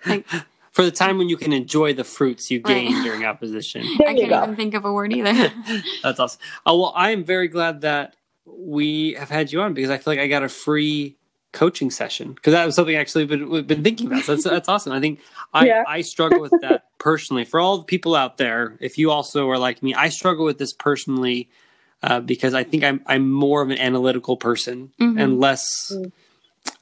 like, 0.05 0.25
for 0.71 0.83
the 0.83 0.91
time 0.91 1.17
when 1.17 1.29
you 1.29 1.37
can 1.37 1.53
enjoy 1.53 1.93
the 1.93 2.03
fruits 2.03 2.49
you 2.49 2.59
gain 2.59 2.93
right. 2.93 3.03
during 3.03 3.25
opposition. 3.25 3.85
There 3.97 4.09
I 4.09 4.15
can't 4.15 4.29
go. 4.29 4.43
even 4.43 4.55
think 4.55 4.73
of 4.73 4.85
a 4.85 4.93
word 4.93 5.13
either. 5.13 5.51
That's 6.03 6.19
awesome. 6.19 6.41
Oh 6.65 6.79
well, 6.79 6.93
I 6.95 7.11
am 7.11 7.23
very 7.23 7.47
glad 7.47 7.81
that 7.81 8.15
we 8.45 9.13
have 9.13 9.29
had 9.29 9.51
you 9.51 9.61
on 9.61 9.73
because 9.73 9.89
I 9.89 9.97
feel 9.97 10.13
like 10.13 10.19
I 10.19 10.27
got 10.27 10.43
a 10.43 10.49
free 10.49 11.17
coaching 11.51 11.91
session 11.91 12.33
because 12.33 12.53
that 12.53 12.65
was 12.65 12.75
something 12.75 12.95
actually 12.95 13.25
been, 13.25 13.49
we've 13.49 13.67
been 13.67 13.83
thinking 13.83 14.07
about. 14.07 14.23
So 14.23 14.33
that's, 14.33 14.43
that's 14.45 14.69
awesome. 14.69 14.93
I 14.93 14.99
think 14.99 15.19
I, 15.53 15.65
yeah. 15.65 15.83
I 15.87 16.01
struggle 16.01 16.39
with 16.39 16.53
that 16.61 16.85
personally. 16.97 17.45
For 17.45 17.59
all 17.59 17.79
the 17.79 17.83
people 17.83 18.15
out 18.15 18.37
there, 18.37 18.77
if 18.79 18.97
you 18.97 19.11
also 19.11 19.49
are 19.49 19.57
like 19.57 19.83
me, 19.83 19.93
I 19.93 20.09
struggle 20.09 20.45
with 20.45 20.57
this 20.57 20.73
personally 20.73 21.49
uh, 22.03 22.19
because 22.19 22.53
I 22.53 22.63
think 22.63 22.83
I'm 22.83 23.01
I'm 23.05 23.29
more 23.29 23.61
of 23.61 23.69
an 23.69 23.77
analytical 23.77 24.37
person 24.37 24.91
mm-hmm. 24.99 25.19
and 25.19 25.39
less 25.39 25.93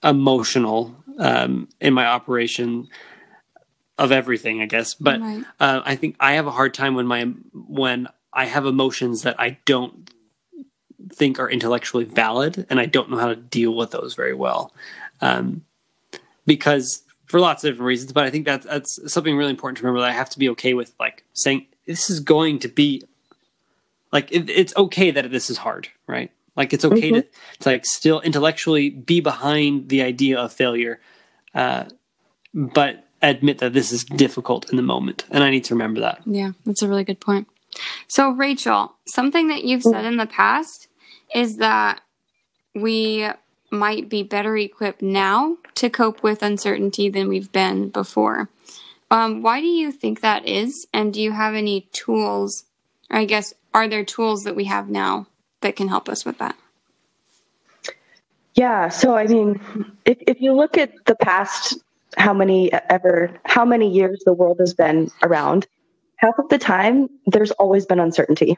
emotional 0.03 0.95
um, 1.17 1.67
in 1.79 1.93
my 1.93 2.05
operation 2.05 2.87
of 3.97 4.11
everything, 4.11 4.61
I 4.61 4.65
guess. 4.65 4.93
But 4.93 5.19
right. 5.19 5.43
uh, 5.59 5.81
I 5.83 5.95
think 5.95 6.15
I 6.19 6.33
have 6.33 6.47
a 6.47 6.51
hard 6.51 6.73
time 6.73 6.95
when 6.95 7.05
my 7.05 7.25
when 7.53 8.07
I 8.31 8.45
have 8.45 8.65
emotions 8.65 9.23
that 9.23 9.39
I 9.39 9.57
don't 9.65 10.09
think 11.11 11.39
are 11.39 11.49
intellectually 11.49 12.05
valid, 12.05 12.65
and 12.69 12.79
I 12.79 12.85
don't 12.85 13.09
know 13.09 13.17
how 13.17 13.27
to 13.27 13.35
deal 13.35 13.75
with 13.75 13.91
those 13.91 14.15
very 14.15 14.33
well, 14.33 14.73
um, 15.21 15.63
because 16.45 17.03
for 17.25 17.39
lots 17.39 17.63
of 17.63 17.71
different 17.71 17.87
reasons. 17.87 18.11
But 18.11 18.25
I 18.25 18.29
think 18.29 18.45
that's 18.45 18.65
that's 18.65 19.11
something 19.11 19.35
really 19.35 19.51
important 19.51 19.77
to 19.77 19.83
remember 19.83 20.01
that 20.01 20.09
I 20.09 20.13
have 20.13 20.29
to 20.31 20.39
be 20.39 20.49
okay 20.49 20.73
with, 20.73 20.93
like 20.99 21.23
saying 21.33 21.67
this 21.85 22.09
is 22.09 22.19
going 22.19 22.59
to 22.59 22.67
be 22.67 23.03
like 24.11 24.31
it, 24.31 24.49
it's 24.49 24.75
okay 24.75 25.11
that 25.11 25.29
this 25.31 25.49
is 25.49 25.57
hard, 25.57 25.89
right? 26.07 26.31
Like 26.55 26.73
it's 26.73 26.85
okay 26.85 27.11
mm-hmm. 27.11 27.21
to, 27.21 27.59
to 27.61 27.69
like 27.69 27.85
still 27.85 28.19
intellectually 28.21 28.89
be 28.89 29.21
behind 29.21 29.89
the 29.89 30.01
idea 30.01 30.37
of 30.39 30.51
failure, 30.51 30.99
uh, 31.55 31.85
but 32.53 33.05
admit 33.21 33.59
that 33.59 33.73
this 33.73 33.91
is 33.91 34.03
difficult 34.03 34.69
in 34.69 34.75
the 34.75 34.83
moment, 34.83 35.25
and 35.29 35.43
I 35.43 35.51
need 35.51 35.63
to 35.65 35.73
remember 35.73 36.01
that. 36.01 36.21
Yeah, 36.25 36.51
that's 36.65 36.81
a 36.81 36.87
really 36.87 37.03
good 37.03 37.21
point. 37.21 37.47
So, 38.07 38.31
Rachel, 38.31 38.95
something 39.13 39.47
that 39.47 39.63
you've 39.63 39.83
said 39.83 40.05
in 40.05 40.17
the 40.17 40.25
past 40.25 40.88
is 41.33 41.57
that 41.57 42.01
we 42.75 43.27
might 43.71 44.09
be 44.09 44.23
better 44.23 44.57
equipped 44.57 45.01
now 45.01 45.57
to 45.75 45.89
cope 45.89 46.23
with 46.23 46.41
uncertainty 46.41 47.09
than 47.09 47.27
we've 47.27 47.51
been 47.51 47.89
before. 47.89 48.49
Um, 49.11 49.41
why 49.41 49.59
do 49.59 49.67
you 49.67 49.91
think 49.91 50.21
that 50.21 50.47
is? 50.47 50.87
And 50.93 51.13
do 51.13 51.21
you 51.21 51.31
have 51.31 51.55
any 51.55 51.81
tools, 51.91 52.65
or 53.09 53.17
I 53.17 53.25
guess, 53.25 53.53
are 53.73 53.87
there 53.87 54.03
tools 54.03 54.43
that 54.43 54.55
we 54.55 54.65
have 54.65 54.89
now 54.89 55.27
that 55.61 55.75
can 55.75 55.87
help 55.87 56.09
us 56.09 56.25
with 56.25 56.37
that? 56.39 56.55
Yeah. 58.55 58.89
So, 58.89 59.15
I 59.15 59.25
mean, 59.27 59.61
if, 60.05 60.17
if 60.27 60.41
you 60.41 60.53
look 60.53 60.77
at 60.77 61.05
the 61.05 61.15
past, 61.15 61.77
how 62.17 62.33
many 62.33 62.71
ever, 62.73 63.31
how 63.45 63.63
many 63.63 63.89
years 63.89 64.21
the 64.25 64.33
world 64.33 64.59
has 64.59 64.73
been 64.73 65.11
around, 65.23 65.67
half 66.17 66.37
of 66.37 66.49
the 66.49 66.57
time, 66.57 67.09
there's 67.25 67.51
always 67.51 67.85
been 67.85 67.99
uncertainty 67.99 68.57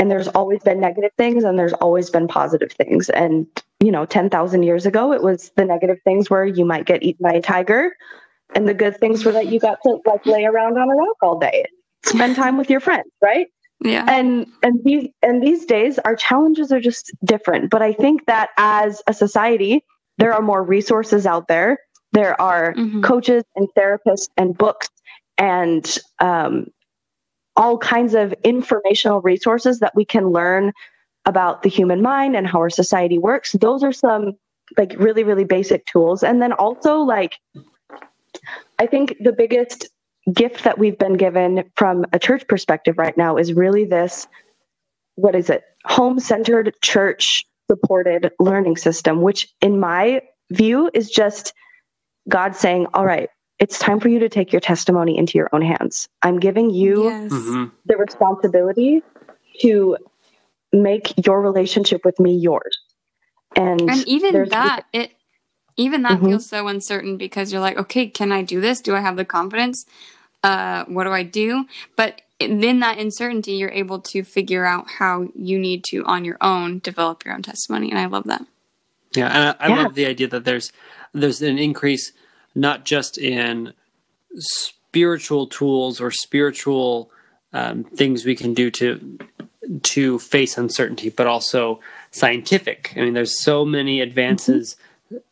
and 0.00 0.10
there's 0.10 0.28
always 0.28 0.60
been 0.62 0.80
negative 0.80 1.12
things 1.18 1.44
and 1.44 1.58
there's 1.58 1.74
always 1.74 2.08
been 2.10 2.26
positive 2.26 2.72
things 2.72 3.10
and 3.10 3.46
you 3.80 3.92
know 3.92 4.06
10,000 4.06 4.62
years 4.62 4.86
ago 4.86 5.12
it 5.12 5.22
was 5.22 5.50
the 5.56 5.64
negative 5.64 5.98
things 6.02 6.30
where 6.30 6.44
you 6.44 6.64
might 6.64 6.86
get 6.86 7.02
eaten 7.02 7.22
by 7.22 7.34
a 7.34 7.40
tiger 7.42 7.94
and 8.54 8.66
the 8.66 8.74
good 8.74 8.98
things 8.98 9.24
were 9.24 9.32
that 9.32 9.46
you 9.46 9.60
got 9.60 9.78
to 9.84 9.98
like 10.06 10.24
lay 10.26 10.44
around 10.44 10.76
on 10.78 10.90
a 10.90 10.94
rock 10.94 11.16
all 11.22 11.38
day 11.38 11.64
spend 12.04 12.34
time 12.34 12.56
with 12.56 12.70
your 12.70 12.80
friends 12.80 13.10
right 13.22 13.46
Yeah. 13.84 14.06
and 14.08 14.46
and 14.62 14.80
these 14.84 15.08
and 15.22 15.42
these 15.42 15.66
days 15.66 15.98
our 16.00 16.16
challenges 16.16 16.72
are 16.72 16.80
just 16.80 17.12
different 17.24 17.70
but 17.70 17.82
i 17.82 17.92
think 17.92 18.26
that 18.26 18.48
as 18.56 19.02
a 19.06 19.12
society 19.14 19.84
there 20.18 20.32
are 20.32 20.42
more 20.42 20.62
resources 20.62 21.26
out 21.26 21.46
there 21.46 21.78
there 22.12 22.40
are 22.40 22.74
Mhm. 22.74 23.02
coaches 23.04 23.44
and 23.54 23.68
therapists 23.78 24.28
and 24.36 24.56
books 24.58 24.88
and 25.38 25.98
um, 26.18 26.66
all 27.60 27.76
kinds 27.76 28.14
of 28.14 28.32
informational 28.42 29.20
resources 29.20 29.80
that 29.80 29.94
we 29.94 30.02
can 30.02 30.30
learn 30.30 30.72
about 31.26 31.62
the 31.62 31.68
human 31.68 32.00
mind 32.00 32.34
and 32.34 32.46
how 32.46 32.58
our 32.58 32.70
society 32.70 33.18
works. 33.18 33.52
Those 33.52 33.84
are 33.84 33.92
some 33.92 34.32
like 34.78 34.94
really 34.98 35.24
really 35.24 35.44
basic 35.44 35.84
tools. 35.84 36.22
And 36.22 36.40
then 36.40 36.52
also 36.52 36.98
like 36.98 37.34
i 38.78 38.86
think 38.86 39.16
the 39.20 39.32
biggest 39.32 39.88
gift 40.32 40.62
that 40.64 40.78
we've 40.78 40.98
been 40.98 41.14
given 41.14 41.64
from 41.74 42.06
a 42.12 42.18
church 42.18 42.46
perspective 42.48 42.96
right 42.96 43.16
now 43.16 43.36
is 43.36 43.52
really 43.52 43.84
this 43.84 44.26
what 45.16 45.34
is 45.34 45.50
it? 45.50 45.62
Home 45.84 46.18
centered 46.18 46.72
church 46.80 47.44
supported 47.70 48.30
learning 48.38 48.76
system 48.76 49.20
which 49.20 49.48
in 49.60 49.78
my 49.78 50.22
view 50.50 50.90
is 50.94 51.10
just 51.10 51.52
god 52.28 52.56
saying 52.56 52.86
all 52.94 53.04
right 53.04 53.28
it's 53.60 53.78
time 53.78 54.00
for 54.00 54.08
you 54.08 54.18
to 54.18 54.28
take 54.28 54.52
your 54.52 54.60
testimony 54.60 55.16
into 55.16 55.38
your 55.38 55.48
own 55.52 55.62
hands 55.62 56.08
i'm 56.22 56.38
giving 56.40 56.70
you 56.70 57.04
yes. 57.04 57.32
Mhm. 57.32 57.70
the 57.86 57.96
responsibility 57.96 59.02
to 59.60 59.96
make 60.72 61.12
your 61.26 61.40
relationship 61.42 62.04
with 62.04 62.18
me 62.18 62.34
yours 62.36 62.76
and, 63.56 63.80
And 63.90 64.08
even 64.08 64.48
that, 64.50 64.84
it 64.92 65.12
even 65.76 66.02
that 66.02 66.20
Mhm. 66.20 66.26
feels 66.26 66.46
so 66.48 66.68
uncertain 66.68 67.16
because 67.16 67.52
you're 67.52 67.60
like, 67.60 67.78
okay, 67.78 68.06
can 68.06 68.32
I 68.32 68.42
do 68.42 68.60
this? 68.60 68.80
Do 68.80 68.94
I 68.94 69.00
have 69.00 69.16
the 69.16 69.24
confidence? 69.24 69.86
Uh, 70.42 70.84
what 70.84 71.04
do 71.04 71.10
I 71.12 71.22
do? 71.22 71.66
But 71.96 72.22
in 72.38 72.80
that 72.80 72.98
uncertainty, 72.98 73.52
you're 73.52 73.70
able 73.70 74.00
to 74.00 74.22
figure 74.22 74.64
out 74.64 74.88
how 74.88 75.28
you 75.34 75.58
need 75.58 75.84
to, 75.84 76.04
on 76.04 76.24
your 76.24 76.36
own, 76.40 76.78
develop 76.78 77.24
your 77.24 77.34
own 77.34 77.42
testimony, 77.42 77.90
and 77.90 77.98
I 77.98 78.06
love 78.06 78.24
that. 78.24 78.42
Yeah, 79.14 79.26
and 79.26 79.56
I, 79.60 79.66
I 79.66 79.68
Yeah. 79.68 79.82
love 79.82 79.94
the 79.94 80.06
idea 80.06 80.28
that 80.28 80.44
there's 80.44 80.72
there's 81.12 81.42
an 81.42 81.58
increase 81.58 82.12
not 82.54 82.84
just 82.84 83.18
in 83.18 83.72
spiritual 84.36 85.46
tools 85.46 86.00
or 86.00 86.10
spiritual 86.10 87.10
um, 87.52 87.84
things 87.84 88.24
we 88.24 88.36
can 88.36 88.54
do 88.54 88.70
to 88.70 89.18
to 89.82 90.18
face 90.18 90.58
uncertainty, 90.58 91.10
but 91.10 91.26
also 91.26 91.80
scientific. 92.10 92.92
I 92.96 93.00
mean, 93.00 93.14
there's 93.14 93.40
so 93.42 93.64
many 93.64 94.00
advances 94.00 94.76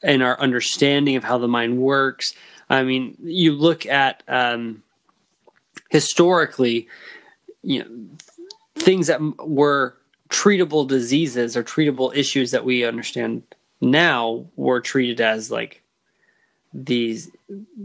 in 0.03 0.23
our 0.23 0.39
understanding 0.39 1.17
of 1.17 1.25
how 1.25 1.39
the 1.39 1.49
mind 1.49 1.79
works. 1.79 2.33
I 2.71 2.83
mean, 2.83 3.17
you 3.23 3.53
look 3.53 3.87
at 3.87 4.23
um, 4.29 4.83
historically, 5.89 6.89
you 7.63 7.81
know, 7.81 7.91
things 8.77 9.09
that 9.09 9.21
were 9.45 9.97
treatable 10.29 10.87
diseases 10.87 11.57
or 11.57 11.65
treatable 11.65 12.15
issues 12.15 12.51
that 12.51 12.65
we 12.65 12.85
understand 12.85 13.43
now 13.81 14.47
were 14.57 14.81
treated 14.81 15.21
as 15.21 15.51
like 15.51 15.83
these 16.73 17.31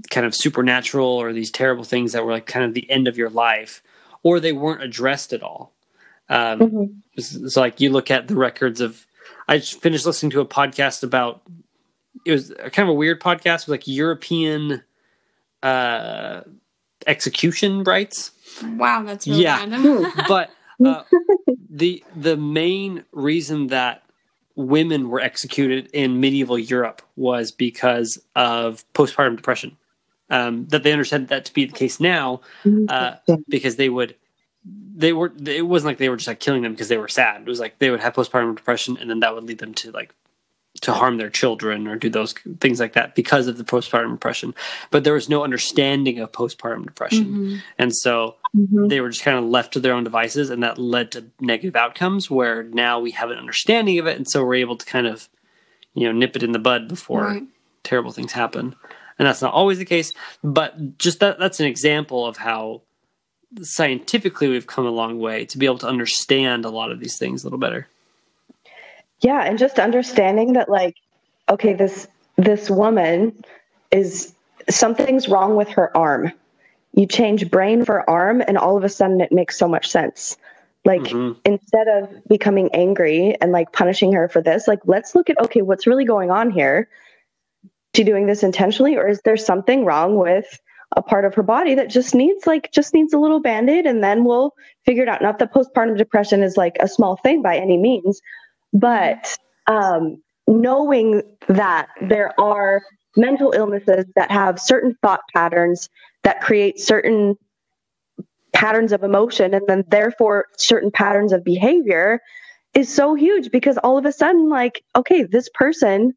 kind 0.10 0.26
of 0.26 0.36
supernatural 0.36 1.08
or 1.08 1.32
these 1.34 1.52
terrible 1.52 1.84
things 1.84 2.12
that 2.12 2.26
were 2.26 2.32
like 2.34 2.46
kind 2.46 2.66
of 2.66 2.74
the 2.74 2.90
end 2.90 3.08
of 3.08 3.18
your 3.18 3.30
life 3.30 3.82
or 4.24 4.40
they 4.40 4.52
weren't 4.54 4.84
addressed 4.84 5.34
at 5.34 5.42
all 5.44 5.72
um, 6.30 6.60
Mhm. 6.60 6.96
it's, 7.16 7.34
it's 7.36 7.56
like 7.58 7.80
you 7.80 7.90
look 7.92 8.10
at 8.12 8.28
the 8.28 8.36
records 8.36 8.82
of 8.82 9.06
i 9.48 9.58
just 9.58 9.82
finished 9.82 10.06
listening 10.06 10.32
to 10.32 10.42
a 10.42 10.46
podcast 10.46 11.04
about 11.04 11.42
it 12.26 12.32
was 12.32 12.52
a 12.52 12.70
kind 12.70 12.88
of 12.88 12.90
a 12.90 12.94
weird 12.94 13.20
podcast 13.22 13.46
it 13.62 13.68
was 13.68 13.70
like 13.70 13.88
european 13.88 14.84
uh 15.62 16.42
execution 17.08 17.84
rights. 17.84 18.32
Wow, 18.64 19.04
that's 19.04 19.28
really 19.28 19.44
Yeah. 19.44 19.58
random. 19.58 20.06
but 20.28 20.50
uh, 20.86 21.04
the 21.70 22.04
the 22.16 22.38
main 22.38 23.04
reason 23.12 23.68
that 23.68 24.03
women 24.56 25.10
were 25.10 25.20
executed 25.20 25.90
in 25.94 26.20
medieval 26.20 26.60
Europe 26.60 27.02
was 27.16 27.52
because 27.52 28.22
of 28.36 28.84
postpartum 28.94 29.36
depression. 29.36 29.78
Um, 30.30 30.66
that 30.68 30.84
they 30.84 30.92
understood 30.92 31.28
that 31.28 31.46
to 31.46 31.54
be 31.54 31.66
the 31.66 31.74
case 31.74 32.00
now 32.00 32.42
uh, 32.88 33.16
because 33.48 33.76
they 33.76 33.90
would 33.90 34.16
they 34.96 35.14
were 35.14 35.32
it 35.46 35.68
wasn't 35.68 35.88
like 35.88 35.98
they 35.98 36.10
were 36.10 36.16
just 36.16 36.28
like 36.28 36.40
killing 36.40 36.64
them 36.64 36.72
because 36.72 36.88
they 36.88 36.98
were 36.98 37.08
sad. 37.08 37.42
It 37.42 37.48
was 37.48 37.60
like 37.60 37.78
they 37.80 37.90
would 37.92 38.00
have 38.00 38.14
postpartum 38.14 38.56
depression 38.56 38.98
and 38.98 39.10
then 39.10 39.20
that 39.20 39.36
would 39.36 39.44
lead 39.44 39.60
them 39.60 39.74
to 39.76 39.92
like 39.92 40.14
to 40.84 40.94
harm 40.94 41.18
their 41.18 41.30
children 41.30 41.88
or 41.88 41.96
do 41.96 42.10
those 42.10 42.34
things 42.62 42.80
like 42.80 42.94
that 42.94 43.16
because 43.16 43.48
of 43.48 43.58
the 43.58 43.64
postpartum 43.64 44.12
depression. 44.12 44.54
But 44.92 45.04
there 45.04 45.14
was 45.14 45.28
no 45.30 45.44
understanding 45.44 46.20
of 46.20 46.32
postpartum 46.32 46.86
depression. 46.86 47.26
Mhm. 47.34 47.62
And 47.78 47.96
so 47.96 48.36
Mhm. 48.56 48.90
they 48.90 49.02
were 49.02 49.10
just 49.10 49.24
kind 49.24 49.38
of 49.38 49.46
left 49.46 49.74
to 49.74 49.80
their 49.80 49.94
own 49.94 50.04
devices 50.04 50.50
and 50.50 50.62
that 50.64 50.78
led 50.78 51.12
to 51.12 51.26
negative 51.40 51.76
outcomes 51.76 52.30
where 52.30 52.64
now 52.64 53.00
we 53.00 53.12
have 53.12 53.32
an 53.32 53.38
understanding 53.38 53.98
of 54.00 54.08
it 54.08 54.16
and 54.18 54.30
so 54.30 54.44
we're 54.44 54.56
able 54.56 54.76
to 54.78 54.86
kind 54.86 55.08
of 55.08 55.28
you 55.96 56.06
know 56.06 56.12
nip 56.12 56.36
it 56.36 56.44
in 56.44 56.52
the 56.52 56.60
bud 56.60 56.88
before 56.88 57.24
Right. 57.24 57.44
terrible 57.84 58.12
things 58.12 58.32
happen 58.34 58.76
and 59.18 59.28
that's 59.28 59.42
not 59.42 59.54
always 59.54 59.78
the 59.80 59.86
case 59.86 60.12
but 60.44 60.98
just 60.98 61.20
that 61.20 61.40
that's 61.40 61.60
an 61.60 61.66
example 61.66 62.26
of 62.26 62.38
how 62.38 62.82
scientifically 63.62 64.50
we've 64.50 64.68
come 64.68 64.86
a 64.86 64.92
long 64.92 65.20
way 65.20 65.46
to 65.46 65.58
be 65.58 65.66
able 65.66 65.78
to 65.78 65.88
understand 65.88 66.66
a 66.66 66.70
lot 66.70 66.92
of 66.92 67.00
these 67.00 67.18
things 67.18 67.44
a 67.44 67.46
little 67.48 67.60
better 67.60 67.88
yeah 69.24 69.42
and 69.44 69.58
just 69.58 69.80
understanding 69.80 70.54
that 70.54 70.70
like 70.70 70.96
okay 71.50 71.74
this 71.74 72.08
this 72.38 72.70
woman 72.70 73.44
is 73.92 74.34
something's 74.70 75.28
wrong 75.30 75.56
with 75.56 75.70
her 75.70 75.96
arm. 75.96 76.32
You 76.94 77.06
change 77.08 77.50
brain 77.50 77.86
for 77.86 78.08
arm 78.10 78.42
and 78.48 78.58
all 78.58 78.78
of 78.78 78.84
a 78.84 78.90
sudden 78.90 79.22
it 79.22 79.32
makes 79.32 79.58
so 79.58 79.68
much 79.68 79.90
sense. 79.90 80.38
Like 80.86 81.02
Mhm. 81.02 81.38
instead 81.46 81.88
of 81.88 82.10
becoming 82.28 82.70
angry 82.74 83.36
and 83.42 83.52
like 83.52 83.72
punishing 83.72 84.12
her 84.14 84.28
for 84.28 84.42
this 84.42 84.68
like 84.68 84.80
let's 84.86 85.16
look 85.16 85.30
at 85.30 85.40
okay 85.42 85.62
what's 85.62 85.88
really 85.88 86.06
going 86.06 86.30
on 86.32 86.52
here? 86.52 86.90
She 87.96 88.04
doing 88.04 88.26
this 88.28 88.44
intentionally 88.44 88.96
or 88.98 89.08
is 89.08 89.22
there 89.22 89.38
something 89.38 89.86
wrong 89.86 90.18
with 90.18 90.60
a 90.96 91.02
part 91.02 91.26
of 91.26 91.34
her 91.36 91.44
body 91.44 91.74
that 91.76 91.90
just 91.90 92.14
needs 92.14 92.46
like 92.46 92.72
just 92.72 92.94
needs 92.94 93.14
a 93.14 93.20
little 93.20 93.40
band-aid 93.40 93.86
and 93.86 94.04
then 94.04 94.26
we'll 94.26 94.54
figure 94.86 95.04
it 95.04 95.10
out. 95.10 95.22
Not 95.22 95.40
that 95.40 95.54
postpartum 95.54 95.98
depression 95.98 96.44
is 96.44 96.58
like 96.58 96.78
a 96.80 96.88
small 96.88 97.16
thing 97.18 97.42
by 97.42 97.58
any 97.58 97.78
means 97.78 98.22
but 98.74 99.38
um, 99.68 100.22
knowing 100.48 101.22
that 101.48 101.88
there 102.02 102.40
are 102.40 102.82
mental 103.16 103.54
illnesses 103.56 104.06
that 104.16 104.32
have 104.32 104.60
certain 104.60 104.96
thought 105.02 105.22
patterns 105.34 105.90
that 106.24 106.42
create 106.42 106.80
certain 106.80 107.36
patterns 108.54 108.92
of 108.92 109.04
emotion 109.04 109.54
and 109.54 109.66
then 109.68 109.84
therefore 109.88 110.46
certain 110.58 110.92
patterns 110.92 111.32
of 111.32 111.44
behavior 111.44 112.20
is 112.74 112.94
so 112.94 113.14
huge 113.14 113.52
because 113.52 113.78
all 113.80 113.98
of 113.98 114.06
a 114.06 114.12
sudden 114.12 114.50
like 114.50 114.84
okay 114.96 115.24
this 115.24 115.50
person 115.54 116.14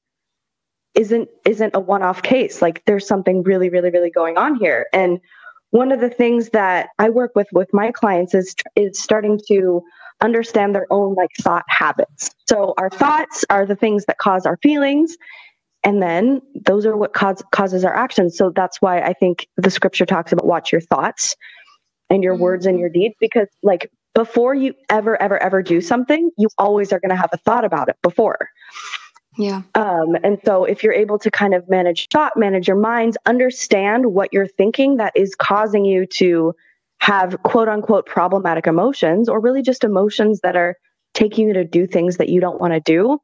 isn't 0.97 1.29
isn't 1.45 1.75
a 1.75 1.81
one-off 1.81 2.23
case. 2.23 2.61
Like 2.61 2.83
there's 2.87 3.07
something 3.07 3.43
really 3.43 3.69
really 3.69 3.91
really 3.91 4.11
going 4.11 4.37
on 4.37 4.57
here. 4.57 4.87
And 4.93 5.21
one 5.71 5.93
of 5.93 6.01
the 6.01 6.11
things 6.11 6.51
that 6.51 6.89
i 6.99 7.09
work 7.11 7.33
with 7.35 7.49
with 7.53 7.69
my 7.73 7.93
clients 7.93 8.35
is 8.35 8.55
is 8.75 8.99
starting 8.99 9.39
to 9.49 9.83
understand 10.21 10.75
their 10.75 10.87
own 10.91 11.15
like 11.15 11.31
thought 11.41 11.65
habits. 11.69 12.31
So 12.49 12.75
our 12.79 12.91
thoughts 12.91 13.45
are 13.51 13.67
the 13.67 13.77
things 13.77 14.05
that 14.07 14.19
cause 14.19 14.47
our 14.47 14.57
feelings 14.59 15.17
and 15.87 16.03
then 16.03 16.43
those 16.67 16.85
are 16.85 16.97
what 16.97 17.13
cause, 17.13 17.43
causes 17.53 17.85
our 17.85 17.95
actions. 17.95 18.37
So 18.37 18.51
that's 18.55 18.83
why 18.83 19.01
i 19.01 19.13
think 19.13 19.47
the 19.57 19.71
scripture 19.71 20.05
talks 20.05 20.33
about 20.33 20.47
watch 20.47 20.73
your 20.73 20.81
thoughts 20.81 21.37
and 22.11 22.23
your 22.23 22.37
words 22.37 22.67
and 22.67 22.79
your 22.79 22.89
deeds 22.89 23.15
because 23.21 23.49
like 23.63 23.91
before 24.15 24.55
you 24.55 24.75
ever 24.91 25.21
ever 25.21 25.41
ever 25.43 25.63
do 25.63 25.81
something 25.81 26.31
you 26.39 26.49
always 26.59 26.93
are 26.93 27.01
going 27.01 27.11
to 27.11 27.17
have 27.17 27.31
a 27.33 27.39
thought 27.39 27.65
about 27.65 27.89
it 27.89 27.97
before. 28.03 28.49
Yeah. 29.39 29.63
um, 29.75 30.17
and 30.25 30.39
so 30.47 30.65
if 30.65 30.83
you're 30.83 30.95
able 30.95 31.19
to 31.19 31.31
kind 31.31 31.53
of 31.55 31.69
manage 31.69 32.09
thought 32.11 32.33
manage 32.37 32.67
your 32.67 32.79
minds 32.79 33.19
understand 33.27 34.07
what 34.07 34.33
you're 34.33 34.47
thinking 34.47 34.97
that 34.97 35.13
is 35.15 35.35
causing 35.35 35.85
you 35.85 36.07
to 36.07 36.55
have 37.01 37.43
quote 37.43 37.69
unquote 37.69 38.07
problematic 38.07 38.67
emotions 38.67 39.29
or 39.29 39.41
really 39.41 39.63
just 39.63 39.85
emotions 39.85 40.41
that 40.43 40.57
are 40.57 40.77
taking 41.15 41.49
you 41.49 41.55
to 41.55 41.65
do 41.65 41.87
things 41.87 42.17
that 42.17 42.29
you 42.29 42.41
don't 42.41 42.61
want 42.61 42.73
to 42.73 42.81
do 42.81 43.19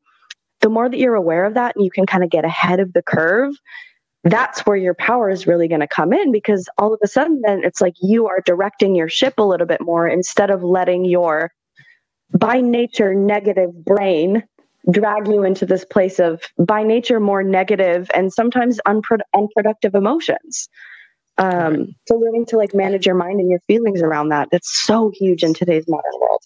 the 0.61 0.69
more 0.69 0.89
that 0.89 0.99
you're 0.99 1.15
aware 1.15 1.45
of 1.45 1.55
that 1.55 1.75
and 1.77 1.85
you 1.85 1.91
can 1.91 2.07
kind 2.07 2.25
of 2.25 2.31
get 2.31 2.45
ahead 2.45 2.81
of 2.81 2.93
the 2.93 3.03
curve 3.03 3.55
that's 4.25 4.61
where 4.61 4.77
your 4.77 4.95
power 4.95 5.31
is 5.31 5.47
really 5.47 5.67
going 5.67 5.81
to 5.81 5.89
come 5.89 6.13
in 6.13 6.31
because 6.31 6.69
all 6.79 6.95
of 6.95 7.01
a 7.03 7.09
sudden 7.09 7.41
then 7.45 7.63
it's 7.65 7.81
like 7.81 7.95
you 8.01 8.27
are 8.29 8.41
directing 8.47 8.95
your 8.95 9.09
ship 9.09 9.35
a 9.39 9.43
little 9.43 9.67
bit 9.67 9.81
more 9.81 10.07
instead 10.09 10.51
of 10.51 10.63
letting 10.63 11.05
your 11.05 11.51
by 12.39 12.61
nature 12.61 13.15
negative 13.15 13.71
brain 13.85 14.43
drag 14.91 15.29
you 15.29 15.45
into 15.45 15.67
this 15.67 15.85
place 15.85 16.19
of 16.19 16.43
by 16.59 16.83
nature 16.83 17.21
more 17.21 17.43
negative 17.43 18.11
and 18.15 18.33
sometimes 18.33 18.81
unpro- 18.87 19.21
unproductive 19.35 19.95
emotions 19.95 20.69
um, 21.43 21.95
so 22.09 22.17
learning 22.17 22.47
to 22.47 22.57
like 22.57 22.75
manage 22.75 23.07
your 23.07 23.15
mind 23.15 23.41
and 23.41 23.51
your 23.51 23.61
feelings 23.61 24.03
around 24.03 24.29
that 24.31 24.49
that's 24.51 24.83
so 24.83 25.11
huge 25.15 25.43
in 25.43 25.55
today's 25.55 25.87
modern 25.89 26.13
world 26.21 26.43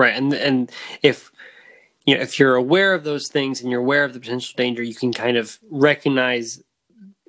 right? 0.00 0.14
And 0.14 0.32
and 0.32 0.72
if 1.02 1.30
you 2.06 2.14
know 2.14 2.20
if 2.22 2.38
you're 2.38 2.54
aware 2.54 2.94
of 2.94 3.04
those 3.04 3.28
things 3.28 3.60
and 3.60 3.70
you're 3.70 3.80
aware 3.80 4.04
of 4.04 4.14
the 4.14 4.20
potential 4.20 4.54
danger, 4.56 4.82
you 4.82 4.94
can 4.94 5.12
kind 5.12 5.36
of 5.36 5.58
recognize 5.70 6.62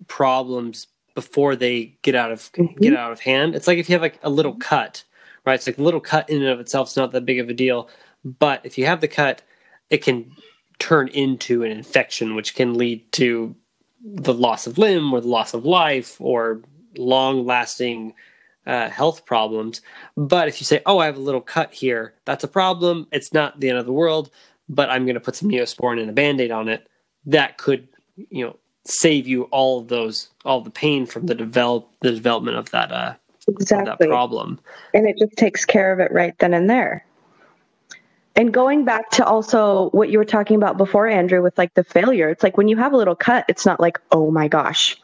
problems 0.07 0.88
before 1.13 1.55
they 1.55 1.97
get 2.01 2.15
out 2.15 2.32
of 2.32 2.51
Mhm. 2.53 2.79
get 2.82 2.95
out 2.95 3.11
of 3.11 3.19
hand. 3.19 3.55
It's 3.55 3.67
like 3.67 3.77
if 3.77 3.89
you 3.89 3.93
have 3.93 4.01
like 4.01 4.19
a 4.23 4.29
little 4.29 4.55
cut, 4.55 5.03
right? 5.45 5.55
It's 5.55 5.67
like 5.67 5.77
a 5.77 5.84
little 5.84 5.99
cut 5.99 6.29
in 6.29 6.38
and 6.38 6.47
of 6.47 6.59
itself 6.59 6.89
is 6.89 6.97
not 6.97 7.11
that 7.11 7.25
big 7.25 7.39
of 7.39 7.49
a 7.49 7.53
deal, 7.53 7.89
but 8.23 8.61
if 8.63 8.77
you 8.77 8.86
have 8.86 9.01
the 9.01 9.07
cut, 9.09 9.41
it 9.89 10.03
can 10.03 10.32
turn 10.79 11.09
into 11.09 11.63
an 11.63 11.71
infection, 11.71 12.36
which 12.36 12.55
can 12.55 12.73
lead 12.75 13.11
to 13.11 13.53
the 14.03 14.34
loss 14.34 14.65
of 14.65 14.77
limb 14.77 15.13
or 15.13 15.21
the 15.21 15.27
loss 15.27 15.53
of 15.53 15.65
life 15.65 16.19
or 16.19 16.61
long 16.97 17.45
lasting 17.45 18.13
uh, 18.65 18.89
health 18.89 19.25
problems. 19.25 19.81
But 20.15 20.47
if 20.47 20.61
you 20.61 20.65
say, 20.65 20.81
"Oh, 20.85 20.99
I 20.99 21.05
have 21.05 21.17
a 21.17 21.21
little 21.21 21.41
cut 21.41 21.73
here," 21.73 22.13
that's 22.25 22.43
a 22.43 22.47
problem. 22.47 23.07
It's 23.11 23.33
not 23.33 23.59
the 23.59 23.69
end 23.69 23.79
of 23.79 23.85
the 23.85 23.91
world, 23.93 24.29
but 24.69 24.89
I'm 24.89 25.05
going 25.05 25.15
to 25.15 25.21
put 25.21 25.35
some 25.35 25.49
neosporin 25.49 25.99
and 25.99 26.09
a 26.09 26.13
band-aid 26.13 26.51
on 26.51 26.69
it. 26.69 26.87
That 27.25 27.57
could, 27.57 27.87
you 28.15 28.45
know, 28.45 28.55
save 28.85 29.27
you 29.27 29.43
all 29.45 29.79
of 29.79 29.87
those, 29.87 30.29
all 30.45 30.61
the 30.61 30.69
pain 30.69 31.05
from 31.05 31.25
the 31.25 31.35
develop 31.35 31.87
the 32.01 32.11
development 32.11 32.57
of 32.57 32.71
that 32.71 32.91
uh, 32.91 33.13
of 33.47 33.55
that 33.57 33.61
Exactly. 33.61 34.07
problem. 34.07 34.59
and 34.93 35.07
it 35.07 35.17
just 35.17 35.33
takes 35.37 35.65
care 35.65 35.91
of 35.91 35.99
it 35.99 36.11
right 36.11 36.37
then 36.39 36.53
and 36.53 36.69
there. 36.69 37.05
And 38.35 38.53
going 38.53 38.85
back 38.85 39.09
to 39.11 39.25
also 39.25 39.89
what 39.89 40.09
you 40.09 40.17
were 40.17 40.25
talking 40.25 40.55
about 40.55 40.77
before, 40.77 41.05
Andrew, 41.07 41.41
with 41.41 41.57
like 41.57 41.73
the 41.73 41.83
failure, 41.83 42.29
it's 42.29 42.43
like 42.43 42.55
when 42.57 42.69
you 42.69 42.77
have 42.77 42.93
a 42.93 42.97
little 42.97 43.15
cut, 43.15 43.43
it's 43.49 43.65
not 43.65 43.79
like, 43.79 43.99
oh 44.11 44.31
my 44.31 44.47
gosh, 44.47 44.95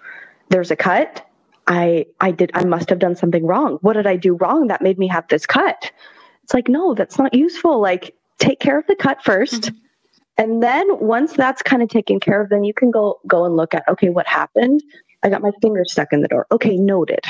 there's 0.49 0.71
a 0.71 0.75
cut. 0.77 1.26
I 1.67 2.05
I 2.19 2.31
did 2.31 2.51
I 2.53 2.63
must 2.65 2.89
have 2.89 2.99
done 2.99 3.15
something 3.15 3.45
wrong. 3.45 3.77
What 3.81 3.93
did 3.93 4.07
I 4.07 4.15
do 4.15 4.35
wrong 4.35 4.67
that 4.67 4.81
made 4.81 4.97
me 4.97 5.07
have 5.07 5.27
this 5.27 5.45
cut? 5.45 5.91
It's 6.43 6.53
like, 6.53 6.69
no, 6.69 6.93
that's 6.93 7.17
not 7.17 7.33
useful. 7.33 7.81
Like 7.81 8.15
take 8.39 8.59
care 8.59 8.77
of 8.79 8.87
the 8.87 8.95
cut 8.95 9.19
1st 9.23 9.73
And 10.37 10.61
then 10.63 10.87
once 10.99 11.33
that's 11.33 11.61
kind 11.61 11.81
of 11.81 11.89
taken 11.89 12.19
care 12.19 12.41
of, 12.41 12.49
then 12.49 12.63
you 12.63 12.73
can 12.73 12.91
go 12.91 13.19
go 13.27 13.45
and 13.45 13.55
look 13.55 13.73
at 13.73 13.83
okay, 13.89 14.09
what 14.09 14.27
happened? 14.27 14.81
I 15.23 15.29
got 15.29 15.41
my 15.41 15.51
finger 15.61 15.83
stuck 15.85 16.13
in 16.13 16.21
the 16.21 16.27
door. 16.27 16.45
Okay, 16.51 16.77
noted. 16.77 17.25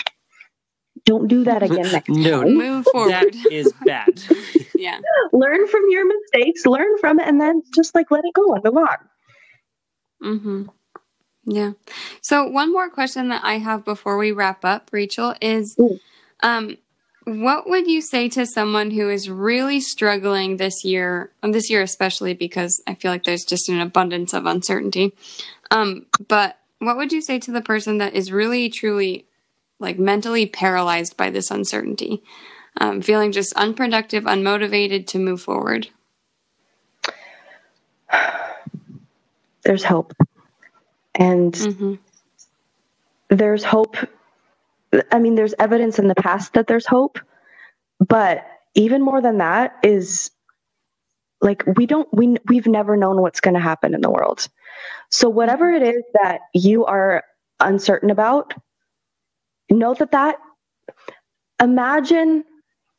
Don't 1.06 1.28
do 1.28 1.44
that 1.46 1.64
again 1.68 1.90
next 1.92 2.10
No, 2.10 2.44
time 2.44 2.56
Move 2.56 2.86
forward. 2.92 3.12
that 3.12 3.34
is 3.52 3.72
bad. 3.86 4.22
yeah. 4.76 5.00
learn 5.32 5.68
from 5.68 5.84
your 5.90 6.06
mistakes, 6.06 6.66
learn 6.66 6.98
from 7.00 7.20
it, 7.20 7.28
and 7.28 7.40
then 7.40 7.64
just 7.74 7.96
like 7.96 8.12
let 8.12 8.26
it 8.26 8.34
go 8.34 8.54
and 8.54 8.64
move 8.64 8.78
on. 8.78 8.98
Mm-hmm. 10.24 10.64
Yeah. 11.50 11.72
So 12.22 12.46
one 12.46 12.74
more 12.74 12.90
question 12.90 13.30
that 13.30 13.42
I 13.44 13.58
have 13.60 13.86
before 13.86 14.18
we 14.18 14.34
wrap 14.34 14.66
up, 14.66 14.90
Rachel, 14.92 15.34
is 15.42 15.78
um, 16.42 16.78
what 17.24 17.70
would 17.70 17.88
you 17.88 18.02
say 18.02 18.28
to 18.30 18.46
someone 18.46 18.92
who 18.92 19.10
is 19.10 19.30
really 19.30 19.80
struggling 19.80 20.58
this 20.58 20.84
year, 20.84 21.32
and 21.42 21.54
this 21.54 21.70
year 21.70 21.82
especially 21.82 22.34
because 22.34 22.84
I 22.86 22.96
feel 22.96 23.12
like 23.12 23.24
there's 23.24 23.46
just 23.46 23.70
an 23.70 23.80
abundance 23.80 24.34
of 24.34 24.46
uncertainty. 24.46 25.14
Um, 25.72 26.06
but 26.28 26.60
what 26.80 26.98
would 26.98 27.14
you 27.14 27.22
say 27.22 27.40
to 27.40 27.52
the 27.52 27.62
person 27.62 27.98
that 28.00 28.14
is 28.14 28.30
really 28.30 28.70
truly 28.70 29.26
like 29.80 29.98
mentally 29.98 30.48
paralyzed 30.48 31.16
by 31.16 31.30
this 31.30 31.50
uncertainty? 31.50 32.24
Um, 32.76 33.02
feeling 33.02 33.32
just 33.32 33.54
unproductive, 33.54 34.26
unmotivated 34.26 35.08
to 35.08 35.18
move 35.18 35.42
forward. 35.42 35.88
There's 39.64 39.86
hope. 39.86 40.14
And 41.18 41.58
hmm 41.58 41.96
there's 43.30 43.64
hope. 43.64 43.98
I 45.12 45.20
mean, 45.20 45.36
there's 45.36 45.56
evidence 45.60 46.00
in 46.00 46.08
the 46.08 46.16
past 46.16 46.54
that 46.54 46.68
there's 46.68 46.86
hope, 46.88 47.20
but 48.00 48.46
even 48.76 49.04
more 49.04 49.22
than 49.22 49.40
that 49.40 49.76
is 49.84 50.32
like 51.42 51.64
we 51.78 51.86
don't 51.88 52.10
we 52.14 52.38
we've 52.48 52.68
never 52.68 52.98
known 52.98 53.22
what's 53.22 53.42
going 53.42 53.56
to 53.56 53.60
happen 53.62 53.94
in 53.96 54.02
the 54.02 54.10
world. 54.12 54.48
So 55.12 55.30
whatever 55.30 55.72
it 55.72 55.84
is 55.84 56.04
that 56.22 56.42
you 56.54 56.86
are 56.86 57.24
uncertain 57.60 58.12
about, 58.12 58.54
know 59.70 59.94
that 59.96 60.12
that 60.12 60.38
imagine 61.62 62.44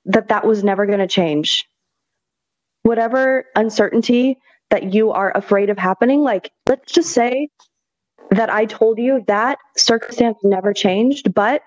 that 0.07 0.29
that 0.29 0.47
was 0.47 0.65
never 0.65 0.87
going 0.87 1.01
to 1.01 1.09
change. 1.09 1.67
Whatever 2.83 3.47
uncertainty 3.57 4.39
that 4.71 4.95
you 4.95 5.13
are 5.13 5.33
afraid 5.37 5.71
of 5.71 5.79
happening, 5.79 6.23
like 6.23 6.53
let's 6.69 6.93
just 6.93 7.11
say 7.11 7.49
that 8.31 8.51
I 8.51 8.67
told 8.67 8.99
you 8.99 9.25
that 9.27 9.59
circumstance 9.77 10.39
never 10.43 10.73
changed, 10.73 11.35
but 11.35 11.63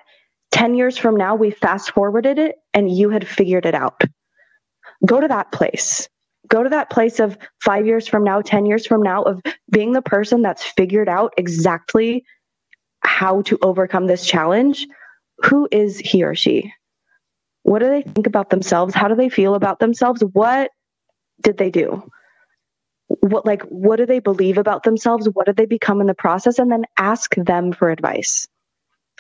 10 0.52 0.76
years 0.76 0.98
from 0.98 1.16
now, 1.16 1.36
we 1.36 1.52
fast 1.52 1.92
forwarded 1.92 2.38
it 2.38 2.56
and 2.74 2.96
you 2.96 3.10
had 3.10 3.28
figured 3.28 3.66
it 3.66 3.74
out. 3.74 4.02
Go 5.06 5.20
to 5.20 5.28
that 5.28 5.52
place. 5.52 6.08
Go 6.48 6.64
to 6.64 6.70
that 6.70 6.90
place 6.90 7.20
of 7.20 7.38
five 7.64 7.86
years 7.86 8.08
from 8.08 8.24
now, 8.24 8.42
10 8.42 8.66
years 8.66 8.86
from 8.86 9.02
now, 9.02 9.24
of 9.24 9.42
being 9.72 9.94
the 9.94 10.02
person 10.02 10.42
that's 10.42 10.64
figured 10.64 11.08
out 11.08 11.34
exactly 11.38 12.26
how 13.02 13.42
to 13.44 13.58
overcome 13.62 14.08
this 14.08 14.26
challenge. 14.26 14.86
Who 15.44 15.68
is 15.72 16.00
he 16.00 16.24
or 16.24 16.36
she? 16.36 16.72
What 17.64 17.80
do 17.80 17.88
they 17.88 18.02
think 18.02 18.28
about 18.28 18.50
themselves? 18.50 18.94
How 18.94 19.08
do 19.08 19.16
they 19.16 19.30
feel 19.30 19.56
about 19.56 19.80
themselves? 19.80 20.22
What 20.34 20.72
did 21.42 21.58
they 21.58 21.70
do? 21.70 22.04
What 23.20 23.46
like 23.46 23.62
what 23.64 23.98
do 23.98 24.06
they 24.06 24.20
believe 24.20 24.58
about 24.58 24.84
themselves? 24.84 25.28
What 25.34 25.46
do 25.48 25.54
they 25.54 25.66
become 25.66 26.02
in 26.02 26.08
the 26.08 26.14
process? 26.14 26.60
And 26.60 26.72
then 26.72 26.86
ask 26.98 27.36
them 27.36 27.74
for 27.74 27.90
advice. 27.92 28.48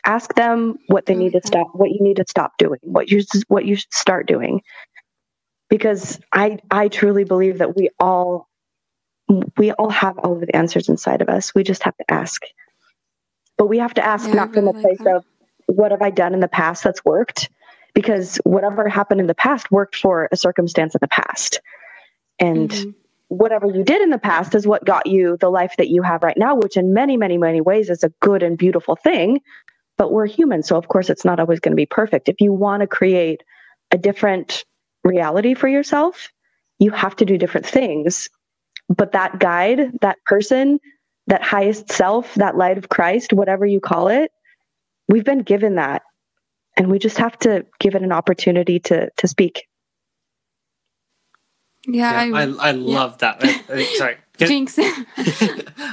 Ask 0.05 0.33
them 0.35 0.77
what 0.87 1.05
they 1.05 1.15
need 1.15 1.33
to 1.33 1.41
stop 1.45 1.67
what 1.73 1.91
you 1.91 1.99
need 2.01 2.17
to 2.17 2.25
stop 2.27 2.53
doing 2.57 2.79
what 2.83 3.11
you 3.11 3.23
what 3.47 3.65
you 3.65 3.75
should 3.75 3.93
start 3.93 4.27
doing. 4.27 4.61
Because 5.69 6.19
i 6.33 6.59
i 6.71 6.87
truly 6.87 7.23
believe 7.23 7.59
that 7.59 7.75
we 7.75 7.89
all 7.99 8.47
we 9.57 9.71
all 9.73 9.89
have 9.89 10.17
all 10.19 10.33
of 10.33 10.41
the 10.41 10.55
answers 10.55 10.89
inside 10.89 11.21
of 11.21 11.29
us. 11.29 11.53
We 11.55 11.63
just 11.63 11.83
have 11.83 11.97
to 11.97 12.11
ask. 12.11 12.41
But 13.57 13.67
we 13.67 13.77
have 13.79 13.93
to 13.95 14.05
ask 14.05 14.27
Yeah, 14.27 14.35
not 14.35 14.53
from 14.53 14.65
the 14.65 14.73
really 14.73 14.83
place 14.83 14.99
of 15.05 15.23
what 15.67 15.91
have 15.91 16.01
i 16.01 16.09
done 16.09 16.33
in 16.33 16.39
the 16.39 16.47
past 16.47 16.83
that's 16.83 17.03
worked? 17.05 17.49
Because 17.93 18.37
whatever 18.43 18.87
happened 18.89 19.21
in 19.21 19.27
the 19.27 19.35
past 19.35 19.71
worked 19.71 19.95
for 19.95 20.27
a 20.31 20.37
circumstance 20.37 20.95
in 20.95 20.99
the 21.01 21.07
past. 21.07 21.61
And 22.39 22.69
Mhm. 22.71 22.95
Whatever 23.31 23.65
you 23.65 23.81
did 23.81 24.01
in 24.01 24.09
the 24.09 24.17
past 24.17 24.53
is 24.55 24.67
what 24.67 24.83
got 24.83 25.07
you 25.07 25.37
the 25.39 25.49
life 25.49 25.73
that 25.77 25.87
you 25.87 26.01
have 26.01 26.21
right 26.21 26.37
now, 26.37 26.53
which 26.53 26.75
in 26.75 26.93
many, 26.93 27.15
many, 27.15 27.37
many 27.37 27.61
ways 27.61 27.89
is 27.89 28.03
a 28.03 28.09
good 28.19 28.43
and 28.43 28.57
beautiful 28.57 28.97
thing. 28.97 29.39
But 29.97 30.11
we're 30.11 30.25
human. 30.25 30.63
So, 30.63 30.75
of 30.75 30.89
course, 30.89 31.09
it's 31.09 31.23
not 31.23 31.39
always 31.39 31.61
going 31.61 31.71
to 31.71 31.77
be 31.77 31.85
perfect. 31.85 32.27
If 32.27 32.41
you 32.41 32.51
want 32.51 32.81
to 32.81 32.87
create 32.87 33.41
a 33.91 33.97
different 33.97 34.65
reality 35.05 35.53
for 35.53 35.69
yourself, 35.69 36.27
you 36.77 36.91
have 36.91 37.15
to 37.17 37.25
do 37.25 37.37
different 37.37 37.65
things. 37.65 38.27
But 38.89 39.13
that 39.13 39.39
guide, 39.39 39.99
that 40.01 40.17
person, 40.25 40.79
that 41.27 41.41
highest 41.41 41.89
self, 41.89 42.35
that 42.35 42.57
light 42.57 42.77
of 42.77 42.89
Christ, 42.89 43.31
whatever 43.31 43.65
you 43.65 43.79
call 43.79 44.09
it, 44.09 44.31
we've 45.07 45.23
been 45.23 45.43
given 45.43 45.75
that. 45.75 46.01
And 46.75 46.91
we 46.91 46.99
just 46.99 47.17
have 47.17 47.39
to 47.39 47.65
give 47.79 47.95
it 47.95 48.01
an 48.01 48.11
opportunity 48.11 48.79
to, 48.79 49.09
to 49.17 49.27
speak. 49.27 49.67
Yeah, 51.87 52.25
Yeah, 52.25 52.35
I, 52.35 52.69
I 52.69 52.71
love 52.71 53.17
that. 53.19 53.37
I- 53.43 53.61
I- 53.73 53.83
sorry. 53.97 54.17
Jinx. 54.37 54.77
I, 54.79 54.93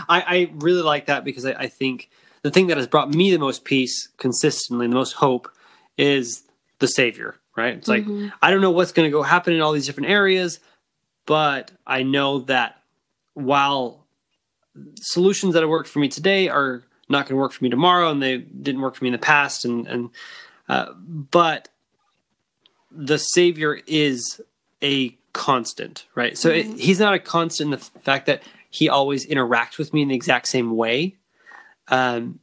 I 0.08 0.50
really 0.54 0.82
like 0.82 1.06
that 1.06 1.24
because 1.24 1.44
I, 1.44 1.52
I 1.52 1.66
think 1.66 2.08
the 2.42 2.50
thing 2.50 2.68
that 2.68 2.76
has 2.76 2.86
brought 2.86 3.12
me 3.12 3.30
the 3.30 3.38
most 3.38 3.64
peace 3.64 4.08
consistently, 4.16 4.86
the 4.86 4.94
most 4.94 5.12
hope, 5.14 5.50
is 5.98 6.44
the 6.78 6.86
Savior. 6.86 7.36
Right? 7.56 7.74
It's 7.74 7.88
like 7.88 8.04
Mhm. 8.04 8.32
I 8.40 8.50
don't 8.50 8.60
know 8.60 8.70
what's 8.70 8.92
going 8.92 9.06
to 9.06 9.10
go 9.12 9.22
happen 9.22 9.52
in 9.52 9.60
all 9.60 9.72
these 9.72 9.86
different 9.86 10.08
areas, 10.10 10.60
but 11.26 11.72
I 11.86 12.04
know 12.04 12.38
that 12.40 12.80
while 13.34 14.06
solutions 14.96 15.54
that 15.54 15.62
have 15.62 15.68
worked 15.70 15.88
for 15.88 15.98
me 15.98 16.08
today 16.08 16.48
are 16.48 16.84
not 17.08 17.24
going 17.26 17.36
to 17.36 17.40
work 17.40 17.52
for 17.52 17.64
me 17.64 17.70
tomorrow, 17.70 18.10
and 18.10 18.22
they 18.22 18.38
didn't 18.38 18.80
work 18.80 18.94
for 18.94 19.04
me 19.04 19.08
in 19.08 19.12
the 19.12 19.18
past, 19.18 19.64
and 19.64 19.86
and 19.88 20.10
uh, 20.68 20.92
but 20.94 21.68
the 22.92 23.18
Savior 23.18 23.80
is 23.86 24.40
a 24.82 25.16
constant, 25.38 26.04
right? 26.16 26.36
So 26.36 26.48
it, 26.50 26.66
he's 26.80 26.98
not 26.98 27.14
a 27.14 27.18
constant 27.20 27.68
in 27.68 27.70
the 27.70 28.00
fact 28.02 28.26
that 28.26 28.42
he 28.70 28.88
always 28.88 29.24
interacts 29.24 29.78
with 29.78 29.94
me 29.94 30.02
in 30.02 30.08
the 30.08 30.14
exact 30.16 30.48
same 30.48 30.76
way, 30.76 31.14
um, 31.86 32.40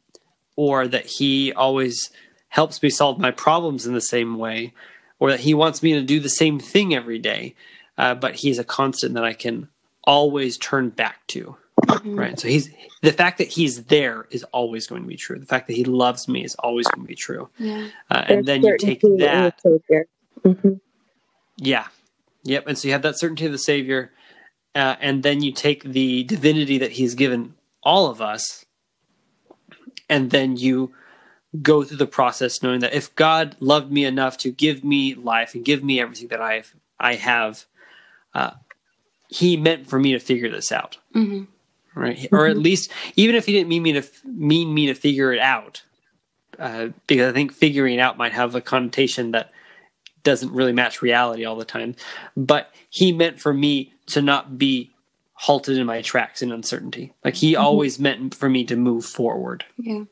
or 0.55 0.87
that 0.87 1.05
he 1.05 1.51
always 1.51 2.09
helps 2.47 2.81
me 2.81 2.89
solve 2.89 3.19
my 3.19 3.31
problems 3.31 3.85
in 3.85 3.93
the 3.93 3.99
same 3.99 4.37
way, 4.37 4.73
or 5.19 5.29
that 5.31 5.41
he 5.41 5.53
wants 5.53 5.83
me 5.83 5.91
to 5.93 6.01
do 6.01 6.21
the 6.21 6.29
same 6.29 6.57
thing 6.57 6.95
every 6.95 7.19
day. 7.19 7.53
Uh, 7.97 8.15
but 8.15 8.35
he's 8.35 8.59
a 8.59 8.63
constant 8.63 9.13
that 9.15 9.25
I 9.25 9.33
can 9.33 9.67
always 10.05 10.57
turn 10.57 10.89
back 10.89 11.27
to, 11.27 11.57
Mhm. 11.87 12.17
right? 12.17 12.39
So 12.39 12.47
he's 12.47 12.69
the 13.01 13.11
fact 13.11 13.37
that 13.39 13.47
he's 13.49 13.85
there 13.85 14.25
is 14.31 14.43
always 14.53 14.87
going 14.87 15.01
to 15.01 15.07
be 15.07 15.17
true. 15.17 15.37
The 15.37 15.45
fact 15.45 15.67
that 15.67 15.75
he 15.75 15.83
loves 15.83 16.27
me 16.29 16.45
is 16.45 16.55
always 16.55 16.87
going 16.87 17.03
to 17.05 17.07
be 17.09 17.15
true. 17.15 17.49
Yeah. 17.57 17.87
Uh, 18.09 18.23
and 18.27 18.45
then 18.45 18.63
you 18.63 18.77
take 18.77 19.01
certainty 19.01 19.07
in 19.07 19.17
the 19.17 19.53
that. 19.89 20.05
Mhm. 20.45 20.79
Yeah. 21.57 21.87
Yep. 22.45 22.67
And 22.67 22.77
so 22.77 22.87
you 22.87 22.93
have 22.93 23.01
that 23.01 23.19
certainty 23.19 23.45
of 23.45 23.51
the 23.51 23.57
Savior. 23.57 24.11
Uh, 24.73 24.95
and 24.99 25.23
then 25.23 25.41
you 25.41 25.51
take 25.51 25.83
the 25.83 26.23
divinity 26.23 26.77
that 26.77 26.93
he's 26.93 27.15
given 27.15 27.55
all 27.83 28.07
of 28.07 28.21
us. 28.21 28.65
And 30.09 30.31
then 30.31 30.55
you 30.55 30.93
go 31.61 31.83
through 31.83 31.97
the 31.97 32.07
process 32.07 32.61
knowing 32.61 32.79
that 32.81 32.93
if 32.93 33.13
God 33.15 33.55
loved 33.59 33.91
me 33.91 34.05
enough 34.05 34.37
to 34.39 34.51
give 34.51 34.83
me 34.83 35.13
life 35.13 35.55
and 35.55 35.65
give 35.65 35.83
me 35.83 35.99
everything 35.99 36.27
that 36.29 36.41
I 36.41 36.55
have, 36.55 36.73
I 36.99 37.15
have 37.15 37.65
uh, 38.33 38.51
he 39.27 39.57
meant 39.57 39.87
for 39.87 39.99
me 39.99 40.11
to 40.13 40.19
figure 40.19 40.49
this 40.49 40.71
out, 40.71 40.97
hmm 41.13 41.45
right? 41.95 42.27
Or 42.31 42.45
at 42.45 42.57
least, 42.57 42.91
even 43.15 43.35
if 43.35 43.45
he 43.45 43.53
didn't 43.53 43.69
mean 43.69 43.81
me 43.81 43.93
to 43.93 44.03
mean 44.25 44.73
me 44.73 44.87
to 44.87 44.93
figure 44.93 45.33
it 45.33 45.39
out, 45.39 45.83
uh, 46.59 46.89
because 47.07 47.29
I 47.29 47.33
think 47.33 47.53
figuring 47.53 47.95
it 47.95 47.99
out 47.99 48.17
might 48.17 48.33
have 48.33 48.53
a 48.53 48.61
connotation 48.61 49.31
that 49.31 49.51
doesn't 50.25 50.51
really 50.51 50.73
match 50.73 51.01
reality 51.01 51.45
all 51.45 51.55
the 51.55 51.63
time. 51.63 51.95
But 52.35 52.73
he 52.89 53.13
meant 53.13 53.39
for 53.39 53.53
me 53.53 53.93
to 54.07 54.21
not 54.21 54.57
be 54.57 54.91
halted 55.33 55.77
in 55.77 55.85
my 55.85 56.01
tracks 56.01 56.41
in 56.41 56.51
uncertainty. 56.51 57.13
Like 57.23 57.35
he 57.35 57.53
mm-hmm. 57.53 57.63
always 57.63 57.97
meant 57.99 58.35
for 58.35 58.49
me 58.49 58.65
to 58.65 58.75
move 58.75 59.05
forward. 59.05 59.63
Yeah. 59.77 60.03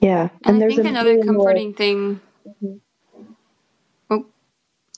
Yeah. 0.00 0.28
And, 0.44 0.56
I 0.56 0.58
there's 0.58 0.74
think 0.74 0.86
a 0.86 0.90
another 0.90 1.10
million 1.10 1.26
ways- 1.26 1.36
comforting 1.36 1.74
thing. 1.74 2.20
Mm-hmm. 2.48 2.76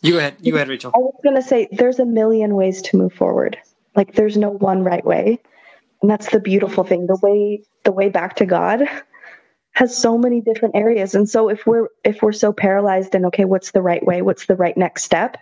You 0.05 0.15
go 0.15 0.19
ahead. 0.19 0.37
You 0.41 0.51
go 0.51 0.57
ahead, 0.57 0.69
Rachel. 0.69 0.91
I 0.97 0.99
was 0.99 1.15
going 1.23 1.37
to 1.37 1.43
say 1.43 1.69
there's 1.71 2.01
a 2.01 2.05
million 2.05 2.57
ways 2.57 2.83
to 2.83 2.97
move 2.97 3.13
forward. 3.13 3.57
Like 3.95 4.15
there's 4.15 4.37
no 4.37 4.51
one 4.51 4.83
right 4.83 5.05
way. 5.05 5.39
And 6.01 6.11
that's 6.11 6.31
the 6.31 6.41
beautiful 6.41 6.83
thing. 6.83 7.07
The 7.07 7.19
way 7.23 7.63
the 7.85 7.93
way 7.93 8.09
back 8.09 8.35
to 8.37 8.47
God 8.47 8.83
has 9.75 9.97
so 9.97 10.19
many 10.19 10.41
different 10.41 10.77
areas. 10.77 11.15
And 11.15 11.29
so 11.29 11.49
if 11.49 11.67
we're 11.67 11.89
if 12.05 12.23
we're 12.23 12.33
so 12.33 12.53
paralyzed 12.53 13.15
and 13.15 13.25
okay, 13.27 13.45
what's 13.45 13.73
the 13.73 13.83
right 13.83 14.05
way? 14.05 14.23
What's 14.23 14.47
the 14.47 14.57
right 14.57 14.77
next 14.77 15.05
step? 15.05 15.37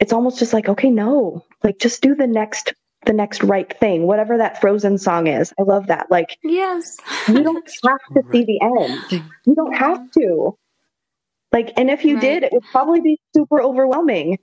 It's 0.00 0.12
almost 0.12 0.38
just 0.38 0.52
like, 0.52 0.68
okay, 0.68 0.90
no. 0.90 1.44
Like 1.62 1.78
just 1.78 2.02
do 2.02 2.14
the 2.14 2.26
next 2.26 2.74
the 3.06 3.12
next 3.12 3.42
right 3.44 3.72
thing. 3.78 4.02
Whatever 4.06 4.36
that 4.38 4.60
frozen 4.60 4.98
song 4.98 5.28
is. 5.28 5.52
I 5.58 5.62
love 5.62 5.86
that. 5.86 6.10
Like 6.10 6.38
Yes. 6.42 6.96
you 7.28 7.42
don't 7.44 7.64
have 7.84 7.98
to 8.16 8.22
see 8.32 8.44
the 8.44 8.60
end. 8.60 9.24
You 9.46 9.54
don't 9.54 9.74
have 9.74 10.10
to. 10.12 10.58
Like, 11.52 11.72
and 11.76 11.88
if 11.90 12.04
you 12.04 12.14
Right. 12.14 12.20
did, 12.20 12.42
it 12.42 12.52
would 12.52 12.64
probably 12.72 13.00
be 13.00 13.18
super 13.34 13.62
overwhelming. 13.62 14.38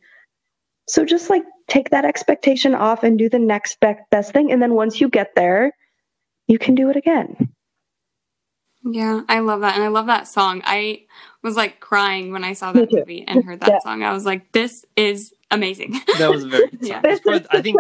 So 0.88 1.06
just 1.06 1.30
like 1.30 1.44
take 1.68 1.90
that 1.92 2.06
expectation 2.06 2.74
off 2.74 3.04
and 3.04 3.18
do 3.20 3.30
the 3.30 3.40
next 3.40 3.80
be- 3.82 3.96
best 4.12 4.32
thing. 4.34 4.52
And 4.52 4.62
then 4.62 4.74
once 4.74 5.00
you 5.02 5.10
get 5.10 5.36
there, 5.36 5.74
you 6.48 6.58
can 6.58 6.76
do 6.76 6.90
it 6.90 6.96
again. 6.96 7.53
Yeah, 8.84 9.22
I 9.30 9.40
love 9.40 9.62
that. 9.62 9.76
And 9.76 9.84
I 9.84 9.88
love 9.88 10.08
that 10.08 10.28
song. 10.28 10.62
I 10.66 11.04
was 11.42 11.56
like 11.56 11.80
crying 11.80 12.32
when 12.32 12.44
I 12.44 12.54
saw 12.54 12.72
that 12.72 12.92
movie 12.92 13.24
and 13.28 13.44
heard 13.44 13.60
that 13.62 13.70
Yeah. 13.70 13.80
song. 13.80 14.04
I 14.04 14.12
was 14.14 14.26
like, 14.26 14.52
this 14.52 14.86
is 14.96 15.34
amazing. 15.52 16.00
That 16.20 16.30
was 16.30 16.44
a 16.44 16.48
very 16.50 16.68
good 16.68 16.80
song. 16.86 16.90
Yeah. 16.90 17.02
It's 17.12 17.22
probably- 17.22 17.48
I 17.52 17.62
think 17.62 17.78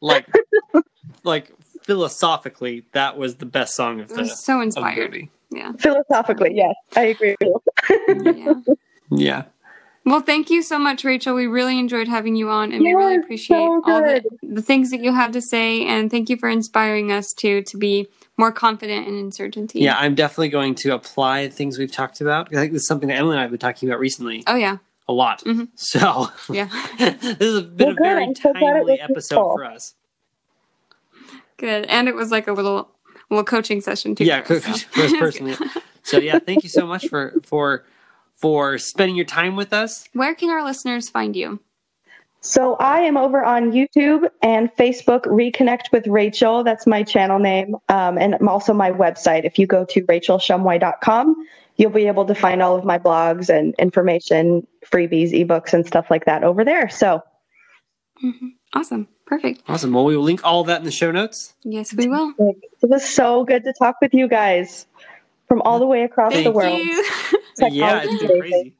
like 0.00 0.26
like 1.24 1.52
philosophically 1.82 2.84
that 2.92 3.16
was 3.16 3.36
the 3.36 3.46
best 3.46 3.74
song 3.74 4.00
of 4.00 4.08
the, 4.08 4.16
was 4.22 4.44
so 4.44 4.54
of 4.54 4.60
the 4.60 4.64
inspired. 4.66 5.10
movie. 5.10 5.30
Yeah. 5.50 5.72
Philosophically, 5.78 6.52
yes, 6.54 6.74
I 6.96 7.02
agree 7.06 7.36
with 7.40 7.48
you. 7.98 8.32
yeah. 8.34 8.54
Yeah. 9.10 9.42
Well, 10.04 10.20
thank 10.20 10.50
you 10.50 10.62
so 10.62 10.78
much, 10.78 11.04
Rachel. 11.04 11.34
We 11.34 11.46
really 11.46 11.78
enjoyed 11.78 12.08
having 12.08 12.34
you 12.34 12.48
on, 12.48 12.72
and 12.72 12.82
we 12.82 12.92
really 12.92 13.16
appreciate 13.16 13.56
so 13.56 13.82
all 13.84 14.00
the, 14.02 14.24
the 14.42 14.62
things 14.62 14.90
that 14.90 15.00
you 15.00 15.12
have 15.12 15.30
to 15.32 15.40
say. 15.42 15.84
And 15.86 16.10
thank 16.10 16.28
you 16.28 16.36
for 16.38 16.48
inspiring 16.48 17.12
us 17.12 17.32
to 17.34 17.62
to 17.62 17.76
be 17.76 18.08
more 18.38 18.50
confident 18.52 19.06
in 19.06 19.14
uncertainty. 19.18 19.80
Yeah, 19.80 19.96
I'm 19.98 20.14
definitely 20.14 20.48
going 20.48 20.74
to 20.76 20.94
apply 20.94 21.48
things 21.48 21.78
we've 21.78 21.92
talked 21.92 22.20
about. 22.20 22.48
I 22.54 22.58
think 22.58 22.72
this 22.72 22.82
is 22.82 22.88
something 22.88 23.08
that 23.08 23.16
Emily 23.16 23.32
and 23.32 23.40
I 23.40 23.42
have 23.42 23.50
been 23.50 23.60
talking 23.60 23.88
about 23.88 23.98
recently 24.00 24.42
Oh 24.46 24.54
yeah. 24.56 24.78
a 25.08 25.12
lot. 25.12 25.42
Mhm. 25.44 25.68
So 25.74 26.28
Yeah. 26.52 26.68
this 26.98 27.36
has 27.38 27.62
been 27.62 27.76
Well, 27.78 27.90
a 27.90 27.94
good. 27.94 28.02
very 28.02 28.24
I'm 28.24 28.34
so 28.34 28.52
timely 28.52 29.00
episode 29.00 29.36
useful. 29.36 29.52
for 29.54 29.64
us. 29.64 29.94
Good. 31.58 31.84
And 31.86 32.08
it 32.08 32.14
was 32.14 32.30
like 32.30 32.48
a 32.48 32.52
little 32.52 32.88
little 33.30 33.44
coaching 33.44 33.80
session 33.80 34.14
too. 34.14 34.24
Yeah, 34.24 34.42
for 34.42 34.54
us, 34.56 34.64
so. 34.64 34.72
for 34.90 35.00
us 35.02 35.12
personally. 35.18 35.56
So 36.04 36.18
yeah, 36.18 36.40
thank 36.40 36.64
you 36.64 36.68
so 36.68 36.84
much 36.84 37.06
for 37.06 37.32
for 37.44 37.84
for 38.34 38.76
spending 38.76 39.14
your 39.14 39.24
time 39.24 39.54
with 39.54 39.72
us. 39.72 40.04
Where 40.14 40.34
can 40.34 40.50
our 40.50 40.64
listeners 40.64 41.08
find 41.08 41.36
you? 41.36 41.60
So 42.42 42.74
I 42.74 43.00
am 43.00 43.16
over 43.16 43.44
on 43.44 43.70
YouTube 43.70 44.28
and 44.42 44.68
Facebook, 44.74 45.22
Reconnect 45.26 45.92
with 45.92 46.08
Rachel. 46.08 46.64
That's 46.64 46.88
my 46.88 47.04
channel 47.04 47.38
name. 47.38 47.76
Um, 47.88 48.18
and 48.18 48.34
also 48.48 48.72
my 48.74 48.90
website. 48.90 49.44
If 49.44 49.60
you 49.60 49.66
go 49.68 49.84
to 49.84 50.02
rachelshumway.com, 50.02 51.36
you'll 51.76 51.90
be 51.90 52.08
able 52.08 52.24
to 52.24 52.34
find 52.34 52.60
all 52.60 52.76
of 52.76 52.84
my 52.84 52.98
blogs 52.98 53.48
and 53.48 53.74
information, 53.78 54.66
freebies, 54.84 55.32
ebooks, 55.32 55.72
and 55.72 55.86
stuff 55.86 56.10
like 56.10 56.24
that 56.24 56.42
over 56.42 56.64
there. 56.64 56.88
So 56.88 57.22
hmm 58.20 58.48
Awesome. 58.74 59.06
Perfect. 59.26 59.62
Awesome. 59.68 59.92
Well, 59.92 60.04
we 60.04 60.16
will 60.16 60.24
link 60.24 60.40
all 60.44 60.64
that 60.64 60.78
in 60.80 60.84
the 60.84 60.90
show 60.90 61.12
notes. 61.12 61.54
Yes, 61.62 61.94
we 61.94 62.08
will. 62.08 62.34
it 62.38 62.56
was 62.82 63.04
so 63.06 63.44
good 63.44 63.64
to 63.64 63.72
talk 63.78 63.96
with 64.00 64.14
you 64.14 64.28
guys 64.28 64.86
from 65.46 65.62
all 65.62 65.78
the 65.78 65.86
way 65.86 66.02
across 66.02 66.32
Thank 66.32 66.44
the 66.44 66.52
world. 66.52 66.80
you. 66.80 67.04
Yeah, 67.58 68.02
it's 68.02 68.14
is 68.14 68.20
been 68.20 68.40
crazy. 68.40 68.74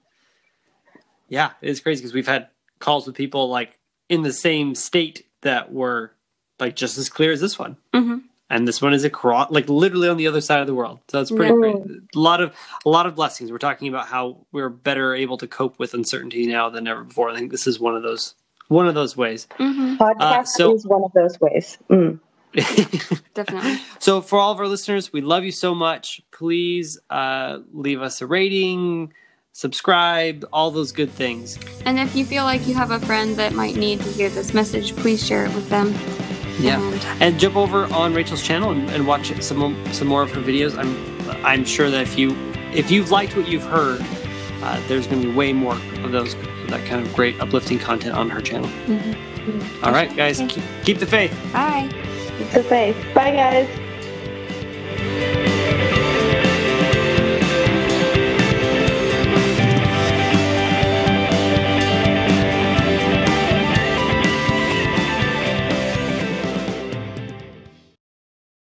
Yeah, 1.29 1.51
it's 1.61 1.81
crazy 1.81 2.01
because 2.01 2.15
we've 2.15 2.27
had 2.27 2.49
calls 2.83 3.07
with 3.07 3.17
people 3.17 3.49
like 3.49 3.79
in 4.11 4.21
the 4.23 4.33
same 4.33 4.75
state 4.75 5.25
that 5.41 5.73
were 5.73 6.13
like 6.61 6.77
just 6.77 6.99
as 6.99 7.09
clear 7.09 7.33
as 7.33 7.41
this 7.41 7.59
one. 7.59 7.77
hmm 7.95 8.19
and 8.51 8.69
this 8.69 8.83
one 8.83 8.93
is 8.93 9.03
across 9.05 9.51
like 9.51 9.67
literally 9.71 10.09
on 10.11 10.19
the 10.19 10.27
other 10.27 10.43
side 10.43 10.61
of 10.61 10.67
the 10.67 10.75
world 10.75 10.99
so 11.09 11.17
that's 11.19 11.31
pretty 11.31 11.55
Yeah. 11.55 11.59
great 11.73 11.77
a 12.15 12.19
lot 12.19 12.43
of 12.43 12.53
a 12.85 12.89
lot 12.91 13.07
of 13.07 13.15
blessings 13.15 13.51
we're 13.51 13.57
talking 13.69 13.89
about 13.89 14.07
how 14.09 14.45
we're 14.53 14.69
better 14.69 15.15
able 15.15 15.39
to 15.39 15.47
cope 15.47 15.79
with 15.79 15.95
uncertainty 15.95 16.47
now 16.47 16.69
than 16.69 16.87
ever 16.87 17.03
before 17.05 17.31
i 17.31 17.35
think 17.35 17.51
this 17.51 17.67
is 17.67 17.81
one 17.81 17.97
of 17.97 18.03
those 18.03 18.35
one 18.69 18.87
of 18.87 18.95
those 18.95 19.17
ways 19.17 19.47
hmm 19.57 19.95
Podcast 19.97 20.21
Uh, 20.21 20.45
so- 20.45 20.75
is 20.75 20.87
one 20.87 21.03
of 21.03 21.13
those 21.15 21.41
ways. 21.41 21.79
Mm. 21.89 22.21
Definitely. 23.35 23.79
so 23.99 24.21
for 24.21 24.39
all 24.39 24.53
of 24.53 24.59
our 24.61 24.69
listeners 24.69 25.13
we 25.13 25.21
love 25.23 25.45
you 25.45 25.53
so 25.53 25.75
much 25.75 26.21
please 26.31 26.99
uh, 27.09 27.61
leave 27.73 28.03
us 28.03 28.21
a 28.21 28.27
rating 28.27 29.13
subscribe 29.53 30.45
all 30.53 30.71
those 30.71 30.93
good 30.93 31.11
things 31.11 31.59
And 31.85 31.99
if 31.99 32.17
you 32.17 32.25
feel 32.25 32.45
like 32.45 32.67
you 32.67 32.75
have 32.75 32.91
a 32.91 32.99
friend 33.01 33.37
that 33.37 33.53
might 33.53 33.77
need 33.77 34.01
to 34.01 34.09
hear 34.11 34.29
this 34.31 34.55
message, 34.55 34.97
please 34.97 35.25
share 35.25 35.45
it 35.45 35.55
with 35.55 35.69
them. 35.69 35.93
yeah 36.59 36.79
And 36.81 37.23
and 37.23 37.39
jump 37.41 37.57
over 37.57 37.85
on 37.93 38.15
rachel's 38.15 38.43
channel 38.43 38.71
and, 38.71 38.89
and 38.91 39.07
watch 39.07 39.33
some 39.43 39.85
some 39.93 40.09
more 40.09 40.23
of 40.23 40.31
her 40.33 40.41
videos 40.41 40.77
i'm 40.79 40.93
i'm 41.47 41.65
sure 41.65 41.91
that 41.91 42.03
if 42.03 42.19
you 42.19 42.35
if 42.73 42.91
you've 42.91 43.11
liked 43.11 43.37
what 43.37 43.47
you've 43.49 43.65
heard 43.65 44.01
uh, 44.63 44.81
there's 44.89 45.07
going 45.07 45.21
to 45.23 45.29
be 45.29 45.35
way 45.35 45.53
more 45.53 45.75
of 46.05 46.13
those 46.13 46.35
that 46.69 46.85
kind 46.87 47.05
of 47.07 47.13
great 47.15 47.39
uplifting 47.41 47.79
content 47.79 48.15
on 48.15 48.31
her 48.31 48.41
channel 48.41 48.69
Mhm. 48.87 49.83
all 49.85 49.93
right 49.93 50.15
guys 50.17 50.39
keep, 50.49 50.63
keep 50.85 50.99
the 50.99 51.07
faith 51.07 51.33
bye. 51.53 51.89
It's 52.41 52.55
the 52.55 52.63
faith. 52.65 52.97
Bye, 53.15 53.31
guys. 53.33 53.69